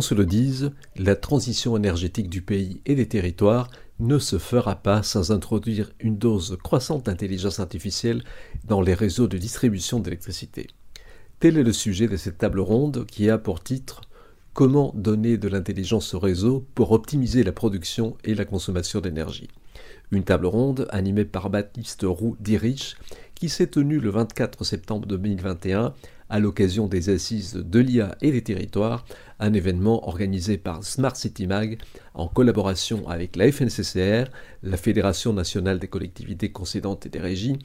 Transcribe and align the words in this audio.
Se 0.00 0.14
le 0.14 0.26
dise, 0.26 0.72
la 0.96 1.16
transition 1.16 1.76
énergétique 1.76 2.28
du 2.28 2.42
pays 2.42 2.80
et 2.86 2.94
des 2.94 3.08
territoires 3.08 3.70
ne 3.98 4.18
se 4.18 4.38
fera 4.38 4.76
pas 4.76 5.02
sans 5.02 5.32
introduire 5.32 5.90
une 6.00 6.18
dose 6.18 6.58
croissante 6.62 7.06
d'intelligence 7.06 7.60
artificielle 7.60 8.22
dans 8.64 8.82
les 8.82 8.94
réseaux 8.94 9.26
de 9.26 9.38
distribution 9.38 9.98
d'électricité. 9.98 10.66
Tel 11.40 11.56
est 11.56 11.62
le 11.62 11.72
sujet 11.72 12.08
de 12.08 12.16
cette 12.16 12.38
table 12.38 12.60
ronde 12.60 13.06
qui 13.06 13.30
a 13.30 13.38
pour 13.38 13.62
titre 13.62 14.02
Comment 14.52 14.92
donner 14.94 15.38
de 15.38 15.48
l'intelligence 15.48 16.14
au 16.14 16.18
réseau 16.18 16.66
pour 16.74 16.92
optimiser 16.92 17.42
la 17.42 17.52
production 17.52 18.16
et 18.24 18.34
la 18.34 18.44
consommation 18.44 19.00
d'énergie? 19.00 19.48
Une 20.10 20.24
table 20.24 20.46
ronde 20.46 20.86
animée 20.90 21.24
par 21.24 21.50
Baptiste 21.50 22.04
Roux 22.04 22.36
d'Irich 22.40 22.96
qui 23.34 23.48
s'est 23.48 23.66
tenue 23.66 24.00
le 24.00 24.10
24 24.10 24.64
septembre 24.64 25.06
2021 25.06 25.94
à 26.28 26.38
l'occasion 26.38 26.86
des 26.86 27.08
assises 27.08 27.54
de 27.54 27.78
l'IA 27.78 28.16
et 28.20 28.32
des 28.32 28.42
territoires, 28.42 29.04
un 29.38 29.52
événement 29.52 30.08
organisé 30.08 30.58
par 30.58 30.82
Smart 30.82 31.14
City 31.14 31.46
Mag 31.46 31.78
en 32.14 32.28
collaboration 32.28 33.08
avec 33.08 33.36
la 33.36 33.50
FNCCR, 33.50 34.30
la 34.62 34.76
Fédération 34.76 35.32
nationale 35.32 35.78
des 35.78 35.88
collectivités 35.88 36.50
concédantes 36.50 37.06
et 37.06 37.08
des 37.08 37.20
régies, 37.20 37.58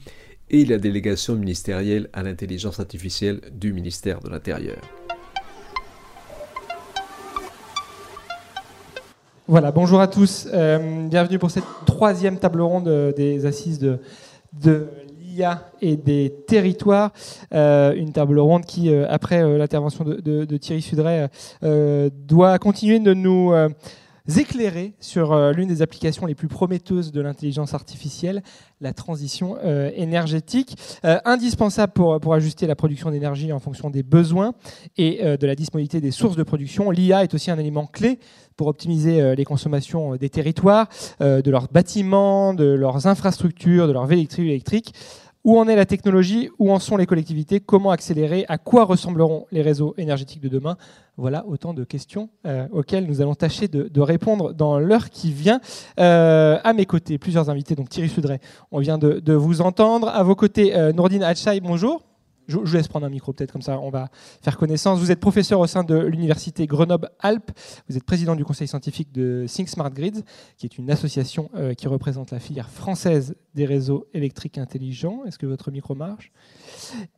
et 0.50 0.64
la 0.64 0.78
délégation 0.78 1.34
ministérielle 1.34 2.08
à 2.12 2.22
l'intelligence 2.22 2.78
artificielle 2.78 3.40
du 3.52 3.72
ministère 3.72 4.20
de 4.20 4.28
l'Intérieur. 4.28 4.78
Voilà, 9.48 9.72
bonjour 9.72 10.00
à 10.00 10.06
tous. 10.06 10.46
Euh, 10.52 11.08
bienvenue 11.08 11.38
pour 11.38 11.50
cette 11.50 11.64
troisième 11.84 12.38
table 12.38 12.60
ronde 12.60 12.86
euh, 12.88 13.12
des 13.12 13.44
assises 13.44 13.78
de, 13.78 13.98
de 14.52 14.86
et 15.80 15.96
des 15.96 16.32
territoires. 16.46 17.12
Euh, 17.52 17.94
une 17.94 18.12
table 18.12 18.38
ronde 18.38 18.64
qui, 18.64 18.90
euh, 18.90 19.06
après 19.08 19.42
euh, 19.42 19.58
l'intervention 19.58 20.04
de, 20.04 20.56
Thierry 20.56 20.82
Sudray, 20.82 21.28
doit 22.26 22.58
continuer 22.58 22.98
de 22.98 23.14
nous 23.14 23.52
éclairer 24.36 24.92
sur 25.00 25.34
l'une 25.52 25.68
des 25.68 25.82
applications 25.82 26.26
les 26.26 26.34
plus 26.34 26.48
prometteuses 26.48 27.10
de 27.10 27.20
l'intelligence 27.20 27.74
artificielle, 27.74 28.42
la 28.80 28.92
transition 28.92 29.56
énergétique, 29.96 30.76
indispensable 31.02 31.92
pour, 31.92 32.20
pour 32.20 32.34
ajuster 32.34 32.66
la 32.66 32.76
production 32.76 33.10
d'énergie 33.10 33.52
en 33.52 33.58
fonction 33.58 33.90
des 33.90 34.02
besoins 34.02 34.54
et 34.96 35.22
de 35.36 35.46
la 35.46 35.54
disponibilité 35.54 36.00
des 36.00 36.12
sources 36.12 36.36
de 36.36 36.42
production. 36.44 36.90
L'IA 36.90 37.24
est 37.24 37.34
aussi 37.34 37.50
un 37.50 37.58
élément 37.58 37.86
clé 37.86 38.20
pour 38.56 38.68
optimiser 38.68 39.34
les 39.34 39.44
consommations 39.44 40.14
des 40.16 40.28
territoires, 40.28 40.88
de 41.20 41.50
leurs 41.50 41.68
bâtiments, 41.68 42.54
de 42.54 42.66
leurs 42.66 43.06
infrastructures, 43.06 43.88
de 43.88 43.92
leurs 43.92 44.06
véhicules 44.06 44.46
électriques. 44.46 44.94
Où 45.44 45.58
en 45.58 45.66
est 45.66 45.74
la 45.74 45.86
technologie? 45.86 46.50
Où 46.60 46.70
en 46.72 46.78
sont 46.78 46.96
les 46.96 47.06
collectivités? 47.06 47.58
Comment 47.58 47.90
accélérer? 47.90 48.44
À 48.48 48.58
quoi 48.58 48.84
ressembleront 48.84 49.46
les 49.50 49.60
réseaux 49.60 49.92
énergétiques 49.98 50.40
de 50.40 50.48
demain? 50.48 50.76
Voilà 51.16 51.44
autant 51.46 51.74
de 51.74 51.82
questions 51.82 52.30
euh, 52.46 52.68
auxquelles 52.70 53.06
nous 53.06 53.20
allons 53.20 53.34
tâcher 53.34 53.66
de, 53.66 54.00
répondre 54.00 54.54
dans 54.54 54.78
l'heure 54.78 55.10
qui 55.10 55.32
vient. 55.32 55.60
Euh, 55.98 56.58
à 56.62 56.72
mes 56.72 56.86
côtés, 56.86 57.18
plusieurs 57.18 57.50
invités. 57.50 57.74
Donc 57.74 57.88
Thierry 57.88 58.08
Sudray, 58.08 58.38
on 58.70 58.78
vient 58.78 58.98
de, 58.98 59.32
vous 59.34 59.60
entendre. 59.62 60.08
À 60.08 60.22
vos 60.22 60.36
côtés, 60.36 60.76
euh, 60.76 60.92
Nourdine 60.92 61.26
bonjour. 61.62 62.11
Je, 62.48 62.56
vous 62.56 62.72
laisse 62.72 62.88
prendre 62.88 63.06
un 63.06 63.10
micro 63.10 63.32
peut-être 63.32 63.52
comme 63.52 63.62
ça, 63.62 63.78
on 63.78 63.90
va 63.90 64.08
faire 64.42 64.56
connaissance. 64.56 64.98
Vous 64.98 65.10
êtes 65.10 65.20
professeur 65.20 65.60
au 65.60 65.66
sein 65.66 65.84
de 65.84 65.96
l'université 65.96 66.66
Grenoble-Alpes. 66.66 67.50
Vous 67.88 67.96
êtes 67.96 68.04
président 68.04 68.34
du 68.34 68.44
conseil 68.44 68.66
scientifique 68.68 69.12
de 69.12 69.46
Think 69.48 69.68
Smart 69.68 69.90
Grids, 69.90 70.22
qui 70.56 70.66
est 70.66 70.78
une 70.78 70.90
association 70.90 71.50
euh, 71.54 71.74
qui 71.74 71.88
représente 71.88 72.30
la 72.30 72.40
filière 72.40 72.68
française 72.68 73.34
des 73.54 73.64
réseaux 73.64 74.06
électriques 74.12 74.58
intelligents. 74.58 75.24
Est-ce 75.26 75.38
que 75.38 75.46
votre 75.46 75.70
micro 75.70 75.94
marche? 75.94 76.32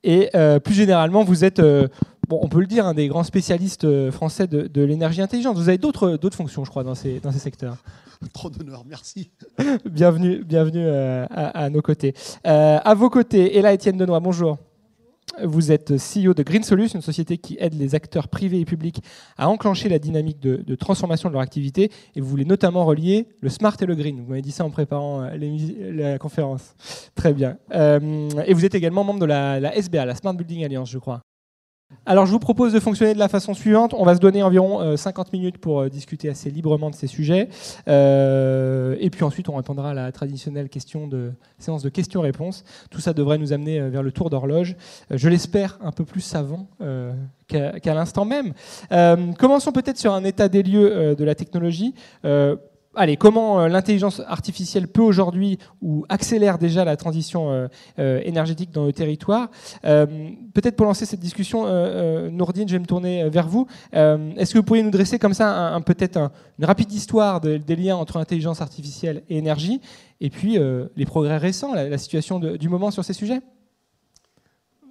Et 0.02 0.30
euh, 0.34 0.60
plus 0.60 0.74
généralement, 0.74 1.24
vous 1.24 1.44
êtes, 1.44 1.58
euh, 1.58 1.88
bon, 2.28 2.40
on 2.42 2.48
peut 2.48 2.60
le 2.60 2.66
dire, 2.66 2.86
un 2.86 2.94
des 2.94 3.08
grands 3.08 3.24
spécialistes 3.24 4.10
français 4.10 4.46
de, 4.46 4.82
l'énergie 4.82 5.22
intelligente. 5.22 5.56
Vous 5.56 5.68
avez 5.68 5.78
d'autres 5.78 6.18
fonctions, 6.32 6.64
je 6.64 6.70
crois, 6.70 6.84
dans 6.84 6.94
ces, 6.94 7.20
dans 7.20 7.32
ces 7.32 7.38
secteurs. 7.38 7.76
Trop 8.32 8.50
d'honneur, 8.50 8.84
merci. 8.86 9.30
bienvenue 9.84 10.44
bienvenue 10.44 10.88
à, 10.88 11.24
à, 11.24 11.70
nos 11.70 11.82
côtés. 11.82 12.14
à 12.44 12.94
vos 12.94 13.10
côtés, 13.10 13.56
Ella 13.56 13.72
Étienne 13.72 13.96
Denois, 13.96 14.20
bonjour. 14.20 14.58
Vous 15.42 15.72
êtes 15.72 15.94
CEO 15.96 16.34
de 16.34 16.42
Green 16.42 16.62
Solutions, 16.62 16.98
une 16.98 17.02
société 17.02 17.38
qui 17.38 17.56
aide 17.60 17.74
les 17.74 17.94
acteurs 17.94 18.28
privés 18.28 18.60
et 18.60 18.64
publics 18.64 19.02
à 19.36 19.48
enclencher 19.48 19.88
la 19.88 19.98
dynamique 19.98 20.40
de, 20.40 20.74
transformation 20.74 21.28
de 21.28 21.34
leur 21.34 21.42
activité. 21.42 21.90
Et 22.14 22.20
vous 22.20 22.28
voulez 22.28 22.44
notamment 22.44 22.84
relier 22.84 23.28
le 23.40 23.48
smart 23.48 23.76
et 23.80 23.86
le 23.86 23.94
green. 23.94 24.20
Vous 24.20 24.28
m'avez 24.28 24.42
dit 24.42 24.52
ça 24.52 24.64
en 24.64 24.70
préparant 24.70 25.22
euh, 25.22 25.92
la 25.92 26.18
conférence. 26.18 26.74
Très 27.14 27.32
bien. 27.32 27.58
Euh, 27.74 28.28
et 28.46 28.54
vous 28.54 28.64
êtes 28.64 28.74
également 28.74 29.04
membre 29.04 29.20
de 29.20 29.26
la 29.26 29.76
SBA, 29.76 30.04
la 30.04 30.14
Smart 30.14 30.34
Building 30.34 30.64
Alliance, 30.64 30.90
je 30.90 30.98
crois. 30.98 31.22
Alors 32.06 32.26
je 32.26 32.32
vous 32.32 32.38
propose 32.38 32.74
de 32.74 32.80
fonctionner 32.80 33.14
de 33.14 33.18
la 33.18 33.28
façon 33.28 33.54
suivante. 33.54 33.94
On 33.96 34.04
va 34.04 34.14
se 34.14 34.20
donner 34.20 34.42
environ 34.42 34.96
50 34.96 35.26
euh, 35.26 35.30
minutes 35.32 35.58
pour 35.58 35.80
euh, 35.80 35.88
discuter 35.88 36.28
assez 36.28 36.50
librement 36.50 36.90
de 36.90 36.94
ces 36.94 37.06
sujets. 37.06 37.48
Euh, 37.88 38.96
et 39.00 39.08
puis 39.08 39.24
ensuite 39.24 39.48
on 39.48 39.56
répondra 39.56 39.90
à 39.90 39.94
la 39.94 40.12
traditionnelle 40.12 40.68
séance 41.58 41.82
de 41.82 41.88
questions-réponses. 41.88 42.64
Tout 42.90 43.00
ça 43.00 43.14
devrait 43.14 43.38
nous 43.38 43.54
amener 43.54 43.80
vers 43.88 44.02
le 44.02 44.12
tour 44.12 44.28
d'horloge. 44.28 44.76
je 45.10 45.28
l'espère 45.28 45.78
un 45.82 45.92
peu 45.92 46.04
plus 46.04 46.20
savant 46.20 46.68
qu'à 47.48 47.94
l'instant 47.94 48.24
même. 48.24 48.52
commençons 49.38 49.72
peut-être 49.72 49.98
sur 49.98 50.12
un 50.12 50.24
état 50.24 50.48
des 50.48 50.62
lieux 50.62 51.14
de 51.14 51.24
la 51.24 51.34
technologie 51.34 51.94
allez, 52.96 53.16
comment 53.16 53.60
euh, 53.60 53.68
l'intelligence 53.68 54.20
artificielle 54.26 54.88
peut 54.88 55.02
aujourd'hui 55.02 55.58
ou 55.82 56.04
accélère 56.08 56.58
déjà 56.58 56.84
la 56.84 56.96
transition 56.96 57.50
euh, 57.50 57.68
euh, 57.98 58.20
énergétique 58.24 58.70
dans 58.70 58.84
le 58.84 58.92
territoire? 58.92 59.50
Peut-être 59.82 60.76
pour 60.76 60.86
lancer 60.86 61.06
cette 61.06 61.20
discussion, 61.20 61.64
Nourdine, 62.30 62.68
je 62.68 62.74
vais 62.74 62.78
me 62.78 62.86
tourner 62.86 63.28
vers 63.28 63.48
vous. 63.48 63.66
Est-ce 63.92 64.52
que 64.52 64.58
vous 64.58 64.64
pourriez 64.64 64.82
nous 64.82 64.90
dresser 64.90 65.18
comme 65.18 65.34
ça 65.34 65.74
un, 65.74 65.80
peut-être 65.80 66.30
une 66.58 66.64
rapide 66.64 66.92
histoire 66.92 67.40
des 67.40 67.76
liens 67.76 67.96
entre 67.96 68.18
intelligence 68.18 68.60
artificielle 68.60 69.22
et 69.28 69.38
énergie, 69.38 69.80
et 70.20 70.30
puis 70.30 70.58
les 70.96 71.06
progrès 71.06 71.38
récents, 71.38 71.74
la, 71.74 71.98
situation 71.98 72.38
du 72.38 72.68
moment 72.68 72.90
sur 72.90 73.04
ces 73.04 73.14
sujets? 73.14 73.40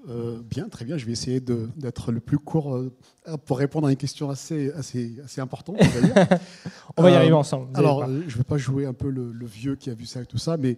Euh, 0.09 0.41
bien, 0.41 0.67
très 0.69 0.85
bien. 0.85 0.97
Je 0.97 1.05
vais 1.05 1.11
essayer 1.11 1.39
d'être 1.39 2.11
le 2.11 2.19
plus 2.19 2.39
court 2.39 2.75
euh, 2.75 2.91
pour 3.45 3.57
répondre 3.57 3.87
à 3.87 3.91
une 3.91 3.97
question 3.97 4.29
assez, 4.29 4.71
assez, 4.71 5.15
assez 5.23 5.41
importante. 5.41 5.77
On 6.97 7.03
va, 7.03 7.11
y 7.11 7.13
arriver 7.13 7.31
euh, 7.31 7.37
ensemble. 7.37 7.69
Alors, 7.73 8.05
je 8.05 8.11
ne 8.11 8.37
vais 8.37 8.43
pas 8.43 8.57
jouer 8.57 8.85
un 8.85 8.93
peu 8.93 9.09
le, 9.09 9.45
vieux 9.45 9.75
qui 9.75 9.89
a 9.89 9.93
vu 9.93 10.05
ça 10.05 10.21
et 10.21 10.25
tout 10.25 10.37
ça, 10.37 10.57
mais 10.57 10.77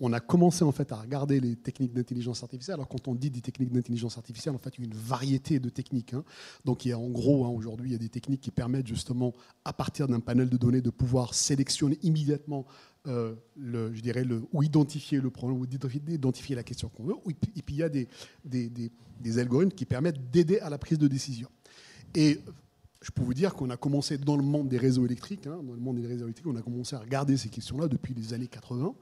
on 0.00 0.12
a 0.12 0.20
commencé 0.20 0.64
en 0.64 0.72
fait 0.72 0.90
à 0.92 0.96
regarder 0.96 1.38
les 1.38 1.56
techniques 1.56 1.92
d'intelligence 1.92 2.42
artificielle. 2.42 2.74
Alors 2.74 2.88
quand 2.88 3.08
on 3.08 3.14
dit 3.14 3.30
des 3.30 3.40
techniques 3.40 3.72
d'intelligence 3.72 4.16
artificielle, 4.16 4.54
en 4.54 4.58
fait, 4.58 4.70
il 4.78 4.84
y 4.84 4.84
a 4.84 4.86
une 4.86 4.98
variété 4.98 5.60
de 5.60 5.68
techniques. 5.68 6.14
Hein. 6.14 6.24
Donc 6.64 6.84
il 6.84 6.90
y 6.90 6.92
a 6.92 6.98
en 6.98 7.08
gros 7.08 7.44
hein, 7.44 7.50
aujourd'hui 7.50 7.90
il 7.90 7.92
y 7.92 7.94
a 7.94 7.98
des 7.98 8.08
techniques 8.08 8.40
qui 8.40 8.50
permettent 8.50 8.86
justement 8.86 9.34
à 9.64 9.72
partir 9.72 10.08
d'un 10.08 10.20
panel 10.20 10.48
de 10.48 10.56
données 10.56 10.80
de 10.80 10.90
pouvoir 10.90 11.34
sélectionner 11.34 11.98
immédiatement 12.02 12.64
euh, 13.06 13.34
le, 13.56 13.94
je 13.94 14.00
dirais, 14.00 14.24
le, 14.24 14.42
ou 14.52 14.62
identifier 14.62 15.20
le 15.20 15.30
problème, 15.30 15.58
ou 15.58 15.64
identifier 16.08 16.54
la 16.54 16.62
question 16.62 16.88
qu'on 16.88 17.04
veut. 17.04 17.14
Et 17.56 17.62
puis, 17.62 17.74
il 17.74 17.76
y 17.76 17.82
a 17.82 17.88
des, 17.88 18.08
des, 18.44 19.38
algorithmes 19.38 19.72
qui 19.72 19.86
permettent 19.86 20.30
d'aider 20.30 20.58
à 20.60 20.68
la 20.68 20.78
prise 20.78 20.98
de 20.98 21.08
décision. 21.08 21.48
Et 22.14 22.40
je 23.00 23.10
peux 23.10 23.22
vous 23.22 23.34
dire 23.34 23.54
qu'on 23.54 23.70
a 23.70 23.76
commencé 23.76 24.18
dans 24.18 24.36
le 24.36 24.42
monde 24.42 24.68
des 24.68 24.76
réseaux 24.76 25.06
électriques, 25.06 25.46
hein, 25.46 25.62
dans 25.62 25.72
le 25.72 25.80
monde 25.80 25.96
des 25.96 26.06
réseaux 26.06 26.24
électriques, 26.24 26.46
on 26.46 26.56
a 26.56 26.62
commencé 26.62 26.94
à 26.94 26.98
regarder 26.98 27.36
ces 27.36 27.48
questions-là 27.48 27.88
depuis 27.88 28.12
les 28.12 28.34
années 28.34 28.48
80 28.48 28.94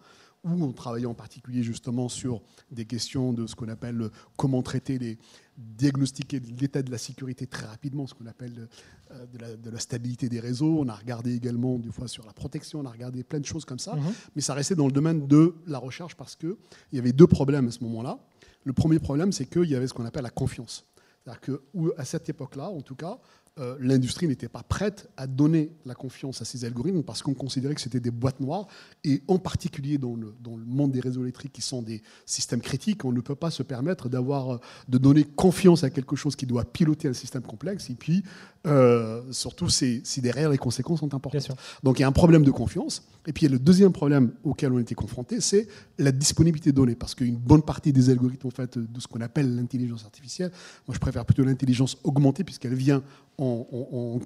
où 0.44 0.64
on 0.64 0.72
travaillait 0.72 1.06
en 1.06 1.14
particulier 1.14 1.62
justement 1.62 2.08
sur 2.08 2.42
des 2.70 2.84
questions 2.84 3.32
de 3.32 3.46
ce 3.46 3.54
qu'on 3.54 3.68
appelle 3.68 4.10
comment 4.36 4.62
traiter 4.62 4.98
les 4.98 5.18
diagnostiquer 5.58 6.40
l'état 6.60 6.82
de 6.82 6.90
la 6.90 6.98
sécurité 6.98 7.46
très 7.46 7.66
rapidement, 7.66 8.06
ce 8.06 8.14
qu'on 8.14 8.26
appelle 8.26 8.68
euh, 9.10 9.26
de 9.26 9.70
la, 9.70 9.80
stabilité 9.80 10.28
des 10.28 10.38
réseaux. 10.38 10.78
On 10.78 10.88
a 10.88 10.94
regardé 10.94 11.34
également 11.34 11.78
des 11.78 11.90
fois 11.90 12.06
sur 12.06 12.24
la 12.26 12.32
protection, 12.32 12.80
on 12.80 12.86
a 12.86 12.90
regardé 12.90 13.24
plein 13.24 13.40
de 13.40 13.44
choses 13.44 13.64
comme 13.64 13.80
ça, 13.80 13.96
mhm. 13.96 14.12
mais 14.36 14.42
ça 14.42 14.54
restait 14.54 14.76
dans 14.76 14.86
le 14.86 14.92
domaine 14.92 15.26
de 15.26 15.54
la 15.66 15.78
recherche 15.78 16.14
parce 16.14 16.36
qu'il 16.36 16.56
y 16.92 16.98
avait 16.98 17.12
deux 17.12 17.26
problèmes 17.26 17.68
à 17.68 17.70
ce 17.72 17.82
moment-là. 17.84 18.18
Le 18.64 18.72
premier 18.72 19.00
problème, 19.00 19.32
c'est 19.32 19.46
qu'il 19.46 19.64
y 19.64 19.74
avait 19.74 19.88
ce 19.88 19.94
qu'on 19.94 20.06
appelle 20.06 20.22
la 20.22 20.30
confiance. 20.30 20.84
C'est-à-dire 21.24 21.58
qu'à 21.96 22.04
cette 22.04 22.28
époque-là, 22.28 22.68
en 22.68 22.80
tout 22.80 22.94
cas, 22.94 23.18
euh, 23.58 23.76
l'industrie 23.80 24.28
n'était 24.28 24.48
pas 24.48 24.62
prête 24.62 25.08
à 25.16 25.26
donner 25.26 25.72
la 25.84 25.94
confiance 25.94 26.40
à 26.42 26.44
ces 26.44 26.64
algorithmes 26.64 27.02
parce 27.02 27.22
qu'on 27.22 27.34
considérait 27.34 27.74
que 27.74 27.80
c'était 27.80 28.00
des 28.00 28.10
boîtes 28.10 28.40
noires. 28.40 28.68
Et 29.04 29.22
en 29.26 29.38
particulier 29.38 29.98
dans 29.98 30.14
le, 30.14 30.34
dans 30.40 30.56
le, 30.56 30.64
monde 30.64 30.92
des 30.92 31.00
réseaux 31.00 31.22
électriques 31.22 31.52
qui 31.52 31.62
sont 31.62 31.82
des 31.82 32.02
systèmes 32.24 32.60
critiques, 32.60 33.04
on 33.04 33.12
ne 33.12 33.20
peut 33.20 33.34
pas 33.34 33.50
se 33.50 33.62
permettre 33.62 34.08
d'avoir, 34.08 34.54
euh, 34.54 34.60
de 34.88 34.98
donner 34.98 35.24
confiance 35.24 35.82
à 35.82 35.90
quelque 35.90 36.14
chose 36.14 36.36
qui 36.36 36.46
doit 36.46 36.64
piloter 36.64 37.08
un 37.08 37.12
système 37.12 37.42
complexe 37.42 37.90
et 37.90 37.94
puis 37.94 38.22
euh, 38.66 39.22
surtout 39.30 39.68
si, 39.68 40.02
derrière 40.18 40.50
les 40.50 40.58
conséquences 40.58 41.00
sont 41.00 41.14
importantes. 41.14 41.56
Donc 41.82 41.98
il 41.98 42.02
y 42.02 42.04
a 42.04 42.08
un 42.08 42.12
problème 42.12 42.44
de 42.44 42.50
confiance. 42.50 43.02
Et 43.26 43.32
puis 43.32 43.44
il 43.44 43.48
y 43.50 43.52
a 43.52 43.52
le 43.52 43.58
deuxième 43.58 43.92
problème 43.92 44.32
auquel 44.42 44.72
on 44.72 44.78
était 44.78 44.94
confronté, 44.94 45.40
c'est 45.40 45.68
la 45.98 46.12
disponibilité 46.12 46.70
de 46.70 46.76
données. 46.76 46.94
Parce 46.94 47.14
qu'une 47.14 47.36
bonne 47.36 47.62
partie 47.62 47.92
des 47.92 48.10
algorithmes 48.10 48.48
en 48.48 48.50
fait, 48.50 48.78
de 48.78 49.00
ce 49.00 49.06
qu'on 49.06 49.20
appelle 49.20 49.54
l'intelligence 49.54 50.04
artificielle, 50.04 50.50
moi 50.86 50.94
je 50.94 50.98
préfère 50.98 51.24
plutôt 51.24 51.44
l'intelligence 51.44 51.98
augmentée 52.04 52.44
puisqu'elle 52.44 52.74
vient 52.74 53.02
en, 53.38 53.47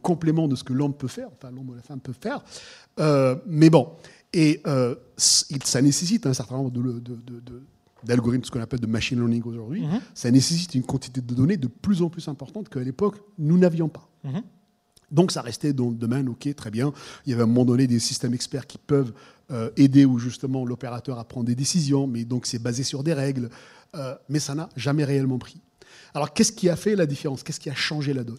complément 0.03 0.49
de 0.49 0.57
ce 0.57 0.65
que 0.65 0.73
l'homme 0.73 0.95
peut 0.95 1.09
faire, 1.09 1.29
enfin 1.33 1.51
l'homme 1.51 1.71
ou 1.71 1.75
la 1.75 1.83
femme 1.83 2.01
peut 2.01 2.15
faire. 2.19 2.45
Euh, 3.01 3.37
mais 3.47 3.71
bon, 3.71 3.91
et 4.33 4.61
euh, 4.67 4.95
ça 5.17 5.83
nécessite 5.83 6.27
un 6.27 6.35
certain 6.35 6.57
nombre 6.57 6.71
de, 6.71 7.03
d'algorithmes, 8.05 8.45
ce 8.45 8.51
qu'on 8.51 8.61
appelle 8.61 8.81
de 8.81 8.87
machine 8.87 9.19
learning 9.19 9.43
aujourd'hui, 9.45 9.83
mm-hmm. 9.83 10.01
ça 10.15 10.31
nécessite 10.31 10.75
une 10.75 10.85
quantité 10.85 11.21
de 11.21 11.35
données 11.35 11.57
de 11.57 11.69
plus 11.69 12.03
en 12.03 12.09
plus 12.09 12.29
importante 12.29 12.69
qu'à 12.69 12.81
l'époque, 12.81 13.17
nous 13.39 13.59
n'avions 13.59 13.89
pas. 13.89 14.09
Mhm. 14.25 14.43
Donc 15.13 15.31
ça 15.31 15.43
restait 15.43 15.73
dans 15.73 15.91
le 15.91 15.95
domaine, 15.95 16.29
ok, 16.29 16.55
très 16.57 16.71
bien. 16.71 16.93
Il 17.27 17.31
y 17.31 17.33
avait 17.35 17.43
à 17.43 17.45
un 17.45 17.49
moment 17.49 17.67
donné 17.67 17.87
des 17.87 17.99
systèmes 17.99 18.35
experts 18.35 18.67
qui 18.67 18.79
peuvent 18.79 19.13
euh, 19.51 19.71
aider 19.77 20.07
ou 20.07 20.19
justement 20.19 20.65
l'opérateur 20.65 21.19
à 21.19 21.25
prendre 21.25 21.47
des 21.47 21.55
décisions, 21.55 22.07
mais 22.07 22.25
donc 22.25 22.47
c'est 22.47 22.59
basé 22.59 22.83
sur 22.83 23.05
des 23.05 23.13
règles, 23.13 23.51
euh, 23.95 24.15
mais 24.31 24.39
ça 24.39 24.55
n'a 24.55 24.71
jamais 24.75 25.05
réellement 25.05 25.39
pris. 25.39 25.61
Alors 26.15 26.33
qu'est-ce 26.33 26.53
qui 26.53 26.71
a 26.71 26.77
fait 26.77 26.97
la 26.97 27.05
différence? 27.05 27.43
Qu'est-ce 27.43 27.61
qui 27.61 27.69
a 27.69 27.75
changé 27.75 28.15
la 28.15 28.25
donne? 28.25 28.39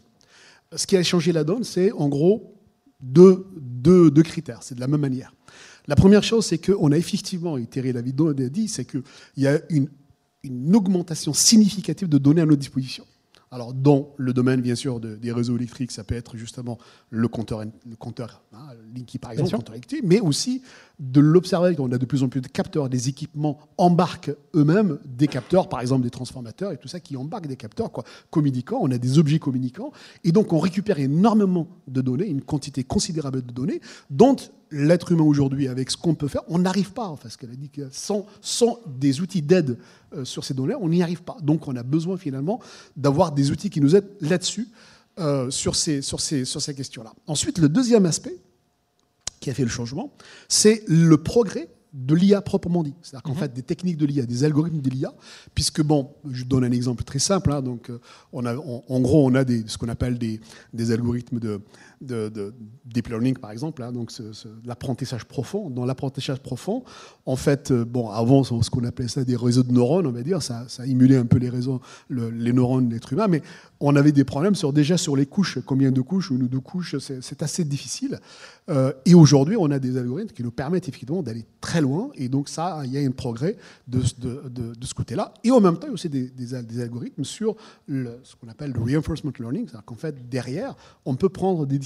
Ce 0.76 0.88
qui 0.88 0.98
a 0.98 1.04
changé 1.04 1.32
la 1.32 1.44
donne, 1.44 1.64
c'est 1.64 1.92
en 1.92 2.10
gros 2.10 2.54
deux, 3.02 4.12
critères, 4.24 4.64
c'est 4.64 4.76
de 4.76 4.80
la 4.80 4.88
même 4.88 5.02
manière. 5.02 5.34
La 5.88 5.96
première 5.96 6.24
chose, 6.24 6.46
c'est 6.46 6.58
qu'on 6.58 6.92
a 6.92 6.98
effectivement, 6.98 7.58
et 7.58 7.66
Thierry 7.66 7.92
David 7.92 8.22
a 8.22 8.50
dit, 8.50 8.68
c'est 8.68 8.86
qu'il 8.86 9.04
y 9.38 9.48
a 9.48 9.60
une, 9.70 9.90
une 10.44 10.76
augmentation 10.76 11.34
significative 11.34 12.08
de 12.08 12.18
données 12.18 12.42
à 12.42 12.46
notre 12.46 12.60
disposition. 12.60 13.06
Alors, 13.54 13.72
dans 13.72 14.16
le 14.18 14.34
domaine, 14.34 14.62
bien 14.62 14.74
sûr, 14.74 15.00
des 15.00 15.32
réseaux 15.32 15.56
électriques, 15.56 15.92
ça 15.92 16.04
peut 16.04 16.16
être 16.16 16.38
justement 16.38 16.80
le 17.12 17.28
compteur, 17.28 17.60
le 17.88 17.96
compteur 17.96 18.42
hein, 18.52 18.70
Linky, 18.96 19.20
par 19.20 19.32
exemple, 19.32 19.52
le 19.52 19.58
compteur 19.58 19.76
mais 20.04 20.20
aussi 20.20 20.64
de 21.00 21.20
l'observer. 21.22 21.76
On 21.78 21.92
a 21.92 22.00
de 22.00 22.06
plus 22.08 22.24
en 22.24 22.30
plus 22.30 22.42
de 22.42 22.48
capteurs, 22.48 22.90
des 22.90 23.10
équipements 23.10 23.60
embarquent 23.78 24.32
eux-mêmes 24.56 24.98
des 25.06 25.28
capteurs, 25.28 25.70
par 25.70 25.82
exemple 25.82 26.02
des 26.02 26.10
transformateurs 26.10 26.72
et 26.72 26.78
tout 26.78 26.88
ça 26.88 27.00
qui 27.00 27.16
embarquent 27.16 27.46
des 27.46 27.56
capteurs 27.56 27.92
quoi, 27.92 28.04
communicants. 28.32 28.80
On 28.82 28.90
a 28.90 28.98
des 28.98 29.20
objets 29.20 29.38
communicants. 29.38 29.92
Et 30.24 30.32
donc, 30.32 30.52
on 30.52 30.58
récupère 30.58 30.98
énormément 30.98 31.68
de 31.88 32.02
données, 32.02 32.28
une 32.28 32.42
quantité 32.42 32.84
considérable 32.84 33.46
de 33.46 33.52
données, 33.52 33.82
dont 34.10 34.36
l'être 34.74 35.12
humain 35.12 35.24
aujourd'hui, 35.24 35.68
avec 35.68 35.92
ce 35.92 35.98
qu'on 35.98 36.16
peut 36.16 36.28
faire, 36.28 36.42
on 36.48 36.60
n'arrive 36.60 36.92
pas, 36.92 37.08
enfin, 37.08 37.30
ce 37.30 37.38
qu'elle 37.38 37.52
a 37.52 37.56
dit, 37.56 37.70
que 37.70 37.88
sans, 37.92 38.26
sans 38.42 38.80
des 38.88 39.22
outils 39.22 39.42
d'aide 39.42 39.78
euh, 40.14 40.26
sur 40.26 40.44
ces 40.44 40.54
données, 40.54 40.76
on 40.76 40.90
n'y 40.90 41.04
arrive 41.04 41.22
pas. 41.24 41.38
Donc 41.42 41.68
on 41.68 41.76
a 41.76 41.84
besoin 41.84 42.18
finalement 42.18 42.60
d'avoir 42.98 43.32
des 43.32 43.52
outils 43.52 43.70
qui 43.70 43.82
nous 43.82 43.96
aident 43.96 44.10
là-dessus, 44.20 44.68
euh, 45.20 45.52
sur 45.52 45.76
ces, 45.76 46.02
sur 46.02 46.20
ces, 46.20 46.44
sur 46.44 46.60
ces 46.60 46.74
questions-là. 46.74 47.14
Ensuite, 47.28 47.60
le 47.60 47.70
deuxième 47.70 48.08
aspect 48.08 48.36
qui 49.40 49.52
a 49.52 49.54
fait 49.54 49.62
le 49.62 49.70
changement, 49.70 50.12
c'est 50.50 50.84
le 50.88 51.18
progrès 51.18 51.70
de 51.94 52.16
l'IA 52.16 52.42
proprement 52.42 52.82
dit. 52.82 52.96
C'est-à-dire 53.04 53.22
qu'en 53.22 53.34
mhm. 53.34 53.38
fait, 53.38 53.54
des 53.54 53.62
techniques 53.62 53.98
de 53.98 54.08
l'IA, 54.08 54.26
des 54.26 54.44
algorithmes 54.44 54.82
de 54.82 54.90
l'IA, 54.90 55.14
puisque, 55.54 55.84
bon, 55.84 56.16
je 56.32 56.44
donne 56.46 56.64
un 56.64 56.72
exemple 56.72 57.04
très 57.04 57.20
simple. 57.20 57.52
Hein, 57.52 57.62
donc, 57.62 57.90
euh, 57.92 58.00
on 58.32 58.46
a, 58.46 58.56
en 58.56 59.00
gros, 59.02 59.30
on 59.30 59.36
a 59.36 59.44
des, 59.44 59.64
ce 59.68 59.78
qu'on 59.78 59.90
appelle 59.90 60.18
des, 60.18 60.40
des 60.74 60.92
algorithmes 60.92 61.40
de, 61.40 61.62
de, 62.04 62.54
deep 62.86 63.08
learning, 63.08 63.38
par 63.38 63.52
exemple, 63.52 63.82
hein, 63.84 63.92
donc 63.92 64.12
l'apprentissage 64.66 65.26
profond. 65.26 65.70
Dans 65.70 65.86
l'apprentissage 65.86 66.40
profond, 66.40 66.84
en 67.26 67.36
fait, 67.36 67.72
euh, 67.72 67.86
bon, 67.86 68.10
avant, 68.10 68.44
ce 68.44 68.70
qu'on 68.70 68.84
appelait 68.84 69.08
ça 69.08 69.24
des 69.24 69.36
réseaux 69.36 69.64
de 69.64 69.72
neurones, 69.72 70.08
on 70.08 70.12
va 70.12 70.24
dire, 70.24 70.42
ça, 70.42 70.66
ça 70.68 70.86
émulait 70.86 71.18
un 71.18 71.26
peu 71.26 71.38
les 71.38 71.50
réseaux, 71.50 71.82
les 72.10 72.54
neurones 72.54 72.90
de 72.90 72.94
l'être 72.94 73.14
humain, 73.14 73.28
mais 73.28 73.42
on 73.80 73.96
avait 73.96 74.12
des 74.12 74.24
problèmes 74.24 74.56
sur, 74.56 74.74
déjà 74.74 74.98
sur 74.98 75.16
les 75.16 75.26
couches, 75.26 75.60
combien 75.66 75.92
de 75.92 76.02
couches, 76.02 76.32
ou 76.32 76.38
deux 76.38 76.60
couches, 76.60 76.98
c'est 77.00 77.44
assez 77.44 77.64
difficile. 77.64 78.20
Euh, 78.70 78.94
et 79.06 79.14
aujourd'hui, 79.14 79.56
on 79.58 79.70
a 79.72 79.80
des 79.80 79.98
algorithmes 79.98 80.34
qui 80.34 80.44
nous 80.44 80.52
permettent 80.52 80.88
effectivement 80.88 81.22
d'aller 81.22 81.46
très 81.60 81.82
loin, 81.82 82.10
et 82.16 82.30
donc 82.30 82.50
ça, 82.50 82.82
il 82.86 82.92
y 82.92 82.98
a 82.98 83.02
un 83.02 83.12
progrès 83.12 83.58
de, 83.88 84.00
de, 84.20 84.86
ce 84.86 84.94
côté-là. 84.94 85.34
Et 85.44 85.52
en 85.52 85.60
même 85.60 85.78
temps, 85.78 85.88
il 85.88 85.90
y 85.90 85.92
a 85.92 85.94
aussi 85.94 86.10
des, 86.10 86.30
des, 86.30 86.82
algorithmes 86.82 87.24
sur 87.24 87.56
ce 87.90 88.36
qu'on 88.40 88.48
appelle 88.48 88.72
le 88.72 88.82
reinforcement 88.82 89.32
learning, 89.38 89.68
c'est-à-dire 89.68 89.86
qu'en 89.86 89.96
fait, 89.96 90.30
derrière, 90.30 90.76
on 91.06 91.16
peut 91.16 91.30
prendre 91.30 91.66
des 91.66 91.80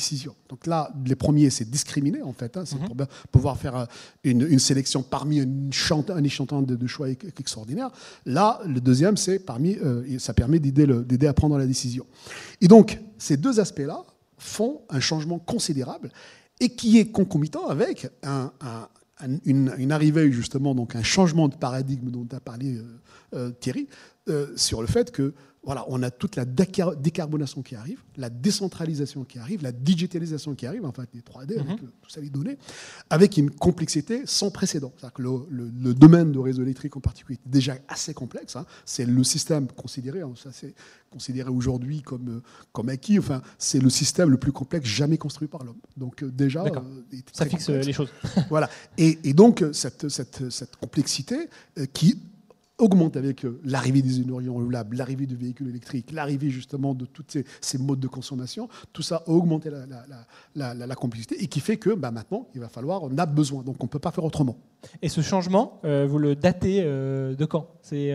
donc 0.50 0.65
là, 0.65 0.92
les 1.06 1.15
premiers, 1.15 1.50
c'est 1.50 1.69
discriminer, 1.69 2.21
en 2.21 2.33
fait. 2.33 2.57
Hein, 2.57 2.63
c'est 2.65 2.80
mhm. 2.80 2.88
pour 2.88 3.07
pouvoir 3.31 3.57
faire 3.57 3.75
euh, 3.75 3.86
une, 4.24 4.59
sélection 4.59 5.04
parmi 5.04 5.39
un 5.39 6.24
échantillon 6.24 6.62
de, 6.62 6.88
choix 6.88 7.09
extraordinaires. 7.09 7.92
Là, 8.25 8.59
le 8.65 8.80
deuxième, 8.80 9.18
c'est 9.18 9.39
parmi, 9.39 9.75
euh, 9.75 10.19
ça 10.19 10.33
permet 10.33 10.59
d'aider 10.59 11.27
à 11.27 11.33
prendre 11.33 11.57
la 11.57 11.65
décision. 11.65 12.06
Et 12.62 12.68
donc, 12.68 13.00
ces 13.18 13.38
deux 13.38 13.59
aspects-là 13.59 14.04
font 14.38 14.81
un 14.89 15.00
changement 15.00 15.39
considérable 15.39 16.12
et 16.59 16.69
qui 16.69 17.00
est 17.00 17.12
concomitant 17.12 17.68
avec 17.68 18.07
une, 19.45 19.92
arrivée, 19.92 20.31
justement, 20.31 20.75
donc 20.75 20.95
un 20.95 21.04
changement 21.04 21.48
de 21.48 21.56
paradigme 21.56 22.09
dont 22.09 22.27
a 22.36 22.39
parlé 22.39 22.80
euh, 23.33 23.51
Thierry, 23.59 23.88
sur 24.57 24.81
le 24.81 24.88
fait 24.88 25.12
que 25.12 25.33
voilà, 25.63 25.83
on 25.89 26.01
a 26.01 26.12
toute 26.12 26.38
la 26.38 26.45
décarbonation 26.45 27.62
qui 27.62 27.75
arrive, 27.75 28.01
la 28.15 28.30
décentralisation 28.30 29.25
qui 29.25 29.38
arrive, 29.38 29.63
la 29.63 29.74
digitalisation 29.74 30.56
qui 30.56 30.65
arrive, 30.65 30.86
enfin 30.86 31.04
les 31.13 31.19
3D, 31.19 31.59
avec 31.59 31.81
mhm. 31.81 31.89
tout 32.01 32.09
ça 32.09 32.21
les 32.21 32.30
données, 32.30 32.57
avec 33.09 33.36
une 33.36 33.51
complexité 33.51 34.21
sans 34.25 34.50
précédent. 34.50 34.94
Que 35.13 35.21
le, 35.21 35.94
domaine 35.94 36.31
de 36.31 36.39
réseau 36.39 36.62
électrique 36.62 36.95
en 36.95 37.01
particulier 37.01 37.38
est 37.45 37.50
déjà 37.50 37.75
assez 37.89 38.13
complexe. 38.13 38.56
Hein. 38.56 38.65
C'est 38.86 39.06
le 39.06 39.24
système 39.25 39.68
considéré, 39.68 40.21
hein, 40.21 40.31
ça 40.36 40.51
c'est 40.54 40.74
considéré 41.09 41.50
aujourd'hui 41.50 42.01
comme, 42.01 42.42
comme 42.71 42.89
acquis, 42.89 43.19
enfin, 43.19 43.42
c'est 43.57 43.80
le 43.80 43.89
système 43.89 44.30
le 44.30 44.38
plus 44.38 44.51
complexe 44.51 44.88
jamais 44.88 45.18
construit 45.18 45.50
par 45.50 45.63
l'homme. 45.63 45.80
Donc 45.98 46.24
euh, 46.24 46.31
déjà, 46.31 46.63
euh, 46.63 46.71
ça 47.33 47.45
fixe 47.45 47.69
les 47.69 47.94
choses. 47.94 48.09
voilà. 48.50 48.69
Et, 48.98 49.33
donc 49.33 49.65
cette, 49.74 50.07
cette, 50.07 50.50
cette 50.50 50.75
complexité 50.77 51.50
euh, 51.77 51.86
qui 51.92 52.18
augmente 52.78 53.18
avec 53.18 53.44
euh, 53.44 53.60
l'arrivée 53.64 54.02
des 54.02 54.22
énergies 54.22 54.50
renouvelables, 54.50 54.98
l'arrivée 54.98 55.26
du 55.26 55.36
véhicule 55.36 55.70
électrique, 55.70 56.12
l'arrivée 56.12 56.50
justement 56.50 56.94
de 56.94 57.06
tous 57.06 57.26
ces, 57.62 57.78
modes 57.78 58.00
de 58.00 58.08
consommation, 58.08 58.70
tout 58.94 59.02
ça 59.02 59.24
a 59.26 59.30
augmenté 59.30 59.70
la, 60.56 60.74
la, 60.74 60.96
complexité 60.96 61.42
et 61.42 61.48
qui 61.48 61.60
fait 61.60 61.78
que 61.78 61.92
bah, 61.92 62.12
maintenant, 62.12 62.48
il 62.54 62.62
va 62.62 62.70
falloir, 62.70 63.04
on 63.04 63.18
a 63.18 63.26
besoin, 63.26 63.64
donc 63.64 63.78
on 63.80 63.86
ne 63.86 63.90
peut 63.90 64.00
pas 64.00 64.12
faire 64.12 64.24
autrement. 64.24 64.58
Et 65.02 65.10
ce 65.10 65.22
changement, 65.22 65.82
euh, 65.86 66.06
vous 66.08 66.20
le 66.20 66.36
datez 66.36 66.82
euh, 66.82 67.36
de 67.36 67.46
quand? 67.46 67.68
C'est 67.82 68.14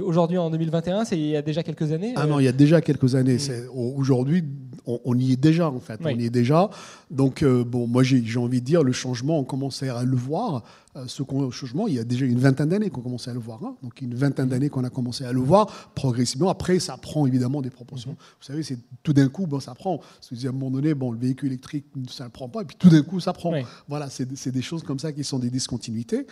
aujourd'hui 0.00 0.38
en 0.38 0.48
2021 0.48 1.04
C'est 1.04 1.18
il 1.18 1.26
y 1.26 1.36
a 1.36 1.42
déjà 1.42 1.62
quelques 1.62 1.92
années 1.92 2.14
Ah 2.16 2.26
non, 2.26 2.38
il 2.40 2.44
y 2.44 2.48
a 2.48 2.52
déjà 2.52 2.80
quelques 2.80 3.14
années. 3.14 3.36
Hmm. 3.36 3.96
Aujourd'hui, 3.96 4.44
on, 4.86 5.18
y 5.18 5.32
est 5.32 5.36
déjà 5.36 5.70
en 5.70 5.80
fait. 5.80 6.00
On 6.02 6.08
y 6.08 6.26
est 6.26 6.30
déjà. 6.30 6.70
Donc, 7.10 7.44
bon, 7.44 7.86
moi 7.86 8.02
j'ai 8.02 8.38
envie 8.38 8.60
de 8.60 8.66
dire, 8.66 8.82
le 8.82 8.92
changement, 8.92 9.38
on 9.38 9.44
commence 9.44 9.82
à 9.82 10.04
le 10.04 10.16
voir. 10.16 10.62
Ce 11.06 11.22
changement, 11.50 11.88
il 11.88 11.94
y 11.94 11.98
a 11.98 12.04
déjà 12.04 12.26
une 12.26 12.38
vingtaine 12.38 12.68
d'années 12.68 12.90
qu'on 12.90 13.00
commençait 13.00 13.30
à 13.30 13.34
le 13.34 13.40
voir. 13.40 13.64
Hein. 13.64 13.76
Donc 13.82 14.00
une 14.00 14.14
vingtaine 14.14 14.48
d'années 14.48 14.68
qu'on 14.68 14.84
a 14.84 14.90
commencé 14.90 15.24
à 15.24 15.32
le 15.32 15.40
voir 15.40 15.66
progressivement. 15.94 16.50
Après, 16.50 16.78
ça 16.80 16.96
prend 16.96 17.26
évidemment 17.26 17.62
des 17.62 17.70
proportions. 17.70 18.12
Mm-hmm. 18.12 18.36
Vous 18.40 18.46
savez, 18.46 18.62
c'est 18.62 18.78
tout 19.02 19.12
d'un 19.12 19.28
coup, 19.28 19.46
bon, 19.46 19.58
ça 19.58 19.74
prend. 19.74 20.00
à 20.00 20.48
un 20.48 20.52
moment 20.52 20.70
donné, 20.70 20.94
bon, 20.94 21.12
le 21.12 21.18
véhicule 21.18 21.48
électrique, 21.48 21.86
ça 22.10 22.24
ne 22.24 22.28
prend 22.30 22.48
pas, 22.48 22.62
et 22.62 22.64
puis 22.64 22.76
tout 22.78 22.90
d'un 22.90 23.02
coup, 23.02 23.20
ça 23.20 23.32
prend. 23.32 23.54
Voilà, 23.88 24.10
c'est 24.10 24.50
des 24.50 24.62
choses 24.62 24.82
comme 24.82 24.98
ça 24.98 25.12
qui 25.12 25.24
sont 25.24 25.38
des 25.38 25.50
discontinuités. 25.50 26.26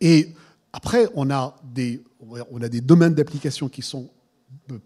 Et 0.00 0.32
après, 0.72 1.08
on 1.14 1.30
a 1.30 1.56
des, 1.64 2.02
on 2.50 2.62
a 2.62 2.68
des 2.68 2.80
domaines 2.80 3.14
d'application 3.14 3.68
qui 3.68 3.82
sont 3.82 4.10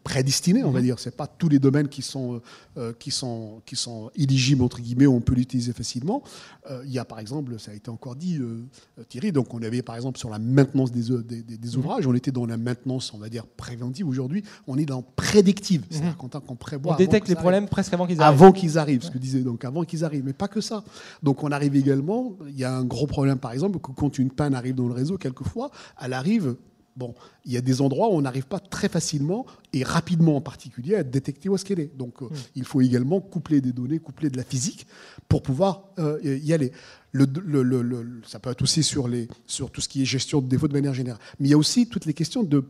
prédestiné, 0.03 0.65
on 0.65 0.71
va 0.71 0.81
mhm. 0.81 0.87
dire. 0.87 0.99
C'est 0.99 1.17
pas 1.17 1.27
tous 1.27 1.49
les 1.49 1.59
domaines 1.59 1.89
qui 1.89 2.03
sont, 2.03 2.35
euh, 2.35 2.41
euh, 2.77 2.93
qui 2.99 3.11
sont, 3.11 3.63
qui 3.65 3.77
sont 3.77 4.11
éligibles, 4.17 4.63
entre 4.63 4.81
guillemets, 4.81 5.07
on 5.07 5.21
peut 5.21 5.35
l'utiliser 5.35 5.73
facilement. 5.73 6.23
Euh, 6.71 6.83
il 6.85 6.93
y 6.93 6.99
a, 6.99 7.05
par 7.05 7.19
exemple, 7.19 7.59
ça 7.59 7.71
a 7.71 7.75
été 7.75 7.91
encore 7.91 8.17
dit, 8.17 8.41
Thierry, 9.09 9.33
donc 9.33 9.53
on 9.55 9.63
avait, 9.63 9.83
par 9.83 9.97
exemple, 9.97 10.19
sur 10.19 10.31
la 10.31 10.39
maintenance 10.39 10.93
des, 10.93 11.11
des, 11.23 11.43
des, 11.43 11.69
mhm. 11.69 11.79
ouvrages, 11.79 12.07
on 12.07 12.15
était 12.15 12.33
dans 12.33 12.47
la 12.47 12.57
maintenance, 12.57 13.13
on 13.15 13.19
va 13.19 13.29
dire, 13.29 13.47
préventive. 13.47 14.09
Aujourd'hui, 14.09 14.43
on 14.67 14.79
est 14.79 14.87
dans 14.87 15.03
prédictive. 15.03 15.85
C'est-à-dire 15.91 16.17
mhm. 16.23 16.41
qu'on 16.41 16.57
prévoit. 16.57 16.95
On 16.95 16.97
détecte 16.97 17.29
les 17.29 17.35
problèmes 17.35 17.69
presque 17.69 17.93
avant 17.93 18.07
qu'ils 18.07 18.21
arrivent. 18.21 18.43
Avant 18.43 18.53
qu'ils 18.53 18.79
arrivent, 18.79 19.03
ce 19.03 19.11
que 19.11 19.19
disait, 19.19 19.41
donc 19.41 19.65
avant 19.65 19.85
qu'ils 19.85 20.05
arrivent. 20.05 20.25
Mais 20.25 20.33
pas 20.33 20.49
que 20.49 20.61
ça. 20.61 20.85
Donc 21.23 21.43
on 21.43 21.53
arrive 21.53 21.77
également, 21.77 22.37
il 22.49 22.59
y 22.59 22.65
a 22.65 22.75
un 22.75 22.85
gros 22.85 23.07
problème, 23.07 23.39
par 23.39 23.53
exemple, 23.53 23.79
que 23.79 23.93
quand 23.93 24.19
une 24.19 24.31
panne 24.31 24.55
arrive 24.55 24.75
dans 24.75 24.89
le 24.89 24.95
réseau, 24.95 25.19
quelquefois, 25.19 25.71
elle 26.01 26.13
arrive 26.13 26.57
Bon, 26.99 27.15
il 27.45 27.53
y 27.53 27.57
a 27.57 27.61
des 27.61 27.81
endroits 27.81 28.09
où 28.09 28.15
on 28.15 28.23
n'arrive 28.23 28.47
pas 28.47 28.59
très 28.59 28.89
facilement 28.89 29.47
et 29.73 29.85
rapidement 29.85 30.37
en 30.37 30.41
particulier 30.41 30.97
à 30.97 31.05
détecter 31.05 31.49
où 31.49 31.55
est-ce 31.55 31.65
qu'elle 31.65 31.79
est. 31.79 31.97
Donc, 31.97 32.21
euh, 32.21 32.25
hmm. 32.25 32.37
il 32.57 32.65
faut 32.65 32.81
également 32.81 33.21
coupler 33.21 33.61
des 33.61 33.73
données, 33.73 34.01
coupler 34.01 34.31
de 34.31 34.37
la 34.37 34.43
physique 34.43 34.85
pour 35.29 35.43
pouvoir 35.43 35.85
euh, 36.01 36.19
y 36.43 36.53
aller. 36.53 36.73
Le, 37.13 37.25
ça 38.27 38.41
peut 38.41 38.51
être 38.51 38.63
aussi 38.63 38.83
sur, 38.83 39.07
les, 39.07 39.29
sur 39.47 39.71
tout 39.71 39.81
ce 39.81 39.89
qui 39.89 40.03
est 40.03 40.05
gestion 40.05 40.41
de 40.41 40.49
défauts 40.49 40.67
de 40.67 40.73
manière 40.73 40.93
générale. 40.93 41.21
Mais 41.39 41.47
il 41.47 41.51
y 41.53 41.55
a 41.55 41.59
aussi 41.59 41.89
toutes 41.89 42.05
les 42.05 42.15
questions 42.15 42.43
de 42.43 42.65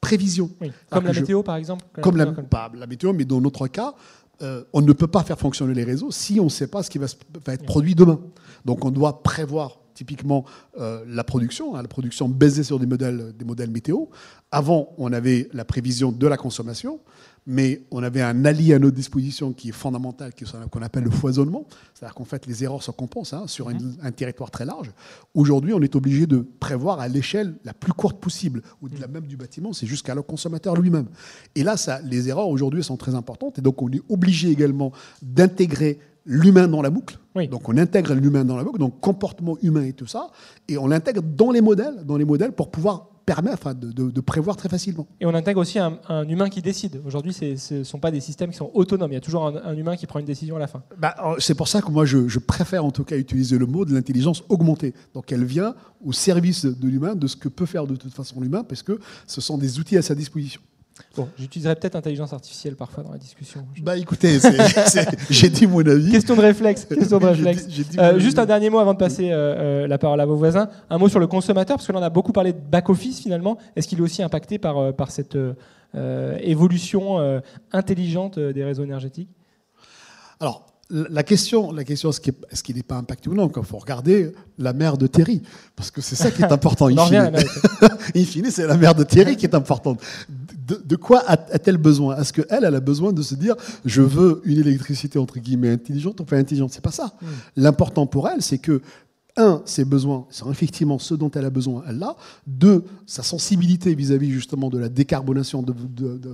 prévision. 0.00 0.48
Comme 0.88 1.04
la 1.04 1.12
météo, 1.12 1.42
par 1.42 1.56
exemple 1.56 1.84
Comme 2.00 2.16
la, 2.16 2.26
pas 2.26 2.70
la 2.72 2.86
météo, 2.86 3.12
mais 3.12 3.24
dans 3.24 3.40
notre 3.40 3.66
cas, 3.66 3.96
euh, 4.42 4.62
on 4.72 4.80
ne 4.80 4.92
peut 4.92 5.08
pas 5.08 5.24
faire 5.24 5.40
fonctionner 5.40 5.74
les 5.74 5.84
réseaux 5.84 6.12
si 6.12 6.38
on 6.38 6.44
ne 6.44 6.50
sait 6.50 6.68
pas 6.68 6.84
ce 6.84 6.90
qui 6.90 6.98
va, 6.98 7.06
va 7.44 7.54
être 7.54 7.64
produit 7.64 7.96
demain. 7.96 8.20
Donc, 8.64 8.84
on 8.84 8.92
doit 8.92 9.24
prévoir 9.24 9.81
typiquement 10.02 10.44
euh, 10.80 11.04
la 11.06 11.22
production, 11.22 11.76
hein, 11.76 11.82
la 11.82 11.88
production 11.88 12.28
basée 12.28 12.64
sur 12.64 12.80
des 12.80 12.86
modèles, 12.86 13.32
des 13.38 13.44
modèles 13.44 13.70
météo. 13.70 14.06
Avant, 14.50 14.94
on 14.98 15.12
avait 15.12 15.48
la 15.52 15.64
prévision 15.64 16.10
de 16.10 16.26
la 16.26 16.36
consommation, 16.36 16.98
mais 17.46 17.82
on 17.92 18.02
avait 18.02 18.20
un 18.20 18.44
allié 18.44 18.74
à 18.74 18.80
notre 18.80 18.96
disposition 18.96 19.52
qui 19.52 19.68
est 19.68 19.72
fondamental, 19.72 20.32
qu'on 20.70 20.82
appelle 20.82 21.04
le 21.04 21.10
foisonnement. 21.10 21.66
C'est-à-dire 21.94 22.14
qu'en 22.14 22.24
fait, 22.24 22.46
les 22.46 22.64
erreurs 22.64 22.82
se 22.82 22.90
compensent 22.90 23.32
hein, 23.32 23.46
sur 23.46 23.68
mmh. 23.68 23.98
un, 24.02 24.10
territoire 24.10 24.50
très 24.50 24.64
large. 24.64 24.90
Aujourd'hui, 25.34 25.72
on 25.72 25.80
est 25.80 25.94
obligé 25.94 26.26
de 26.26 26.46
prévoir 26.60 26.98
à 26.98 27.06
l'échelle 27.06 27.54
la 27.64 27.72
plus 27.72 27.92
courte 27.92 28.20
possible, 28.20 28.62
au-delà 28.82 29.06
même 29.06 29.26
du 29.26 29.36
bâtiment, 29.36 29.72
c'est 29.72 29.86
jusqu'à 29.86 30.14
le 30.14 30.22
consommateur 30.22 30.76
lui-même. 30.76 31.06
Et 31.54 31.62
là, 31.62 31.76
ça, 31.76 32.00
les 32.02 32.28
erreurs 32.28 32.48
aujourd'hui 32.48 32.82
sont 32.82 32.96
très 32.96 33.14
importantes, 33.14 33.58
et 33.58 33.62
donc 33.62 33.80
on 33.82 33.90
est 33.90 34.02
obligé 34.08 34.50
également 34.50 34.92
d'intégrer 35.22 35.98
l'humain 36.24 36.68
dans 36.68 36.82
la 36.82 36.90
boucle. 36.90 37.18
Donc 37.50 37.68
on 37.68 37.76
intègre 37.78 38.14
l'humain 38.14 38.44
dans 38.44 38.56
la 38.56 38.64
boucle, 38.64 38.78
donc 38.78 39.00
comportement 39.00 39.56
humain 39.62 39.84
et 39.84 39.92
tout 39.92 40.06
ça, 40.06 40.28
et 40.68 40.76
on 40.76 40.86
l'intègre 40.86 41.22
dans 41.22 41.50
les 41.50 41.62
modèles, 41.62 42.04
dans 42.04 42.16
les 42.16 42.24
modèles 42.24 42.52
pour 42.52 42.70
pouvoir 42.70 43.08
permettre, 43.24 43.58
enfin, 43.60 43.74
de, 43.74 44.20
prévoir 44.20 44.56
très 44.56 44.68
facilement. 44.68 45.06
Et 45.20 45.26
on 45.26 45.34
intègre 45.34 45.60
aussi 45.60 45.78
un, 45.78 45.98
humain 46.28 46.48
qui 46.48 46.62
décide. 46.62 47.00
Aujourd'hui, 47.06 47.32
ce 47.32 47.74
ne 47.74 47.84
sont 47.84 47.98
pas 47.98 48.10
des 48.10 48.20
systèmes 48.20 48.50
qui 48.50 48.56
sont 48.56 48.70
autonomes. 48.74 49.10
Il 49.12 49.14
y 49.14 49.18
a 49.18 49.20
toujours 49.20 49.46
un, 49.46 49.76
humain 49.76 49.96
qui 49.96 50.06
prend 50.06 50.18
une 50.18 50.26
décision 50.26 50.56
à 50.56 50.58
la 50.58 50.66
fin. 50.66 50.82
Bah, 50.98 51.14
c'est 51.38 51.54
pour 51.54 51.68
ça 51.68 51.80
que 51.80 51.90
moi, 51.90 52.04
je, 52.04 52.38
préfère 52.38 52.84
en 52.84 52.90
tout 52.90 53.04
cas 53.04 53.16
utiliser 53.16 53.58
le 53.58 53.66
mot 53.66 53.84
de 53.84 53.94
l'intelligence 53.94 54.42
augmentée. 54.48 54.94
Donc, 55.14 55.30
elle 55.32 55.44
vient 55.44 55.74
au 56.04 56.12
service 56.12 56.64
de 56.64 56.88
l'humain, 56.88 57.14
de 57.14 57.26
ce 57.26 57.36
que 57.36 57.48
peut 57.48 57.66
faire 57.66 57.86
de 57.86 57.96
toute 57.96 58.12
façon 58.12 58.40
l'humain, 58.40 58.64
parce 58.64 58.82
que 58.82 58.98
ce 59.26 59.40
sont 59.40 59.58
des 59.58 59.78
outils 59.78 59.96
à 59.96 60.02
sa 60.02 60.14
disposition. 60.14 60.60
Bon, 61.16 61.28
j'utiliserai 61.38 61.74
peut-être 61.76 61.96
intelligence 61.96 62.32
artificielle 62.32 62.76
parfois 62.76 63.04
dans 63.04 63.12
la 63.12 63.18
discussion. 63.18 63.66
Bah 63.82 63.96
écoutez, 63.96 64.38
j'ai 65.30 65.50
dit 65.50 65.66
mon 65.66 65.86
avis. 65.86 66.10
Question 66.10 66.36
de 66.36 66.40
réflexe. 66.40 66.84
Question 66.86 67.18
de 67.18 67.26
réflexe. 67.26 67.66
Euh, 67.98 68.18
juste 68.18 68.38
un 68.38 68.46
dernier 68.46 68.70
mot 68.70 68.78
avant 68.78 68.94
de 68.94 68.98
passer 68.98 69.30
euh, 69.30 69.34
euh, 69.84 69.86
la 69.86 69.98
parole 69.98 70.20
à 70.20 70.26
vos 70.26 70.36
voisins. 70.36 70.68
Un 70.88 70.98
mot 70.98 71.08
sur 71.08 71.20
le 71.20 71.26
consommateur, 71.26 71.76
parce 71.76 71.86
que 71.86 71.92
l'on 71.92 72.02
a 72.02 72.10
beaucoup 72.10 72.32
parlé 72.32 72.52
de 72.52 72.58
back-office 72.58 73.20
finalement. 73.20 73.58
Est-ce 73.76 73.88
qu'il 73.88 73.98
est 73.98 74.02
aussi 74.02 74.22
impacté 74.22 74.58
par, 74.58 74.94
par 74.94 75.10
cette 75.10 75.36
évolution 76.40 77.42
intelligente 77.72 78.38
des 78.38 78.64
réseaux 78.64 78.84
énergétiques? 78.84 79.28
Alors, 80.40 80.71
la 80.92 81.22
question, 81.22 81.72
la 81.72 81.84
question 81.84 82.10
est-ce 82.10 82.62
qu'il 82.62 82.76
n'est 82.76 82.82
pas 82.82 82.96
impacté 82.96 83.30
ou 83.30 83.34
non 83.34 83.50
Il 83.54 83.64
faut 83.64 83.78
regarder 83.78 84.32
la 84.58 84.74
mère 84.74 84.98
de 84.98 85.06
Terry, 85.06 85.42
parce 85.74 85.90
que 85.90 86.02
c'est 86.02 86.16
ça 86.16 86.30
qui 86.30 86.42
est 86.42 86.52
important. 86.52 86.88
in, 86.88 87.06
fine. 87.06 87.32
in 88.14 88.24
fine, 88.24 88.50
c'est 88.50 88.66
la 88.66 88.76
mère 88.76 88.94
de 88.94 89.02
Terry 89.02 89.36
qui 89.36 89.46
est 89.46 89.54
importante. 89.54 90.00
De, 90.84 90.96
quoi 90.96 91.22
a-t-elle 91.26 91.78
besoin? 91.78 92.18
Est-ce 92.18 92.32
qu'elle, 92.32 92.64
elle 92.64 92.74
a 92.74 92.80
besoin 92.80 93.12
de 93.12 93.22
se 93.22 93.34
dire 93.34 93.54
je 93.84 94.02
veux 94.02 94.42
une 94.44 94.60
électricité 94.60 95.18
entre 95.18 95.38
guillemets 95.38 95.70
intelligente? 95.70 96.20
Ou 96.20 96.24
pas 96.24 96.36
intelligente 96.36 96.72
C'est 96.72 96.84
pas 96.84 96.92
ça. 96.92 97.14
Hmm. 97.20 97.26
L'important 97.56 98.06
pour 98.06 98.28
elle, 98.28 98.42
c'est 98.42 98.58
que 98.58 98.82
un, 99.36 99.62
ses 99.64 99.86
besoins, 99.86 100.26
c'est 100.30 100.46
effectivement 100.48 100.98
ce 100.98 101.14
dont 101.14 101.30
elle 101.30 101.46
a 101.46 101.50
besoin, 101.50 101.82
elle 101.88 101.98
l'a. 101.98 102.16
Deux, 102.46 102.84
sa 103.06 103.22
sensibilité 103.22 103.94
vis-à-vis 103.94 104.30
justement 104.30 104.68
de 104.68 104.78
la 104.78 104.90
décarbonation 104.90 105.64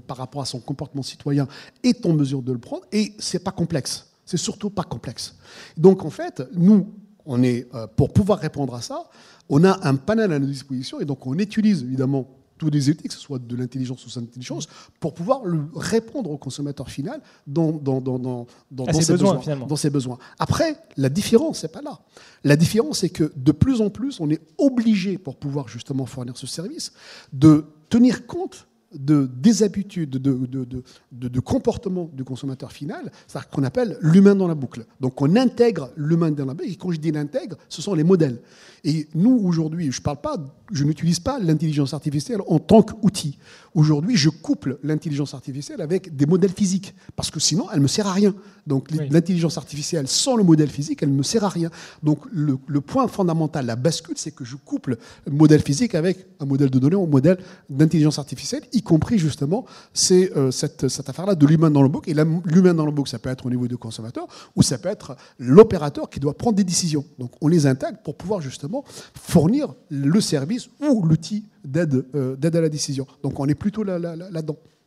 par 0.06 0.16
rapport 0.16 0.42
à 0.42 0.46
son 0.46 0.58
comportement 0.58 1.02
citoyen 1.02 1.46
est 1.84 2.04
en 2.06 2.12
mesure 2.12 2.42
de 2.42 2.52
le 2.52 2.58
prendre. 2.58 2.82
Et 2.90 3.14
c'est 3.18 3.38
pas 3.38 3.52
complexe. 3.52 4.08
C'est 4.28 4.37
surtout 4.37 4.68
pas 4.68 4.82
complexe. 4.82 5.37
Donc 5.78 6.04
en 6.04 6.11
fait, 6.11 6.42
nous, 6.52 6.92
on 7.25 7.42
est, 7.42 7.66
euh, 7.75 7.87
pour 7.87 8.12
pouvoir 8.12 8.38
répondre 8.40 8.75
à 8.75 8.82
ça, 8.82 9.04
on 9.49 9.64
a 9.64 9.88
un 9.88 9.97
panel 9.97 10.35
à 10.35 10.38
notre 10.38 10.52
disposition 10.52 11.00
et 11.00 11.06
donc 11.06 11.26
on 11.26 11.32
utilise 11.38 11.82
évidemment 11.82 12.28
tous 12.58 12.68
les 12.68 12.90
outils, 12.90 13.08
que 13.08 13.14
ce 13.14 13.20
soit 13.20 13.38
de 13.38 13.56
l'intelligence 13.56 14.04
ou 14.04 14.11
sans 14.11 14.20
intelligence, 14.20 14.68
pour 15.00 15.14
pouvoir 15.14 15.40
répondre 15.75 16.30
au 16.30 16.37
consommateur 16.37 16.90
final 16.90 17.23
dans, 17.47 17.73
dans, 17.73 18.02
dans, 18.02 18.18
dans, 18.18 18.92
ses, 18.92 19.12
besoins, 19.14 19.40
dans 19.66 19.76
ses 19.76 19.88
besoins. 19.88 20.18
Après, 20.38 20.76
la 20.99 21.08
différence, 21.08 21.61
c'est 21.61 21.73
pas 21.73 21.80
là. 21.80 22.00
La 22.44 22.56
différence, 22.56 22.99
c'est 22.99 23.08
que 23.08 23.32
de 23.35 23.52
plus 23.52 23.80
en 23.80 23.88
plus, 23.88 24.20
on 24.20 24.28
est 24.28 24.42
obligé, 24.58 25.16
pour 25.16 25.37
pouvoir 25.37 25.68
justement 25.68 26.04
fournir 26.04 26.37
ce 26.37 26.47
service, 26.47 26.92
de 27.32 27.64
tenir 27.88 28.26
compte 28.26 28.66
de, 28.95 29.28
des 29.33 29.62
habitudes, 29.62 30.11
de, 30.11 30.47
de, 30.47 30.83
de, 31.12 31.40
comportement 31.40 32.09
du 32.12 32.25
consommateur 32.25 32.73
final, 32.73 33.12
c'est 33.26 33.38
qu'on 33.50 33.62
appelle 33.62 33.99
l'humain 34.00 34.35
dans 34.35 34.49
la 34.49 34.54
boucle. 34.54 34.87
Donc 35.00 35.21
on 35.21 35.37
intègre 35.37 35.90
l'humain 35.97 36.30
dans 36.30 36.47
la 36.47 36.54
boucle, 36.54 36.71
et 36.71 36.76
quand 36.76 36.90
je 36.90 36.99
dis 36.99 37.11
l'intègre, 37.11 37.57
ce 37.68 37.83
sont 37.83 37.95
les 37.95 38.04
modèles. 38.04 38.40
Et 38.85 39.09
nous, 39.14 39.40
aujourd'hui, 39.45 39.90
je 39.92 40.00
parle 40.00 40.21
pas, 40.21 40.37
je 40.73 40.85
n'utilise 40.85 41.21
pas 41.21 41.38
l'intelligence 41.38 41.95
artificielle 41.95 42.40
en 42.47 42.59
tant 42.59 42.83
qu'outil. 42.83 43.38
Aujourd'hui, 43.75 44.16
je 44.16 44.30
couple 44.30 44.78
l'intelligence 44.83 45.35
artificielle 45.35 45.80
avec 45.80 46.16
des 46.16 46.26
modèles 46.26 46.52
physiques, 46.52 46.95
parce 47.16 47.30
que 47.30 47.40
sinon, 47.40 47.66
elle 47.71 47.78
ne 47.78 47.83
me 47.83 47.88
sert 47.88 48.07
à 48.07 48.12
rien. 48.12 48.35
Donc 48.66 48.90
l'intelligence 48.90 49.57
artificielle 49.57 50.09
sans 50.09 50.37
le 50.37 50.45
modèle 50.45 50.68
physique, 50.68 51.02
elle 51.02 51.11
ne 51.11 51.16
me 51.16 51.23
sert 51.23 51.45
à 51.45 51.49
rien. 51.49 51.71
Donc 52.02 52.21
le, 52.30 52.80
point 52.80 53.09
fondamental, 53.09 53.66
la 53.66 53.76
bascule, 53.76 54.16
c'est 54.16 54.30
que 54.30 54.45
je 54.45 54.57
couple 54.57 54.97
le 55.26 55.33
modèle 55.33 55.62
physique 55.62 55.95
avec 55.95 56.26
un 56.40 56.45
modèle 56.45 56.71
de 56.71 56.78
données, 56.78 56.97
un 56.97 57.07
modèle 57.07 57.38
d'intelligence 57.68 58.18
artificielle, 58.18 58.62
y 58.73 58.77
compris 58.82 59.18
justement 59.18 59.64
c'est, 59.92 60.37
euh, 60.37 60.50
cette, 60.50 60.88
cette 60.88 61.08
affaire-là 61.08 61.35
de 61.35 61.47
l'humain 61.47 61.70
dans 61.70 61.82
le 61.82 61.88
book. 61.88 62.08
Et 62.08 62.14
l'humain 62.44 62.75
dans 62.75 62.87
le 62.87 62.92
book, 62.92 63.08
ça 63.08 63.18
peut 63.18 63.30
être 63.30 63.47
au 63.47 63.50
niveau 63.50 63.68
du 63.68 63.76
consommateur, 63.76 64.26
ou 64.56 64.62
ça 64.62 64.78
peut 64.78 64.88
être 64.88 65.16
l'opérateur 65.38 66.11
qui 66.11 66.20
doit 66.20 66.35
prendre 66.35 66.56
des 66.56 66.64
décisions. 66.64 67.04
Donc 67.18 67.32
on 67.40 67.49
les 67.49 67.66
intègre 67.66 67.99
pour 67.99 68.16
pouvoir 68.16 68.40
justement 68.40 68.85
fournir 69.14 69.75
le 69.90 70.20
service 70.20 70.68
ou 70.80 71.04
l'outil 71.04 71.44
d'aide, 71.64 72.06
euh, 72.14 72.37
d'aide 72.37 72.56
à 72.56 72.61
la 72.61 72.68
décision. 72.68 73.06
Donc 73.23 73.38
on 73.40 73.47
est 73.47 73.54
plutôt 73.54 73.82
là, 73.82 73.99
là, 73.99 74.16
là, 74.16 74.42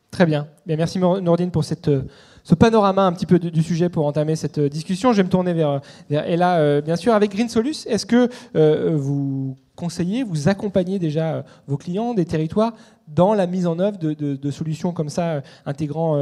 Très 0.10 0.26
bien. 0.26 0.48
Merci 0.66 1.00
Nordine 1.00 1.52
pour 1.52 1.64
cette, 1.64 1.88
euh, 1.88 2.02
ce 2.44 2.54
panorama 2.54 3.06
un 3.06 3.14
petit 3.14 3.26
peu 3.26 3.40
du, 3.40 3.64
sujet 3.64 3.88
pour 3.88 4.06
entamer 4.06 4.36
cette 4.36 4.60
discussion. 4.60 5.14
Je 5.14 5.18
vais 5.18 5.24
me 5.24 5.30
tourner 5.30 5.54
vers, 5.54 5.80
vers 6.10 6.28
Ella, 6.28 6.82
bien 6.82 6.98
sûr, 6.98 7.14
avec 7.14 7.32
Green 7.32 7.48
Solus. 7.48 7.86
Est-ce 7.88 8.06
que 8.06 8.30
vous 8.94 9.56
conseillez, 9.82 10.24
vous 10.24 10.48
accompagnez 10.48 11.00
déjà 11.00 11.44
vos 11.68 11.78
clients 11.78 12.14
des 12.14 12.26
territoires 12.26 12.74
dans 13.14 13.34
la 13.34 13.48
mise 13.48 13.68
en 13.68 13.80
œuvre 13.80 13.98
de, 13.98 14.52
solutions 14.52 14.92
comme 14.94 15.10
ça, 15.10 15.42
intégrant 15.66 16.14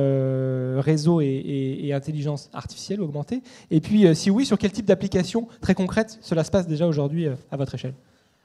réseau 0.79 1.22
et, 1.22 1.91
intelligence 1.93 2.50
artificielle 2.53 3.01
augmentée. 3.01 3.41
Et 3.72 3.81
puis, 3.81 4.15
si 4.15 4.29
oui, 4.29 4.46
sur 4.46 4.58
quel 4.58 4.72
type 4.72 4.86
d'application 4.86 5.48
très 5.62 5.74
concrète 5.74 6.17
cela 6.22 6.43
se 6.43 6.51
passe 6.51 6.67
déjà 6.67 6.88
aujourd'hui 6.88 7.27
à 7.51 7.58
votre 7.58 7.75
échelle? 7.75 7.93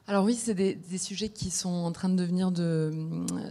Alors 0.07 0.25
oui, 0.25 0.35
c'est 0.35 0.53
des, 0.53 0.99
sujets 0.99 1.31
qui 1.31 1.51
sont 1.51 1.71
en 1.71 1.91
train 1.91 2.11
de 2.11 2.17
devenir 2.17 2.51
de, 2.53 2.93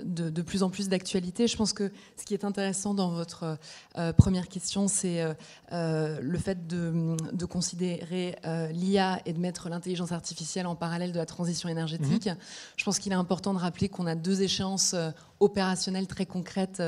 de, 0.04 0.42
plus 0.44 0.62
en 0.62 0.70
plus 0.70 0.88
d'actualité. 0.88 1.48
Je 1.48 1.58
pense 1.58 1.74
que 1.74 1.92
ce 2.16 2.26
qui 2.26 2.36
est 2.36 2.46
intéressant 2.46 2.94
dans 2.94 3.10
votre 3.10 3.58
euh, 3.98 4.14
première 4.14 4.48
question, 4.48 4.88
c'est 4.88 5.24
euh, 5.24 5.34
euh, 5.72 6.20
le 6.22 6.38
fait 6.38 6.68
de, 6.68 7.46
considérer 7.46 8.38
l'IA 8.72 9.20
et 9.26 9.34
de 9.34 9.40
mettre 9.40 9.70
l'intelligence 9.70 10.12
artificielle 10.12 10.68
en 10.68 10.76
parallèle 10.76 11.12
de 11.12 11.18
la 11.18 11.26
transition 11.26 11.70
énergétique. 11.70 12.28
Mhm. 12.28 12.38
Je 12.78 12.84
pense 12.84 13.00
qu'il 13.00 13.12
est 13.12 13.16
important 13.16 13.56
de 13.56 13.60
rappeler 13.60 13.90
qu'on 13.90 14.06
a 14.06 14.16
deux 14.16 14.44
échéances 14.44 14.96
opérationnelles 15.44 16.08
très 16.08 16.26
concrètes 16.26 16.82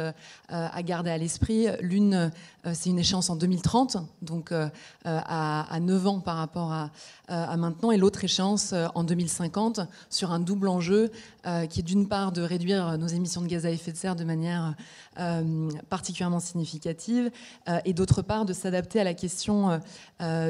à 0.50 0.84
garder 0.84 1.12
à 1.12 1.18
l'esprit. 1.18 1.68
L'une, 1.82 2.32
c'est 2.74 2.90
une 2.90 3.00
échéance 3.00 3.30
en 3.30 3.36
2030, 3.36 3.98
donc 4.22 4.52
à, 4.52 5.74
à, 5.74 5.80
9 5.80 6.08
ans 6.08 6.20
par 6.20 6.38
rapport 6.38 6.72
à, 6.72 7.58
maintenant, 7.58 7.92
et 7.92 7.98
l'autre 7.98 8.24
échéance 8.24 8.74
en 8.94 9.04
2050 9.04 9.82
sur 10.10 10.32
un 10.32 10.40
double 10.40 10.68
enjeu 10.68 11.12
euh, 11.46 11.68
qui 11.68 11.82
est 11.82 11.84
d'une 11.84 12.08
part 12.08 12.32
de 12.32 12.42
réduire 12.42 12.98
nos 12.98 13.08
émissions 13.08 13.42
de 13.42 13.48
gaz 13.48 13.66
à 13.66 13.70
effet 13.70 13.92
de 13.92 13.98
serre 13.98 14.16
de 14.16 14.24
manière 14.24 14.74
euh, 15.20 15.70
particulièrement 15.90 16.40
significative 16.40 17.30
euh, 17.70 17.80
et 17.86 17.94
d'autre 17.94 18.24
part 18.24 18.46
de 18.46 18.54
s'adapter 18.54 19.00
à 19.00 19.04
la 19.04 19.14
question 19.14 19.80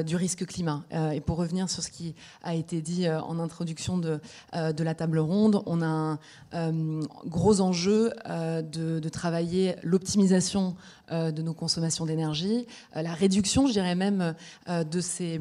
du 0.06 0.16
risque 0.16 0.46
climat. 0.46 0.84
et 1.12 1.20
pour 1.20 1.36
revenir 1.38 1.68
sur 1.68 1.82
ce 1.82 1.90
qui 1.90 2.14
a 2.42 2.54
été 2.54 2.80
dit 2.80 3.08
en 3.08 3.38
introduction 3.38 3.98
de 3.98 4.20
la 4.52 4.94
table 4.94 5.18
ronde, 5.18 5.62
on 5.66 5.82
a 5.82 6.18
un 6.52 7.00
gros 7.26 7.60
enjeu 7.60 7.95
de, 7.96 8.98
de 9.00 9.08
travailler 9.08 9.76
l'optimisation 9.82 10.76
de 11.10 11.42
nos 11.42 11.54
consommations 11.54 12.04
d'énergie, 12.04 12.66
la 12.94 13.12
réduction, 13.12 13.66
je 13.66 13.72
dirais 13.72 13.94
même, 13.94 14.34
de, 14.68 15.00
ces, 15.00 15.38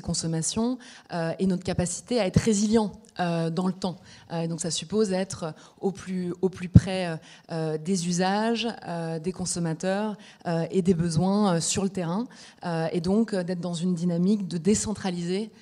consommations 0.00 0.78
et 1.38 1.46
notre 1.46 1.64
capacité 1.64 2.20
à 2.20 2.26
être 2.26 2.40
résilient 2.40 2.92
euh, 3.20 3.48
dans 3.48 3.68
le 3.68 3.72
temps. 3.72 3.96
Euh, 4.32 4.48
donc 4.48 4.60
ça 4.60 4.72
suppose 4.72 5.12
être 5.12 5.54
au 5.80 5.92
plus, 5.92 6.34
près 6.72 7.16
euh, 7.52 7.78
des 7.78 8.08
usages, 8.08 8.66
des 9.22 9.30
consommateurs 9.30 10.16
et 10.72 10.82
des 10.82 10.94
besoins 10.94 11.60
sur 11.60 11.84
le 11.84 11.90
terrain. 11.90 12.26
et 12.90 13.00
donc 13.00 13.34
d'être 13.34 13.60
dans 13.60 13.74
une 13.74 13.94
dynamique 13.94 14.48
de 14.48 14.58
décentraliser 14.58 15.52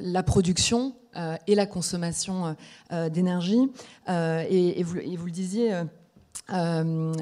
la 0.00 0.22
production 0.22 0.94
et 1.46 1.54
la 1.54 1.66
consommation 1.66 2.56
d'énergie. 3.10 3.70
Et, 4.08 4.82
vous, 4.82 4.98
et, 4.98 5.16
vous, 5.16 5.26
le 5.26 5.32
disiez, 5.32 5.82
euh, 6.52 7.12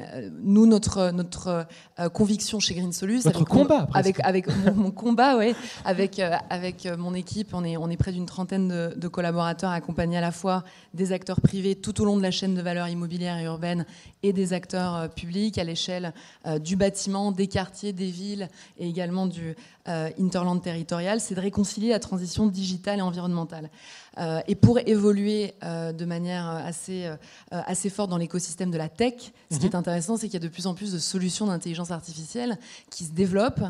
nous, 0.43 0.65
notre, 0.65 1.11
notre 1.11 1.67
euh, 1.99 2.09
conviction 2.09 2.59
chez 2.59 2.73
Green 2.73 2.91
Solus, 2.91 3.21
avec, 3.25 3.47
combat, 3.47 3.87
avec, 3.93 4.19
avec 4.21 4.47
mon, 4.75 4.91
combat, 4.91 5.37
ouais, 5.37 5.55
avec, 5.85 6.19
euh, 6.19 6.35
avec 6.49 6.87
mon 6.97 7.13
équipe, 7.13 7.53
on 7.53 7.63
est, 7.63 7.77
on 7.77 7.89
est 7.89 7.97
près 7.97 8.11
d'une 8.11 8.25
trentaine 8.25 8.67
de, 8.67 8.93
de, 8.95 9.07
collaborateurs 9.07 9.71
accompagnés 9.71 10.17
à 10.17 10.21
la 10.21 10.31
fois 10.31 10.63
des 10.93 11.11
acteurs 11.11 11.41
privés 11.41 11.75
tout 11.75 12.01
au 12.01 12.05
long 12.05 12.17
de 12.17 12.21
la 12.21 12.31
chaîne 12.31 12.55
de 12.55 12.61
valeur 12.61 12.87
immobilière 12.87 13.37
et 13.37 13.45
urbaine 13.45 13.85
et 14.23 14.33
des 14.33 14.53
acteurs 14.53 15.09
publics 15.09 15.57
à 15.57 15.63
l'échelle 15.63 16.13
du 16.61 16.75
bâtiment, 16.75 17.31
des 17.31 17.47
quartiers, 17.47 17.93
des 17.93 18.09
villes 18.09 18.49
et 18.77 18.87
également 18.87 19.25
du 19.27 19.55
interland 19.85 20.61
territorial, 20.61 21.19
c'est 21.19 21.35
de 21.35 21.39
réconcilier 21.39 21.89
la 21.89 21.99
transition 21.99 22.47
digitale 22.47 22.99
et 22.99 23.01
environnementale. 23.01 23.69
Euh, 24.17 24.41
et 24.47 24.55
pour 24.55 24.79
évoluer 24.79 25.53
euh, 25.63 25.91
de 25.91 26.05
manière 26.05 26.47
assez, 26.47 27.05
euh, 27.05 27.15
assez 27.51 27.89
forte 27.89 28.09
dans 28.09 28.17
l'écosystème 28.17 28.71
de 28.71 28.77
la 28.77 28.89
tech, 28.89 29.31
ce 29.51 29.57
qui 29.57 29.65
est 29.65 29.73
mhm. 29.73 29.79
intéressant, 29.79 30.17
c'est 30.17 30.27
qu'il 30.27 30.33
y 30.41 30.43
a 30.43 30.47
de 30.47 30.51
plus 30.51 30.67
en 30.67 30.73
plus 30.73 30.91
de 30.91 30.97
solutions 30.97 31.47
d'intelligence 31.47 31.91
artificielle 31.91 32.57
qui 32.89 33.05
se 33.05 33.11
développent 33.11 33.65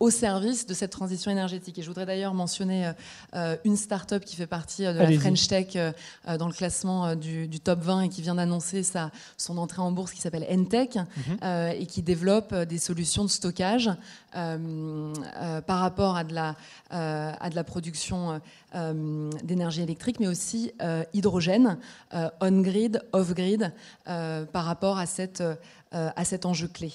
au 0.00 0.10
service 0.10 0.66
de 0.66 0.74
cette 0.74 0.90
transition 0.90 1.30
énergétique. 1.30 1.78
Et 1.78 1.82
je 1.82 1.88
voudrais 1.88 2.06
d'ailleurs 2.06 2.34
mentionner 2.34 2.92
une 3.64 3.76
start-up 3.76 4.24
qui 4.24 4.36
fait 4.36 4.46
partie 4.46 4.82
de 4.82 4.98
la 4.98 5.12
French 5.18 5.46
Tech 5.48 5.76
dans 6.38 6.46
le 6.46 6.52
classement 6.52 7.14
du, 7.16 7.48
top 7.60 7.80
20 7.82 8.02
et 8.02 8.08
qui 8.08 8.22
vient 8.22 8.36
d'annoncer 8.36 8.82
son 9.36 9.58
entrée 9.58 9.82
en 9.82 9.92
bourse 9.92 10.12
qui 10.12 10.20
s'appelle 10.20 10.46
Entech 10.50 10.96
mhm. 10.96 11.72
et 11.76 11.86
qui 11.86 12.02
développe 12.02 12.54
des 12.54 12.78
solutions 12.78 13.24
de 13.24 13.30
stockage 13.30 13.90
par 14.32 15.78
rapport 15.80 16.16
à 16.16 16.24
de 16.24 16.34
la, 16.34 16.54
à 16.90 17.50
de 17.50 17.56
la 17.56 17.64
production 17.64 18.40
d'énergie 18.74 19.82
électrique, 19.82 20.20
mais 20.20 20.26
aussi 20.26 20.72
hydrogène, 21.14 21.78
on-grid, 22.40 23.02
off-grid, 23.12 23.72
par 24.04 24.64
rapport 24.64 24.98
à, 24.98 25.06
cette, 25.06 25.42
à 25.92 26.24
cet 26.24 26.46
enjeu 26.46 26.68
clé. 26.68 26.92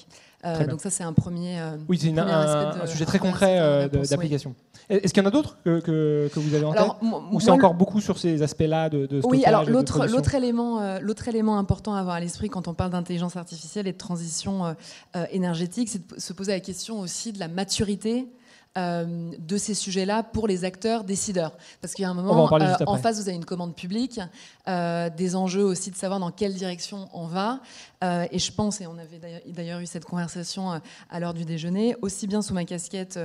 donc 0.68 0.80
ça, 0.80 0.90
c'est 0.90 1.04
un 1.04 1.12
premier. 1.12 1.60
oui, 1.88 1.98
c'est 1.98 2.16
un, 2.16 2.86
sujet 2.86 3.04
très 3.06 3.18
concret 3.18 3.88
d'application. 3.88 4.54
Est-ce 4.90 5.14
qu'il 5.14 5.22
y 5.22 5.26
en 5.26 5.28
a 5.28 5.32
d'autres 5.32 5.56
que, 5.64 5.80
que, 5.80 6.38
vous 6.38 6.54
avez 6.54 6.64
en 6.64 6.72
tête 6.72 6.82
Ou 7.32 7.40
c'est 7.40 7.50
encore 7.50 7.74
beaucoup 7.74 8.00
sur 8.00 8.18
ces 8.18 8.42
aspects-là 8.42 8.90
de, 8.90 9.06
de 9.06 9.20
Oui, 9.24 9.44
alors 9.44 9.64
l'autre 9.64 10.34
élément, 10.34 10.80
euh, 10.80 10.98
l'autre 11.00 11.28
élément 11.28 11.58
important 11.58 11.94
à 11.94 12.00
avoir 12.00 12.16
à 12.16 12.20
l'esprit 12.20 12.48
quand 12.50 12.68
on 12.68 12.74
parle 12.74 12.90
d'intelligence 12.90 13.36
artificielle 13.36 13.86
et 13.86 13.92
de 13.92 13.98
transition 13.98 14.66
euh, 14.66 14.72
euh, 15.16 15.24
énergétique, 15.30 15.88
c'est 15.88 16.14
de 16.14 16.20
se 16.20 16.32
poser 16.32 16.52
la 16.52 16.60
question 16.60 17.00
aussi 17.00 17.32
de 17.32 17.38
la 17.38 17.48
maturité 17.48 18.26
euh, 18.76 19.30
de 19.38 19.56
ces 19.56 19.72
sujets-là 19.72 20.24
pour 20.24 20.48
les 20.48 20.64
acteurs 20.64 21.04
décideurs. 21.04 21.56
Parce 21.80 21.94
qu'il 21.94 22.02
y 22.02 22.06
a 22.06 22.10
un 22.10 22.14
moment, 22.14 22.44
en, 22.44 22.60
euh, 22.60 22.74
en, 22.88 22.96
face, 22.96 23.20
vous 23.20 23.28
avez 23.28 23.36
une 23.36 23.44
commande 23.44 23.76
publique, 23.76 24.18
euh, 24.66 25.08
des 25.10 25.36
enjeux 25.36 25.62
aussi 25.62 25.92
de 25.92 25.96
savoir 25.96 26.18
dans 26.18 26.32
quelle 26.32 26.54
direction 26.54 27.08
on 27.12 27.28
va. 27.28 27.60
et 28.02 28.38
je 28.38 28.52
pense, 28.52 28.80
et 28.80 28.86
on 28.86 28.98
avait 28.98 29.42
d'ailleurs 29.46 29.78
eu 29.78 29.86
cette 29.86 30.04
conversation 30.04 30.80
à 31.08 31.20
l'heure 31.20 31.34
du 31.34 31.44
déjeuner, 31.44 31.96
aussi 32.02 32.26
bien 32.26 32.42
sous 32.42 32.52
ma 32.52 32.64
casquette 32.64 33.18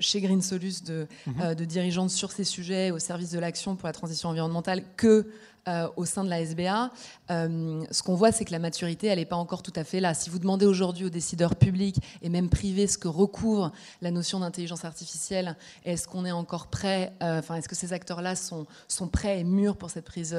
chez 0.00 0.20
Green 0.20 0.42
Solus 0.42 0.82
de, 0.84 1.06
mhm. 1.26 1.54
de 1.54 1.64
dirigeante 1.64 2.10
sur 2.10 2.32
ces 2.32 2.44
sujets 2.44 2.90
au 2.90 2.98
service 2.98 3.30
de 3.30 3.38
l'action 3.38 3.76
pour 3.76 3.86
la 3.86 3.92
transition 3.92 4.30
environnementale 4.30 4.82
que 4.96 5.30
euh, 5.68 5.88
au 5.96 6.06
sein 6.06 6.24
de 6.24 6.30
la 6.30 6.40
SBA, 6.40 6.90
euh, 7.30 7.84
ce 7.90 8.02
qu'on 8.02 8.14
voit, 8.14 8.32
c'est 8.32 8.46
que 8.46 8.52
la 8.52 8.58
maturité, 8.58 9.08
elle 9.08 9.18
n'est 9.18 9.26
pas 9.26 9.36
encore 9.36 9.62
tout 9.62 9.72
à 9.76 9.84
fait 9.84 10.00
là. 10.00 10.14
Si 10.14 10.30
vous 10.30 10.38
demandez 10.38 10.64
aujourd'hui 10.64 11.04
aux 11.04 11.10
décideurs 11.10 11.56
publics 11.56 11.96
et 12.22 12.30
même 12.30 12.48
privés 12.48 12.86
ce 12.86 12.96
que 12.96 13.08
recouvre 13.08 13.72
la 14.00 14.10
notion 14.10 14.40
d'intelligence 14.40 14.86
artificielle, 14.86 15.56
est-ce 15.84 16.08
qu'on 16.08 16.24
est 16.24 16.32
encore 16.32 16.68
prêt, 16.68 17.12
euh, 17.22 17.40
enfin, 17.40 17.56
est-ce 17.56 17.68
que 17.68 17.74
ces 17.74 17.92
acteurs-là 17.92 18.34
sont, 18.34 18.66
sont 18.86 19.08
prêts 19.08 19.40
et 19.40 19.44
mûrs 19.44 19.76
pour 19.76 19.90
cette 19.90 20.06
prise, 20.06 20.34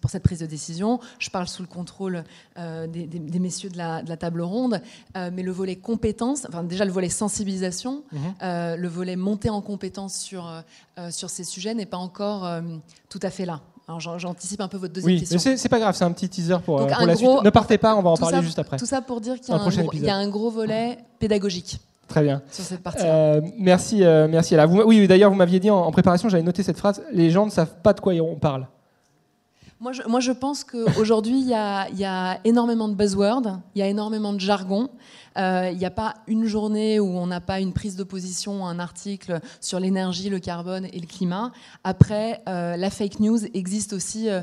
pour 0.00 0.10
cette 0.10 0.22
prise 0.22 0.38
de 0.38 0.46
décision? 0.46 1.00
Je 1.18 1.28
parle 1.28 1.46
sous 1.46 1.62
le 1.62 1.68
contrôle 1.68 2.24
des, 2.56 3.38
messieurs 3.40 3.68
de 3.68 3.76
la, 3.76 4.02
de 4.02 4.08
la 4.08 4.16
table 4.16 4.40
ronde, 4.40 4.80
mais 5.14 5.42
le 5.42 5.52
volet 5.52 5.76
compétences, 5.76 6.46
enfin, 6.48 6.64
déjà 6.64 6.84
le 6.84 6.92
volet 6.92 7.10
sensibilisation, 7.10 8.04
mhm. 8.12 8.34
le 8.40 8.88
volet 8.88 9.16
montée 9.16 9.50
en 9.50 9.60
compétences 9.60 10.18
sur, 10.18 10.62
sur 11.10 11.28
ces 11.28 11.44
sujets 11.44 11.74
n'est 11.74 11.86
pas 11.86 11.98
encore 11.98 12.48
tout 13.08 13.20
à 13.22 13.30
fait 13.30 13.44
là. 13.44 13.60
J'anticipe 13.98 14.60
un 14.60 14.68
peu 14.68 14.76
votre 14.76 14.92
deuxième 14.92 15.12
oui, 15.12 15.20
question. 15.20 15.50
Oui, 15.50 15.58
c'est 15.58 15.68
pas 15.68 15.78
grave, 15.78 15.94
c'est 15.96 16.04
un 16.04 16.12
petit 16.12 16.28
teaser 16.28 16.56
pour, 16.64 16.80
euh, 16.80 16.86
la 16.88 17.16
suite. 17.16 17.28
Ne 17.42 17.50
partez 17.50 17.78
pas, 17.78 17.96
on 17.96 18.02
va 18.02 18.10
en 18.10 18.16
parler 18.16 18.42
juste 18.42 18.58
après. 18.58 18.76
Tout 18.76 18.86
ça 18.86 19.00
pour 19.00 19.20
dire 19.20 19.40
qu'il 19.40 19.54
y, 20.02 20.08
a 20.08 20.16
un 20.16 20.28
gros 20.28 20.50
volet 20.50 20.98
pédagogique. 21.18 21.80
Très 22.06 22.22
bien. 22.22 22.42
Sur 22.50 22.64
cette 22.64 22.82
partie. 22.82 23.04
Euh, 23.04 23.40
merci, 23.56 24.04
euh, 24.04 24.26
merci. 24.28 24.56
Là. 24.56 24.66
Vous, 24.66 24.82
oui, 24.82 25.06
d'ailleurs, 25.06 25.30
vous 25.30 25.36
m'aviez 25.36 25.60
dit 25.60 25.70
en, 25.70 25.90
préparation, 25.92 26.28
j'avais 26.28 26.42
noté 26.42 26.62
cette 26.62 26.78
phrase 26.78 27.02
les 27.12 27.30
gens 27.30 27.46
ne 27.46 27.50
savent 27.50 27.76
pas 27.82 27.92
de 27.92 28.00
quoi 28.00 28.12
on 28.14 28.36
parle. 28.36 28.66
Moi 29.80 29.92
je, 29.92 30.02
moi, 30.06 30.20
je 30.20 30.32
pense 30.32 30.62
qu'aujourd'hui, 30.62 31.40
il 31.40 31.46
y, 31.46 31.98
y 31.98 32.04
a, 32.04 32.40
énormément 32.44 32.86
de 32.86 32.94
buzzwords, 32.94 33.60
il 33.74 33.78
y 33.78 33.82
a 33.82 33.88
énormément 33.88 34.34
de 34.34 34.40
jargon. 34.40 34.90
Euh, 35.38 35.70
il 35.72 35.78
n'y 35.78 35.86
a 35.86 35.90
pas 35.90 36.16
une 36.26 36.44
journée 36.44 37.00
où 37.00 37.06
on 37.06 37.26
n'a 37.26 37.40
pas 37.40 37.60
une 37.60 37.72
prise 37.72 37.96
de 37.96 38.04
position, 38.04 38.66
un 38.66 38.78
article 38.78 39.40
sur 39.62 39.80
l'énergie, 39.80 40.28
le 40.28 40.38
carbone 40.38 40.86
et 40.92 41.00
le 41.00 41.06
climat. 41.06 41.52
Après, 41.82 42.42
euh, 42.46 42.76
la 42.76 42.90
fake 42.90 43.20
news 43.20 43.38
existe 43.54 43.94
aussi 43.94 44.28
euh, 44.28 44.42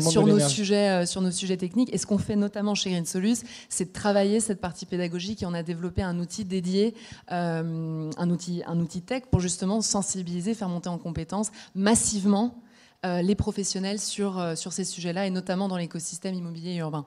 sur, 0.00 0.24
nos 0.24 0.38
sujets, 0.38 1.04
sur 1.04 1.20
nos 1.20 1.32
sujets 1.32 1.56
techniques. 1.56 1.92
Et 1.92 1.98
ce 1.98 2.06
qu'on 2.06 2.18
fait 2.18 2.36
notamment 2.36 2.76
chez 2.76 2.90
Green 2.90 3.06
Solus, 3.06 3.38
c'est 3.68 3.86
de 3.86 3.92
travailler 3.92 4.38
cette 4.38 4.60
partie 4.60 4.86
pédagogique 4.86 5.42
et 5.42 5.46
on 5.46 5.54
a 5.54 5.64
développé 5.64 6.02
un 6.02 6.20
outil 6.20 6.44
dédié, 6.44 6.94
un, 7.28 8.30
outil, 8.30 8.62
un 8.68 8.78
outil 8.78 9.02
tech 9.02 9.24
pour 9.32 9.40
justement 9.40 9.80
sensibiliser, 9.80 10.54
faire 10.54 10.68
monter 10.68 10.90
en 10.90 10.98
compétences 10.98 11.50
massivement 11.74 12.54
les 13.04 13.34
professionnels 13.34 14.00
sur, 14.00 14.56
sur 14.56 14.72
ces 14.72 14.84
sujets-là 14.84 15.26
et 15.26 15.30
notamment 15.30 15.68
dans 15.68 15.76
l'écosystème 15.76 16.34
immobilier 16.34 16.76
urbain. 16.76 17.06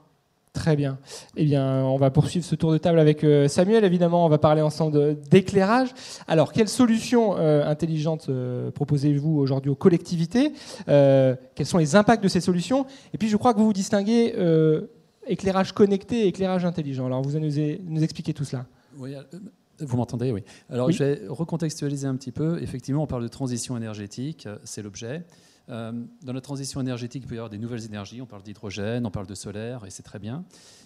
Très 0.53 0.75
bien. 0.75 0.97
Eh 1.37 1.45
bien, 1.45 1.85
on 1.85 1.97
va 1.97 2.09
poursuivre 2.09 2.43
ce 2.43 2.55
tour 2.55 2.71
de 2.71 2.77
table 2.77 2.99
avec 2.99 3.23
euh, 3.23 3.47
Samuel. 3.47 3.83
Évidemment, 3.85 4.25
on 4.25 4.29
va 4.29 4.39
parler 4.39 4.61
ensemble 4.61 5.19
d'éclairage. 5.21 5.89
Alors, 6.27 6.51
quelles 6.51 6.69
solutions 6.69 7.37
euh, 7.37 7.65
intelligentes 7.65 8.27
euh, 8.29 8.71
proposez-vous 8.71 9.37
aujourd'hui 9.37 9.69
aux 9.69 9.75
collectivités 9.75 10.51
Quels 10.87 11.65
sont 11.65 11.77
les 11.77 11.95
impacts 11.95 12.23
de 12.23 12.27
ces 12.27 12.41
solutions? 12.41 12.87
Et 13.13 13.17
puis, 13.17 13.29
je 13.29 13.37
crois 13.37 13.53
que 13.53 13.59
vous 13.59 13.65
vous 13.65 13.73
distinguez 13.73 14.35
éclairage 15.27 15.73
connecté 15.73 16.23
et 16.23 16.27
éclairage 16.27 16.65
intelligent. 16.65 17.05
Alors, 17.05 17.21
vous 17.21 17.35
allez 17.35 17.79
nous, 17.85 18.03
expliquer 18.03 18.33
tout 18.33 18.43
cela. 18.43 18.65
Oui, 18.97 19.13
vous 19.79 19.97
m'entendez 19.97 20.31
Oui. 20.31 20.43
Alors, 20.69 20.91
je 20.91 21.03
vais 21.03 21.21
recontextualiser 21.29 22.07
un 22.07 22.15
petit 22.15 22.31
peu. 22.31 22.59
Effectivement, 22.61 23.03
on 23.03 23.07
parle 23.07 23.23
de 23.23 23.27
transition 23.27 23.77
énergétique, 23.77 24.47
c'est 24.63 24.81
l'objet. 24.81 25.23
Euh, 25.69 25.91
dans 26.23 26.33
la 26.33 26.41
transition 26.41 26.81
énergétique, 26.81 27.23
il 27.25 27.27
peut 27.27 27.35
y 27.35 27.37
avoir 27.37 27.49
des 27.49 27.57
nouvelles 27.57 27.85
énergies. 27.85 28.21
On 28.21 28.25
parle 28.25 28.41
d'hydrogène, 28.41 29.05
on 29.05 29.11
parle 29.11 29.27
de 29.27 29.35
solaire, 29.35 29.85
et 29.85 29.91
c'est 29.91 30.03
très 30.03 30.19
bien. 30.19 30.43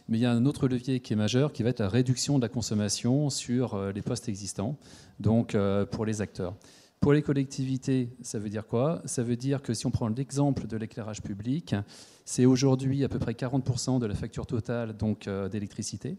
Mais 0.09 0.17
il 0.17 0.21
y 0.21 0.25
a 0.25 0.31
un 0.31 0.45
autre 0.45 0.67
levier 0.67 0.99
qui 0.99 1.13
est 1.13 1.15
majeur, 1.15 1.53
qui 1.53 1.63
va 1.63 1.69
être 1.69 1.79
la 1.79 1.89
réduction 1.89 2.37
de 2.37 2.43
la 2.43 2.49
consommation 2.49 3.29
sur 3.29 3.75
euh, 3.75 3.91
les 3.91 4.01
postes 4.01 4.27
existants, 4.27 4.77
donc 5.19 5.55
euh, 5.55 5.85
pour 5.85 6.05
les 6.05 6.21
acteurs. 6.21 6.55
Pour 6.99 7.13
les 7.13 7.21
collectivités, 7.21 8.09
ça 8.21 8.39
veut 8.39 8.49
dire 8.49 8.65
quoi? 8.65 9.01
Ça 9.05 9.23
veut 9.23 9.35
dire 9.35 9.61
que 9.61 9.73
si 9.73 9.85
on 9.85 9.91
prend 9.91 10.07
l'exemple 10.07 10.67
de 10.67 10.77
l'éclairage 10.77 11.21
public, 11.21 11.75
c'est 12.23 12.45
aujourd'hui 12.45 13.03
à 13.03 13.09
peu 13.09 13.19
près 13.19 13.33
40% 13.33 13.99
de 13.99 14.05
la 14.05 14.15
facture 14.15 14.45
totale 14.45 14.95
donc 14.95 15.27
d'électricité, 15.51 16.15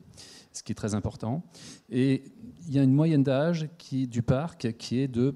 ce 0.52 0.62
qui 0.62 0.72
est 0.72 0.74
très 0.74 0.94
important. 0.94 1.42
Et 1.88 2.24
il 2.68 2.74
y 2.74 2.78
a 2.78 2.82
une 2.82 2.92
moyenne 2.92 3.22
d'âge 3.22 3.66
du 3.90 4.22
parc 4.22 4.76
qui 4.76 5.00
est 5.00 5.08
de 5.08 5.34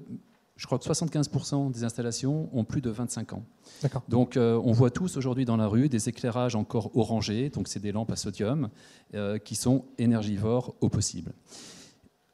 je 0.59 0.65
crois 0.65 0.77
que 0.77 0.83
75% 0.83 1.71
des 1.71 1.85
installations 1.85 2.49
ont 2.51 2.65
plus 2.65 2.81
de 2.81 2.89
25 2.89 3.31
ans. 3.31 3.45
Donc 4.09 4.35
euh, 4.35 4.59
on 4.65 4.73
voit 4.73 4.91
tous 4.91 5.15
aujourd'hui 5.15 5.45
dans 5.45 5.55
la 5.55 5.67
rue 5.67 5.87
des 5.87 6.09
éclairages 6.09 6.53
encore 6.53 6.97
orangés, 6.97 7.49
donc 7.49 7.69
c'est 7.69 7.79
des 7.79 7.93
lampes 7.93 8.11
à 8.11 8.17
sodium, 8.17 8.67
euh, 9.15 9.37
qui 9.37 9.55
sont 9.55 9.85
énergivores 9.97 10.75
au 10.81 10.89
possible. 10.89 11.31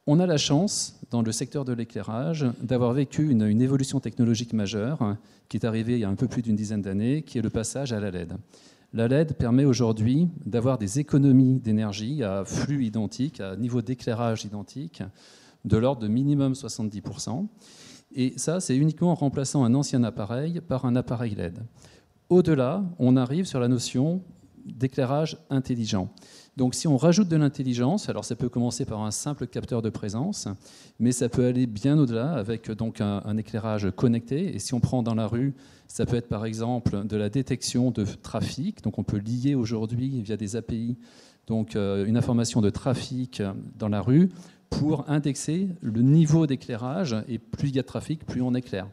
On 0.08 0.18
a 0.18 0.26
la 0.26 0.38
chance, 0.38 0.98
dans 1.12 1.22
le 1.22 1.30
secteur 1.30 1.64
de 1.64 1.72
l'éclairage, 1.72 2.44
d'avoir 2.60 2.92
vécu 2.94 3.30
une, 3.30 3.46
une, 3.46 3.62
évolution 3.62 4.00
technologique 4.00 4.52
majeure 4.52 5.16
qui 5.48 5.56
est 5.56 5.64
arrivée 5.64 5.92
il 5.94 6.00
y 6.00 6.04
a 6.04 6.08
un 6.08 6.16
peu 6.16 6.26
plus 6.26 6.42
d'une 6.42 6.56
dizaine 6.56 6.82
d'années, 6.82 7.22
qui 7.22 7.38
est 7.38 7.42
le 7.42 7.50
passage 7.50 7.92
à 7.92 8.00
la 8.00 8.10
LED. 8.10 8.32
La 8.92 9.06
LED 9.06 9.34
permet 9.34 9.64
aujourd'hui 9.64 10.28
d'avoir 10.44 10.78
des 10.78 10.98
économies 10.98 11.60
d'énergie 11.60 12.24
à 12.24 12.44
flux 12.44 12.84
identique, 12.84 13.40
à 13.40 13.54
niveau 13.54 13.82
d'éclairage 13.82 14.44
identique, 14.44 15.02
de 15.66 15.76
l'ordre 15.76 16.00
de 16.00 16.08
minimum 16.08 16.52
70%. 16.52 17.46
Et 18.14 18.32
ça, 18.36 18.60
c'est 18.60 18.76
uniquement 18.76 19.10
en 19.10 19.14
remplaçant 19.14 19.64
un 19.64 19.74
ancien 19.74 20.02
appareil 20.04 20.60
par 20.66 20.86
un 20.86 20.96
appareil 20.96 21.34
LED. 21.34 21.58
Au-delà, 22.30 22.84
on 22.98 23.16
arrive 23.16 23.44
sur 23.44 23.60
la 23.60 23.68
notion 23.68 24.22
d'éclairage 24.64 25.38
intelligent. 25.50 26.08
Donc 26.56 26.74
si 26.74 26.88
on 26.88 26.96
rajoute 26.96 27.28
de 27.28 27.36
l'intelligence, 27.36 28.08
alors 28.08 28.24
ça 28.24 28.34
peut 28.34 28.48
commencer 28.48 28.84
par 28.84 29.02
un 29.02 29.10
simple 29.10 29.46
capteur 29.46 29.82
de 29.82 29.90
présence, 29.90 30.48
mais 30.98 31.12
ça 31.12 31.28
peut 31.28 31.44
aller 31.44 31.66
bien 31.66 31.98
au-delà 31.98 32.32
avec 32.32 32.70
donc 32.70 33.00
un, 33.00 33.36
éclairage 33.36 33.90
connecté. 33.94 34.54
Et 34.54 34.58
si 34.58 34.72
on 34.72 34.80
prend 34.80 35.02
dans 35.02 35.14
la 35.14 35.26
rue, 35.26 35.54
ça 35.86 36.06
peut 36.06 36.16
être 36.16 36.28
par 36.28 36.46
exemple 36.46 37.06
de 37.06 37.16
la 37.16 37.28
détection 37.28 37.90
de 37.90 38.04
trafic. 38.04 38.82
Donc 38.82 38.98
on 38.98 39.04
peut 39.04 39.18
lier 39.18 39.54
aujourd'hui 39.54 40.22
via 40.22 40.36
des 40.36 40.56
API 40.56 40.96
donc 41.46 41.76
euh, 41.76 42.04
une 42.06 42.16
information 42.16 42.60
de 42.60 42.70
trafic 42.70 43.42
dans 43.78 43.88
la 43.88 44.00
rue 44.00 44.30
pour 44.70 45.08
indexer 45.08 45.68
le 45.80 46.02
niveau 46.02 46.46
d'éclairage, 46.46 47.16
et 47.28 47.38
plus 47.38 47.68
il 47.68 47.76
y 47.76 47.78
a 47.78 47.82
de 47.82 47.86
trafic, 47.86 48.24
plus 48.24 48.42
on 48.42 48.54
éclaire. 48.54 48.88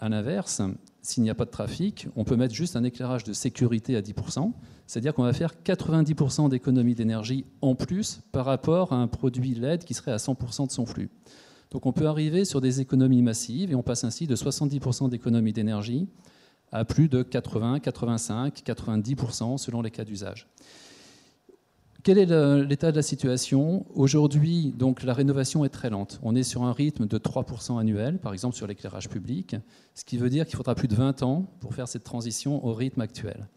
À 0.00 0.08
l'inverse, 0.08 0.60
s'il 1.02 1.22
n'y 1.22 1.30
a 1.30 1.34
pas 1.34 1.44
de 1.44 1.50
trafic, 1.50 2.08
on 2.16 2.24
peut 2.24 2.36
mettre 2.36 2.54
juste 2.54 2.76
un 2.76 2.84
éclairage 2.84 3.24
de 3.24 3.32
sécurité 3.32 3.96
à 3.96 4.02
10%, 4.02 4.52
c'est-à-dire 4.86 5.14
qu'on 5.14 5.22
va 5.22 5.32
faire 5.32 5.54
90% 5.64 6.48
d'économie 6.48 6.94
d'énergie 6.94 7.46
en 7.62 7.74
plus 7.74 8.20
par 8.32 8.44
rapport 8.44 8.92
à 8.92 8.96
un 8.96 9.06
produit 9.06 9.54
LED 9.54 9.84
qui 9.84 9.94
serait 9.94 10.12
à 10.12 10.16
100% 10.16 10.66
de 10.66 10.72
son 10.72 10.84
flux. 10.84 11.10
Donc 11.70 11.86
on 11.86 11.92
peut 11.92 12.06
arriver 12.06 12.44
sur 12.44 12.60
des 12.60 12.80
économies 12.80 13.22
massives 13.22 13.70
et 13.70 13.74
on 13.74 13.82
passe 13.82 14.04
ainsi 14.04 14.26
de 14.26 14.36
70% 14.36 15.08
d'économie 15.08 15.52
d'énergie 15.52 16.08
à 16.70 16.84
plus 16.84 17.08
de 17.08 17.22
80, 17.22 17.80
85, 17.80 18.62
90% 18.64 19.58
selon 19.58 19.82
les 19.82 19.90
cas 19.90 20.04
d'usage. 20.04 20.48
Quel 22.04 22.18
est 22.18 22.26
l'état 22.66 22.90
de 22.90 22.96
la 22.96 23.02
situation 23.02 23.86
Aujourd'hui, 23.94 24.74
donc 24.76 25.04
la 25.04 25.14
rénovation 25.14 25.64
est 25.64 25.70
très 25.70 25.88
lente. 25.88 26.20
On 26.22 26.36
est 26.36 26.42
sur 26.42 26.62
un 26.62 26.74
rythme 26.74 27.06
de 27.06 27.16
3% 27.16 27.80
annuel, 27.80 28.18
par 28.18 28.34
exemple 28.34 28.54
sur 28.54 28.66
l'éclairage 28.66 29.08
public, 29.08 29.56
ce 29.94 30.04
qui 30.04 30.18
veut 30.18 30.28
dire 30.28 30.44
qu'il 30.44 30.56
faudra 30.56 30.74
plus 30.74 30.86
de 30.86 30.94
20 30.94 31.22
ans 31.22 31.46
pour 31.60 31.74
faire 31.74 31.88
cette 31.88 32.04
transition 32.04 32.62
au 32.62 32.74
rythme 32.74 33.00
actuel. 33.00 33.48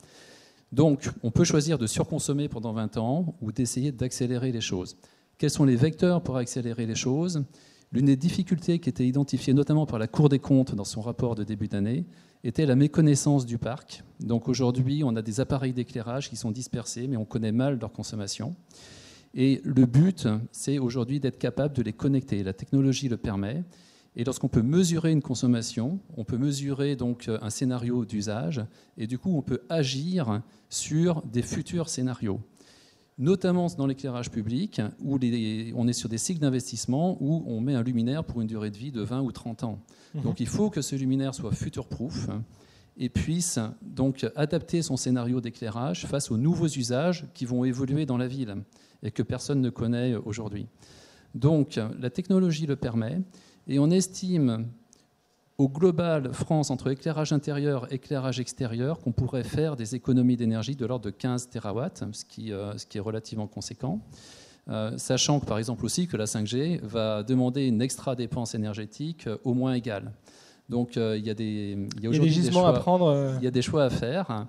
Donc, 0.71 1.09
on 1.23 1.31
peut 1.31 1.43
choisir 1.43 1.77
de 1.77 1.87
surconsommer 1.87 2.47
pendant 2.47 2.71
20 2.71 2.95
ans 2.95 3.35
ou 3.41 3.51
d'essayer 3.51 3.91
d'accélérer 3.91 4.53
les 4.53 4.61
choses. 4.61 4.95
Quels 5.37 5.49
sont 5.49 5.65
les 5.65 5.75
vecteurs 5.75 6.21
pour 6.21 6.37
accélérer 6.37 6.85
les 6.85 6.95
choses? 6.95 7.43
L'une 7.91 8.05
des 8.05 8.15
difficultés 8.15 8.79
qui 8.79 8.87
était 8.87 9.05
identifiée 9.05 9.53
notamment 9.53 9.85
par 9.85 9.99
la 9.99 10.07
Cour 10.07 10.29
des 10.29 10.39
comptes 10.39 10.73
dans 10.73 10.85
son 10.85 11.01
rapport 11.01 11.35
de 11.35 11.43
début 11.43 11.67
d'année, 11.67 12.05
était 12.47 12.65
la 12.65 12.77
méconnaissance 12.77 13.45
du 13.45 13.57
parc. 13.57 14.03
Donc 14.21 14.47
aujourd'hui, 14.47 15.03
on 15.03 15.17
a 15.17 15.21
des 15.21 15.41
appareils 15.41 15.73
d'éclairage 15.73 16.29
qui 16.29 16.37
sont 16.37 16.51
dispersés, 16.51 17.07
mais 17.07 17.17
on 17.17 17.25
connaît 17.25 17.51
mal 17.51 17.77
leur 17.77 17.91
consommation. 17.91 18.55
Et 19.33 19.61
le 19.65 19.85
but, 19.85 20.29
c'est 20.53 20.79
aujourd'hui 20.79 21.19
d'être 21.19 21.39
capable 21.39 21.75
de 21.75 21.81
les 21.81 21.91
connecter. 21.91 22.43
La 22.43 22.53
technologie 22.53 23.09
le 23.09 23.17
permet. 23.17 23.65
Et 24.15 24.23
lorsqu'on 24.23 24.47
peut 24.47 24.61
mesurer 24.61 25.11
une 25.11 25.21
consommation, 25.21 25.99
on 26.15 26.23
peut 26.23 26.37
mesurer 26.37 26.95
donc 26.95 27.29
un 27.29 27.49
scénario 27.49 28.05
d'usage, 28.05 28.65
et 28.97 29.05
du 29.05 29.19
coup 29.19 29.37
on 29.37 29.43
peut 29.43 29.61
agir 29.69 30.41
sur 30.69 31.21
des 31.23 31.43
futurs 31.43 31.89
scénarios 31.89 32.39
notamment 33.17 33.67
dans 33.77 33.87
l'éclairage 33.87 34.29
public, 34.29 34.81
où 34.99 35.17
on 35.75 35.87
est 35.87 35.93
sur 35.93 36.09
des 36.09 36.17
cycles 36.17 36.39
d'investissement 36.39 37.17
où 37.19 37.43
on 37.47 37.59
met 37.61 37.73
un 37.73 37.83
luminaire 37.83 38.23
pour 38.23 38.41
une 38.41 38.47
durée 38.47 38.69
de 38.69 38.77
vie 38.77 38.91
de 38.91 39.01
20 39.01 39.21
ou 39.21 39.31
30 39.31 39.63
ans. 39.63 39.79
Mhm. 40.13 40.21
Donc 40.23 40.39
il 40.39 40.47
faut 40.47 40.69
que 40.69 40.81
ce 40.81 40.95
luminaire 40.95 41.33
soit 41.33 41.51
future-proof 41.51 42.29
et 42.97 43.09
puisse 43.09 43.59
donc 43.81 44.25
adapter 44.35 44.81
son 44.81 44.97
scénario 44.97 45.41
d'éclairage 45.41 46.05
face 46.05 46.31
aux 46.31 46.37
nouveaux 46.37 46.67
usages 46.67 47.25
qui 47.33 47.45
vont 47.45 47.63
évoluer 47.63 48.05
dans 48.05 48.17
la 48.17 48.27
ville 48.27 48.55
et 49.03 49.11
que 49.11 49.23
personne 49.23 49.61
ne 49.61 49.69
connaît 49.69 50.15
aujourd'hui. 50.15 50.67
Donc 51.35 51.79
la 51.99 52.09
technologie 52.09 52.65
le 52.65 52.75
permet 52.75 53.21
et 53.67 53.79
on 53.79 53.91
estime 53.91 54.67
au 55.57 55.69
global 55.69 56.33
France 56.33 56.69
entre 56.69 56.91
éclairage 56.91 57.33
intérieur 57.33 57.91
et 57.91 57.95
éclairage 57.95 58.39
extérieur 58.39 58.99
qu'on 58.99 59.11
pourrait 59.11 59.43
faire 59.43 59.75
des 59.75 59.95
économies 59.95 60.37
d'énergie 60.37 60.75
de 60.75 60.85
l'ordre 60.85 61.05
de 61.05 61.09
15 61.09 61.49
terawatts, 61.49 62.03
ce 62.11 62.25
qui, 62.25 62.51
euh, 62.51 62.77
ce 62.77 62.85
qui 62.85 62.97
est 62.97 63.01
relativement 63.01 63.47
conséquent. 63.47 63.99
Euh, 64.69 64.97
sachant 64.97 65.39
que 65.39 65.45
par 65.45 65.57
exemple 65.57 65.85
aussi 65.85 66.07
que 66.07 66.17
la 66.17 66.25
5G 66.25 66.81
va 66.83 67.23
demander 67.23 67.65
une 67.65 67.81
extra 67.81 68.15
dépense 68.15 68.53
énergétique 68.53 69.25
euh, 69.25 69.37
au 69.45 69.53
moins 69.53 69.73
égale. 69.73 70.11
Donc 70.69 70.97
il 70.97 71.25
y 71.25 71.29
a 71.29 71.33
des, 71.33 71.77
il 71.95 72.03
y 72.03 72.07
a 72.07 72.09
des 72.11 72.51
choix, 72.51 72.67
à 72.67 72.73
prendre. 72.73 73.35
Il 73.39 73.43
y 73.45 73.47
a 73.47 73.51
des 73.51 73.61
choix 73.61 73.85
à 73.85 73.89
faire. 73.89 74.47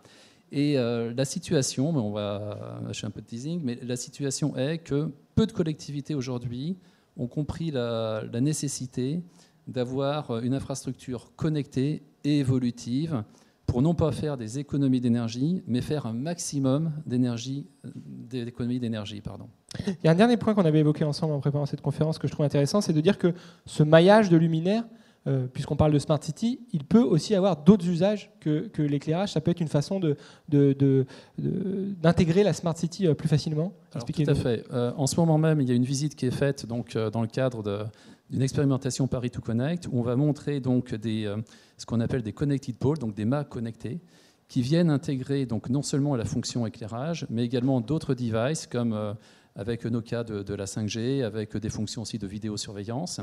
Et 0.51 0.75
la 0.75 1.25
situation, 1.25 1.91
on 1.91 2.11
va, 2.11 2.81
je 2.91 2.99
fais 2.99 3.07
un 3.07 3.11
peu 3.11 3.21
de 3.21 3.27
teasing, 3.27 3.61
mais 3.63 3.79
la 3.85 3.95
situation 3.95 4.57
est 4.57 4.79
que 4.79 5.13
peu 5.37 5.47
de 5.47 5.53
collectivités 5.53 6.17
aujourd'hui 6.17 6.77
ont 7.17 7.29
compris 7.29 7.71
la, 7.71 8.25
la 8.33 8.41
nécessité 8.41 9.23
d'avoir 9.69 10.39
une 10.41 10.55
infrastructure 10.55 11.31
connectée 11.37 12.03
et 12.25 12.39
évolutive 12.39 13.23
pour 13.69 13.83
non 13.83 13.95
pas 13.95 14.11
faire 14.13 14.39
des 14.39 14.59
économies 14.59 15.01
d'énergie, 15.01 15.63
mais 15.67 15.83
faire 15.83 16.07
un 16.07 16.15
maximum 16.15 16.91
d'énergie, 17.05 17.67
d'économies 17.85 18.81
d'énergie. 18.81 19.21
Pardon. 19.21 19.47
Il 19.87 19.95
y 20.05 20.09
a 20.09 20.13
un 20.13 20.15
dernier 20.15 20.39
point 20.39 20.55
qu'on 20.55 20.65
avait 20.65 20.81
évoqué 20.81 21.05
ensemble 21.05 21.35
en 21.35 21.41
préparant 21.41 21.67
cette 21.67 21.83
conférence 21.83 22.19
que 22.19 22.27
je 22.27 22.33
trouve 22.33 22.47
intéressant, 22.47 22.81
c'est 22.81 22.95
de 22.95 23.01
dire 23.03 23.19
que 23.19 23.35
ce 23.67 23.83
maillage 23.83 24.31
de 24.31 24.39
luminaires, 24.39 24.85
euh, 25.27 25.47
puisqu'on 25.53 25.77
parle 25.77 25.93
de 25.93 25.99
Smart 25.99 26.23
City, 26.23 26.61
il 26.73 26.85
peut 26.85 27.03
aussi 27.03 27.35
avoir 27.35 27.63
d'autres 27.63 27.87
usages 27.87 28.31
que, 28.41 28.69
que 28.69 28.81
l'éclairage. 28.81 29.33
Ça 29.33 29.43
peut 29.43 29.51
être 29.51 29.61
une 29.61 29.69
façon 29.69 30.01
d'intégrer 30.49 31.15
de, 31.29 32.41
de, 32.41 32.45
la 32.45 32.53
Smart 32.55 32.77
City 32.77 33.07
euh, 33.07 33.13
plus 33.13 33.29
facilement. 33.29 33.75
tout 33.93 34.23
à 34.27 34.35
fait. 34.35 34.65
Euh, 34.73 34.93
en 34.97 35.07
ce 35.07 35.17
moment 35.17 35.37
même, 35.37 35.61
il 35.61 35.69
y 35.69 35.73
a 35.73 35.75
une 35.75 35.85
visite 35.85 36.15
qui 36.15 36.25
est 36.25 36.31
faite 36.31 36.65
donc, 36.65 36.97
dans 36.97 37.21
le 37.21 37.27
cadre 37.27 37.63
de, 37.63 37.81
d'une 38.31 38.43
expérimentation 38.43 39.07
Paris 39.07 39.31
to 39.31 39.41
Connect 39.41 39.87
où 39.87 39.99
on 39.99 40.03
va 40.03 40.17
montrer 40.17 40.61
donc 40.61 40.93
euh, 40.93 41.37
ce 41.77 41.87
qu'on 41.87 42.01
appelle 42.01 42.23
des 42.23 42.33
connected 42.33 42.77
poles, 42.77 42.99
donc 42.99 43.15
des 43.15 43.25
mâts 43.25 43.45
connectés, 43.45 44.01
qui 44.49 44.63
viennent 44.63 44.91
intégrer 44.91 45.47
donc 45.47 45.69
non 45.69 45.83
seulement 45.83 46.17
la 46.17 46.25
fonction 46.25 46.67
éclairage, 46.67 47.27
mais 47.31 47.45
également 47.45 47.81
d'autres 47.81 48.15
devices 48.15 48.67
comme 48.67 48.93
euh, 48.93 49.15
avec 49.57 49.85
nos 49.85 50.01
cas 50.01 50.25
de, 50.25 50.43
de, 50.43 50.55
la 50.55 50.67
5G, 50.67 51.25
avec 51.25 51.57
des 51.57 51.69
fonctions 51.69 52.03
aussi 52.03 52.19
de 52.19 52.27
vidéosurveillance. 52.27 53.21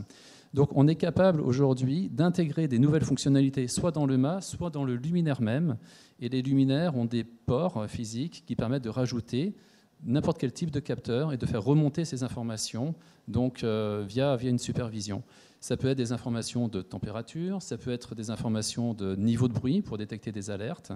Donc 0.53 0.69
on 0.75 0.87
est 0.87 0.95
capable 0.95 1.39
aujourd'hui 1.41 2.09
d'intégrer 2.09 2.67
des 2.67 2.79
nouvelles 2.79 3.05
fonctionnalités 3.05 3.67
soit 3.67 3.91
dans 3.91 4.05
le 4.05 4.17
mât, 4.17 4.41
soit 4.41 4.69
dans 4.69 4.83
le 4.83 4.95
luminaire 4.95 5.41
même. 5.41 5.77
Et 6.19 6.29
les 6.29 6.41
luminaires 6.41 6.95
ont 6.95 7.05
des 7.05 7.23
ports 7.23 7.85
physiques 7.87 8.43
qui 8.45 8.55
permettent 8.55 8.83
de 8.83 8.89
rajouter 8.89 9.55
n'importe 10.03 10.37
quel 10.37 10.51
type 10.51 10.71
de 10.71 10.79
capteur 10.79 11.33
et 11.33 11.37
de 11.37 11.45
faire 11.45 11.63
remonter 11.63 12.05
ces 12.05 12.23
informations 12.23 12.95
donc, 13.27 13.63
euh, 13.63 14.03
via, 14.07 14.35
via 14.35 14.49
une 14.49 14.59
supervision. 14.59 15.23
Ça 15.59 15.77
peut 15.77 15.87
être 15.87 15.97
des 15.97 16.11
informations 16.11 16.67
de 16.67 16.81
température, 16.81 17.61
ça 17.61 17.77
peut 17.77 17.91
être 17.91 18.13
des 18.13 18.29
informations 18.29 18.93
de 18.93 19.15
niveau 19.15 19.47
de 19.47 19.53
bruit 19.53 19.81
pour 19.81 19.97
détecter 19.97 20.31
des 20.31 20.51
alertes. 20.51 20.91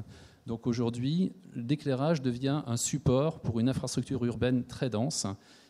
Donc 0.45 0.67
aujourd'hui, 0.67 1.31
l'éclairage 1.55 2.21
devient 2.21 2.61
un 2.67 2.77
support 2.77 3.39
pour 3.39 3.59
une 3.59 3.69
infrastructure 3.69 4.23
urbaine 4.25 4.63
très 4.63 4.89
dense, 4.89 5.25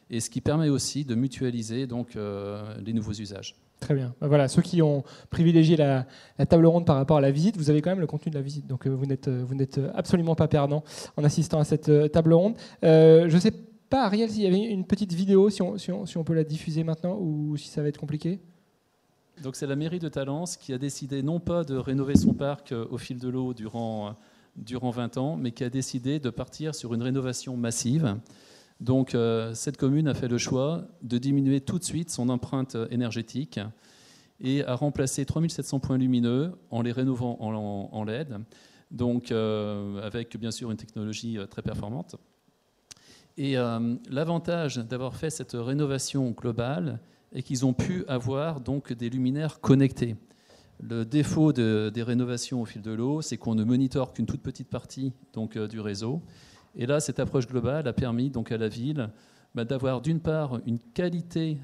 et 0.10 0.20
ce 0.20 0.30
qui 0.30 0.42
permet 0.42 0.70
aussi 0.70 1.06
de 1.06 1.16
mutualiser 1.16 1.88
donc, 1.88 2.16
euh, 2.16 2.76
les 2.84 2.94
nouveaux 2.94 3.14
usages. 3.14 3.56
Très 3.80 3.96
bien. 3.96 4.14
Ben 4.20 4.28
voilà, 4.28 4.48
ceux 4.48 4.62
qui 4.62 4.82
ont 4.82 5.04
privilégié 5.30 5.78
la, 5.78 6.06
table 6.50 6.66
ronde 6.66 6.86
par 6.86 6.98
rapport 6.98 7.18
à 7.18 7.22
la 7.22 7.32
visite, 7.32 7.56
vous 7.58 7.70
avez 7.70 7.82
quand 7.82 7.90
même 7.90 8.02
le 8.02 8.08
contenu 8.08 8.30
de 8.30 8.36
la 8.36 8.42
visite. 8.42 8.68
Donc 8.68 8.86
euh, 8.86 8.90
vous 8.90 9.06
n'êtes, 9.06 9.30
vous 9.30 9.56
n'êtes 9.56 9.80
absolument 9.96 10.36
pas 10.36 10.48
perdant 10.48 10.84
en 11.16 11.24
assistant 11.24 11.60
à 11.60 11.64
cette 11.64 11.90
euh, 11.90 12.08
table 12.08 12.34
ronde. 12.34 12.56
Euh, 12.84 13.30
je 13.30 13.36
ne 13.36 13.40
sais 13.40 13.54
pas, 13.90 14.04
Ariel, 14.04 14.30
s'il 14.30 14.44
y 14.44 14.48
avait 14.48 14.60
une 14.60 14.86
petite 14.86 15.14
vidéo, 15.14 15.50
si 15.50 15.62
on, 15.62 15.78
si, 15.78 15.92
on, 15.92 16.24
peut 16.24 16.34
la 16.34 16.44
diffuser 16.44 16.84
maintenant 16.84 17.18
ou 17.20 17.56
si 17.58 17.70
ça 17.70 17.82
va 17.82 17.88
être 17.88 17.98
compliqué? 17.98 18.40
Donc 19.42 19.56
c'est 19.56 19.68
la 19.68 19.78
mairie 19.78 20.00
de 20.00 20.10
Talence 20.10 20.58
qui 20.58 20.74
a 20.74 20.78
décidé 20.78 21.24
non 21.24 21.40
pas 21.40 21.64
de 21.64 21.76
rénover 21.78 22.18
son 22.18 22.34
parc 22.34 22.74
au 22.74 22.98
fil 22.98 23.18
de 23.20 23.30
l'eau 23.30 23.54
durant, 23.54 24.16
durant 24.58 24.90
20 24.90 25.18
ans, 25.18 25.38
mais 25.38 25.52
qui 25.52 25.64
a 25.64 25.70
décidé 25.70 26.20
de 26.20 26.30
partir 26.30 26.76
sur 26.76 26.94
une 26.94 27.02
rénovation 27.02 27.56
massive. 27.56 28.18
Donc 28.80 29.14
euh, 29.14 29.54
cette 29.54 29.78
commune 29.78 30.08
a 30.08 30.14
fait 30.14 30.28
le 30.28 30.38
choix 30.38 30.84
de 31.02 31.18
diminuer 31.18 31.60
tout 31.62 31.80
de 31.80 31.84
suite 31.84 32.10
son 32.10 32.30
empreinte 32.30 32.78
énergétique 32.92 33.60
et 34.40 34.64
a 34.64 34.76
remplacé 34.76 35.26
3700 35.26 35.80
points 35.80 35.98
lumineux 35.98 36.54
en 36.72 36.82
les 36.82 36.94
rénovant 36.94 37.38
en, 37.42 38.04
LED, 38.06 38.38
donc 38.90 39.32
euh, 39.32 40.02
avec 40.02 40.38
bien 40.38 40.52
sûr 40.52 40.72
une 40.72 40.78
technologie 40.78 41.38
euh, 41.38 41.46
très 41.46 41.62
performante. 41.62 42.16
Et 43.38 43.56
l'avantage 44.10 44.80
d'avoir 44.80 45.16
fait 45.16 45.30
cette 45.30 45.54
rénovation 45.54 46.32
globale 46.32 47.00
est 47.32 47.42
qu'ils 47.42 47.66
ont 47.66 47.72
pu 47.72 48.04
avoir 48.10 48.60
donc 48.60 48.92
des 48.92 49.10
luminaires 49.10 49.62
connectés. 49.62 50.18
Le 50.82 51.06
défaut 51.06 51.54
des 51.54 52.04
rénovations 52.04 52.62
au 52.62 52.66
fil 52.66 52.82
de 52.82 52.92
l'eau, 52.92 53.22
c'est 53.22 53.38
qu'on 53.38 53.56
ne 53.56 53.64
monitore 53.64 54.12
qu'une 54.12 54.26
toute 54.26 54.42
petite 54.42 54.68
partie 54.68 55.14
donc, 55.32 55.58
du 55.58 55.80
réseau. 55.80 56.22
Et 56.76 56.86
là, 56.86 57.00
cette 57.00 57.20
approche 57.20 57.48
globale 57.48 57.88
a 57.88 57.94
permis 57.94 58.30
donc 58.30 58.52
à 58.52 58.58
la 58.58 58.68
ville 58.68 59.10
bah, 59.56 59.66
d'avoir 59.66 60.02
d'une 60.02 60.20
part 60.20 60.60
une 60.66 60.80
qualité 60.80 61.58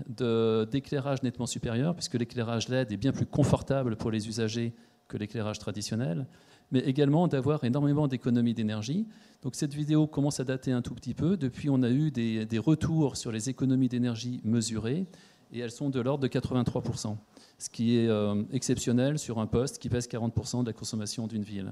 d'éclairage 0.71 1.21
nettement 1.21 1.45
supérieure, 1.45 1.93
puisque 1.93 2.15
l'éclairage 2.15 2.67
LED 2.67 2.91
est 2.91 2.97
bien 2.97 3.11
plus 3.11 3.27
confortable 3.27 3.95
pour 3.95 4.09
les 4.11 4.27
usagers 4.27 4.73
que 5.07 5.17
l'éclairage 5.17 5.59
traditionnel, 5.59 6.25
mais 6.71 6.79
également 6.79 7.27
d'avoir 7.27 7.63
énormément 7.63 8.07
d'économies 8.07 8.55
d'énergie. 8.55 9.07
Donc 9.43 9.53
cette 9.53 9.75
vidéo 9.75 10.07
commence 10.07 10.39
à 10.39 10.43
dater 10.43 10.71
un 10.71 10.81
tout 10.81 10.95
petit 10.95 11.13
peu. 11.13 11.37
Depuis, 11.37 11.69
on 11.69 11.83
a 11.83 11.89
eu 11.91 12.09
des, 12.09 12.59
retours 12.59 13.17
sur 13.17 13.31
les 13.31 13.49
économies 13.49 13.87
d'énergie 13.87 14.41
mesurées, 14.43 15.05
et 15.53 15.59
elles 15.59 15.71
sont 15.71 15.91
de 15.91 15.99
l'ordre 15.99 16.23
de 16.23 16.27
83%, 16.27 17.15
ce 17.59 17.69
qui 17.69 17.97
est 17.97 18.07
euh, 18.07 18.41
exceptionnel 18.51 19.19
sur 19.19 19.39
un 19.39 19.45
poste 19.45 19.77
qui 19.77 19.89
pèse 19.89 20.07
40% 20.07 20.63
de 20.63 20.67
la 20.67 20.73
consommation 20.73 21.27
d'une 21.27 21.43
ville. 21.43 21.71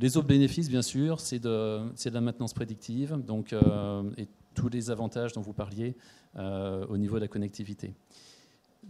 Les 0.00 0.16
autres 0.16 0.26
bénéfices, 0.26 0.68
bien 0.68 0.82
sûr, 0.82 1.20
c'est 1.20 1.38
de, 1.38 1.78
de, 1.78 2.10
la 2.10 2.20
maintenance 2.20 2.52
prédictive 2.52 3.16
donc, 3.24 3.52
euh, 3.52 4.02
et 4.16 4.26
tous 4.54 4.68
les 4.68 4.90
avantages 4.90 5.32
dont 5.32 5.40
vous 5.40 5.52
parliez 5.52 5.94
euh, 6.36 6.84
au 6.86 6.96
niveau 6.96 7.16
de 7.16 7.20
la 7.20 7.28
connectivité. 7.28 7.94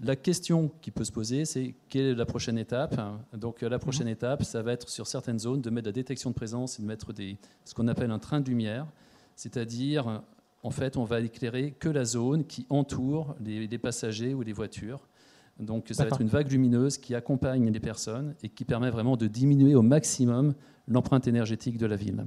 La 0.03 0.17
question 0.17 0.73
qui 0.81 0.91
peut 0.91 1.05
se 1.05 1.13
poser, 1.13 1.45
c'est 1.45 1.75
quelle 1.89 2.07
est 2.07 2.15
la 2.15 2.27
prochaine 2.27 2.59
étape? 2.59 3.01
Donc 3.35 3.61
la 3.61 3.79
prochaine 3.79 4.07
mhm. 4.07 4.15
étape, 4.15 4.45
ça 4.45 4.63
va 4.63 4.73
être 4.73 4.89
sur 4.89 5.07
certaines 5.07 5.39
zones 5.39 5.61
de 5.61 5.71
mettre 5.71 5.87
la 5.87 5.93
détection 5.93 6.31
de 6.31 6.35
présence 6.35 6.79
et 6.79 6.83
de 6.83 6.87
mettre 6.87 7.13
des, 7.13 7.37
ce 7.65 7.75
qu'on 7.75 7.87
appelle 7.87 8.11
un 8.11 8.19
train 8.19 8.41
de 8.41 8.49
lumière, 8.49 8.87
c'est-à-dire 9.37 10.23
en 10.63 10.71
fait 10.71 10.97
on 10.97 11.05
va 11.05 11.21
éclairer 11.21 11.73
que 11.73 11.89
la 11.89 12.05
zone 12.05 12.45
qui 12.45 12.67
entoure 12.71 13.37
les, 13.41 13.67
les 13.67 13.79
passagers 13.79 14.35
ou 14.35 14.43
les 14.43 14.53
voitures. 14.53 15.07
Donc 15.61 15.87
ça 15.93 16.03
va 16.05 16.09
être 16.09 16.21
une 16.21 16.29
vague 16.29 16.51
lumineuse 16.51 16.99
qui 16.99 17.15
accompagne 17.15 17.71
les 17.71 17.81
personnes 17.81 18.35
et 18.43 18.49
qui 18.49 18.65
permet 18.65 18.91
vraiment 18.91 19.17
de 19.17 19.27
diminuer 19.27 19.75
au 19.75 19.83
maximum 19.83 20.55
l'empreinte 20.89 21.29
énergétique 21.29 21.79
de 21.79 21.87
la 21.87 21.97
ville. 21.97 22.27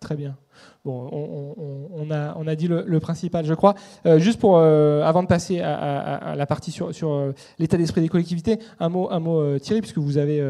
Très 0.00 0.16
bien. 0.16 0.36
On, 0.84 2.46
a, 2.46 2.54
dit 2.54 2.68
le, 2.68 3.00
principal, 3.00 3.44
je 3.44 3.54
crois. 3.54 3.74
Euh, 4.06 4.18
juste 4.18 4.40
pour, 4.40 4.56
euh, 4.56 5.02
avant 5.02 5.22
de 5.22 5.28
passer 5.28 5.60
à, 5.60 6.34
la 6.36 6.46
partie 6.46 6.70
sur, 6.70 6.90
euh, 7.02 7.32
l'état 7.58 7.76
d'esprit 7.76 8.00
des 8.00 8.08
collectivités, 8.08 8.58
un 8.80 8.88
mot, 8.88 9.08
un 9.10 9.20
mot 9.20 9.58
Thierry, 9.58 9.80
puisque 9.80 9.98
vous 9.98 10.18
avez 10.18 10.42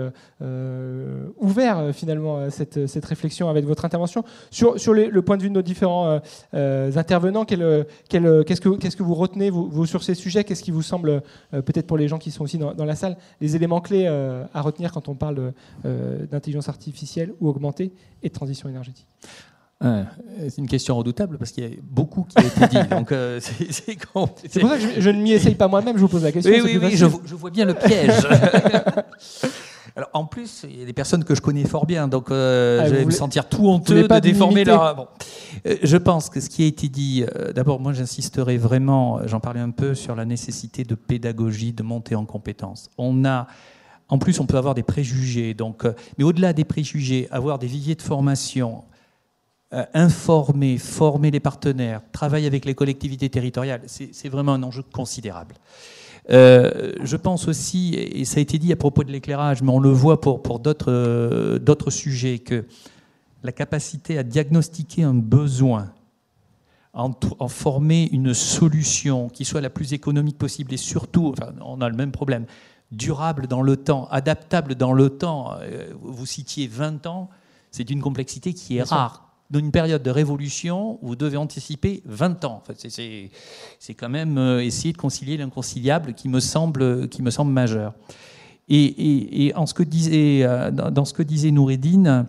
ouvert 1.38 1.90
finalement 1.92 2.51
cette, 2.51 3.05
réflexion 3.05 3.49
avec 3.49 3.64
votre 3.64 3.85
intervention. 3.85 4.25
Sur, 4.51 4.94
le 4.94 5.23
point 5.23 5.37
de 5.37 5.42
vue 5.42 5.49
de 5.49 5.55
nos 5.55 5.62
différents 5.62 6.21
intervenants, 6.53 7.44
qu'est-ce 7.44 8.61
que, 8.61 9.03
vous 9.03 9.14
retenez 9.14 9.51
sur 9.87 10.03
ces 10.03 10.14
sujets? 10.14 10.44
Qu'est-ce 10.44 10.62
qui 10.62 10.71
vous 10.71 10.83
semble, 10.83 11.23
peut-être 11.51 11.87
pour 11.87 11.97
les 11.97 12.09
gens 12.09 12.18
qui 12.18 12.31
sont 12.31 12.44
aussi 12.44 12.59
dans 12.59 12.85
la 12.85 12.94
salle, 12.94 13.16
les 13.40 13.57
éléments 13.57 13.81
clés 13.81 14.07
à 14.07 14.61
retenir 14.61 14.92
quand 14.92 15.09
on 15.09 15.14
parle 15.14 15.53
d'intelligence 15.85 16.68
artificielle 16.68 17.33
ou 17.40 17.49
augmentée 17.49 17.92
et 18.23 18.29
de 18.29 18.35
transition 18.35 18.68
énergétique? 18.68 19.07
C'est 19.81 20.59
une 20.59 20.67
question 20.67 20.97
redoutable 20.97 21.38
parce 21.38 21.53
qu'il 21.53 21.64
y 21.64 21.67
a 21.67 21.71
beaucoup 21.83 22.25
qui 22.25 22.38
a 22.38 22.47
été 22.47 22.67
dit. 22.67 22.88
Donc 22.91 23.12
euh, 23.12 23.41
c'est 23.41 23.97
pour 24.12 24.29
ça 24.53 24.79
que 24.79 25.01
je, 25.01 25.11
ne 25.11 25.23
m'y 25.23 25.33
essaye 25.33 25.55
pas 25.55 25.69
moi-même, 25.69 25.97
je 25.97 26.03
vous 26.03 26.09
pose 26.09 26.25
la 26.25 26.33
question. 26.33 26.53
Oui, 26.53 26.61
oui, 26.64 26.79
oui, 26.83 26.97
je, 26.97 27.07
vois 27.07 27.51
bien 27.51 27.64
le 27.64 27.75
piège. 27.75 28.27
Alors, 29.97 30.11
en 30.12 30.27
plus, 30.27 30.64
il 30.69 30.79
y 30.79 30.83
a 30.83 30.87
des 30.87 30.93
personnes 30.93 31.25
que 31.25 31.35
je 31.35 31.41
connais 31.41 31.64
fort 31.64 31.85
bien, 31.85 32.07
donc 32.07 32.31
euh, 32.31 32.81
Ah, 32.81 32.87
je 32.87 32.91
vais 32.91 32.99
me 32.99 33.05
voulez- 33.05 33.17
sentir 33.17 33.49
tout 33.49 33.67
honteux 33.67 34.07
pas 34.07 34.21
de 34.21 34.29
déformer 34.29 34.64
leur. 34.64 34.95
Bon. 34.95 35.09
Euh, 35.67 35.77
je 35.83 35.97
pense 35.97 36.31
que 36.31 36.38
ce 36.38 36.49
qui 36.49 36.62
a 36.62 36.67
été 36.67 36.88
dit, 36.88 37.25
euh, 37.25 37.53
d'abord, 37.53 37.81
moi 37.81 37.93
j'insisterai 37.93 38.59
vraiment, 38.59 39.27
j'en 39.27 39.41
parlais 39.41 39.59
un 39.59 39.71
peu, 39.71 39.97
sur 39.97 40.14
la 40.14 40.25
nécessité 40.25 40.85
de 40.85 40.95
pédagogie, 40.95 41.73
de 41.73 41.83
monter 41.83 42.14
en 42.14 42.27
compétences. 42.27 42.91
On 42.97 43.25
a. 43.25 43.49
En 44.11 44.19
plus, 44.19 44.41
on 44.41 44.47
peut 44.47 44.57
avoir 44.57 44.75
des 44.75 44.85
préjugés. 44.85 45.53
Donc, 45.53 45.85
mais 46.17 46.25
au-delà 46.25 46.53
des 46.53 46.64
préjugés, 46.64 47.27
avoir 47.31 47.59
des 47.59 47.67
viviers 47.67 47.95
de 47.95 48.03
formation, 48.03 48.85
informer, 49.93 50.79
former 50.79 51.31
les 51.31 51.41
partenaires, 51.41 52.01
travailler 52.13 52.47
avec 52.47 52.65
les 52.65 52.75
collectivités 52.75 53.29
territoriales, 53.29 53.83
c'est 53.87 54.29
vraiment 54.29 54.55
un 54.55 54.63
enjeu 54.63 54.83
considérable. 54.83 55.55
Euh, 56.31 56.93
je 57.03 57.17
pense 57.17 57.49
aussi, 57.49 57.95
et 57.95 58.25
ça 58.25 58.39
a 58.39 58.41
été 58.41 58.59
dit 58.59 58.73
à 58.73 58.77
propos 58.77 59.03
de 59.03 59.11
l'éclairage, 59.11 59.63
mais 59.63 59.71
on 59.71 59.81
le 59.81 59.91
voit 59.91 60.21
pour, 60.21 60.43
pour 60.43 60.59
d'autres 60.59 60.93
euh, 60.93 61.59
d'autres 61.59 61.91
sujets, 61.91 62.39
que 62.39 62.67
la 63.43 63.53
capacité 63.53 64.19
à 64.19 64.23
diagnostiquer 64.23 65.05
un 65.05 65.15
besoin, 65.15 65.93
en, 66.93 67.13
former 67.49 68.09
une 68.13 68.35
solution 68.35 69.29
qui 69.29 69.45
soit 69.45 69.61
la 69.61 69.71
plus 69.71 69.93
économique 69.93 70.37
possible 70.37 70.75
et 70.75 70.79
surtout, 70.79 71.33
enfin, 71.39 71.53
on 71.65 71.81
a 71.81 71.89
le 71.89 71.97
même 71.97 72.11
problème, 72.11 72.45
durable 72.91 73.47
dans 73.47 73.63
le 73.63 73.77
temps, 73.77 74.09
adaptable 74.11 74.75
dans 74.75 74.93
le 74.93 75.11
temps. 75.11 75.55
Euh, 75.61 75.93
Vous 76.03 76.27
citiez 76.27 76.67
20 76.67 77.07
ans, 77.07 77.31
c'est 77.71 77.85
d'une 77.85 78.01
complexité 78.01 78.53
qui 78.53 78.79
est 78.79 78.83
Bien 78.83 78.97
rare. 78.97 79.28
Une 79.55 79.71
période 79.71 80.03
de 80.03 80.11
révolution, 80.11 80.99
vous 81.03 81.17
devez 81.17 81.37
anticiper 81.39 82.03
20 82.05 82.45
ans. 82.45 82.59
Enfin, 82.63 82.75
c'est- 82.77 82.91
c'est 82.91 83.31
c'est 83.79 83.95
quand 83.95 84.09
même 84.11 84.37
euh, 84.37 84.63
essayer 84.63 84.93
de 84.93 84.99
concilier 84.99 85.37
l'inconciliable 85.39 86.13
qui 86.15 86.29
me 86.29 86.41
semble, 86.41 87.09
qui 87.09 87.23
me 87.23 87.31
semble 87.31 87.51
majeur. 87.53 87.95
Et, 88.69 88.85
et- 88.85 89.47
et 89.47 89.55
en 89.55 89.65
ce 89.65 89.73
que 89.73 89.83
disait, 89.83 90.41
euh, 90.43 90.71
dans 90.71 91.05
ce 91.07 91.15
que 91.15 91.23
disait 91.23 91.51
Noureddine, 91.51 92.27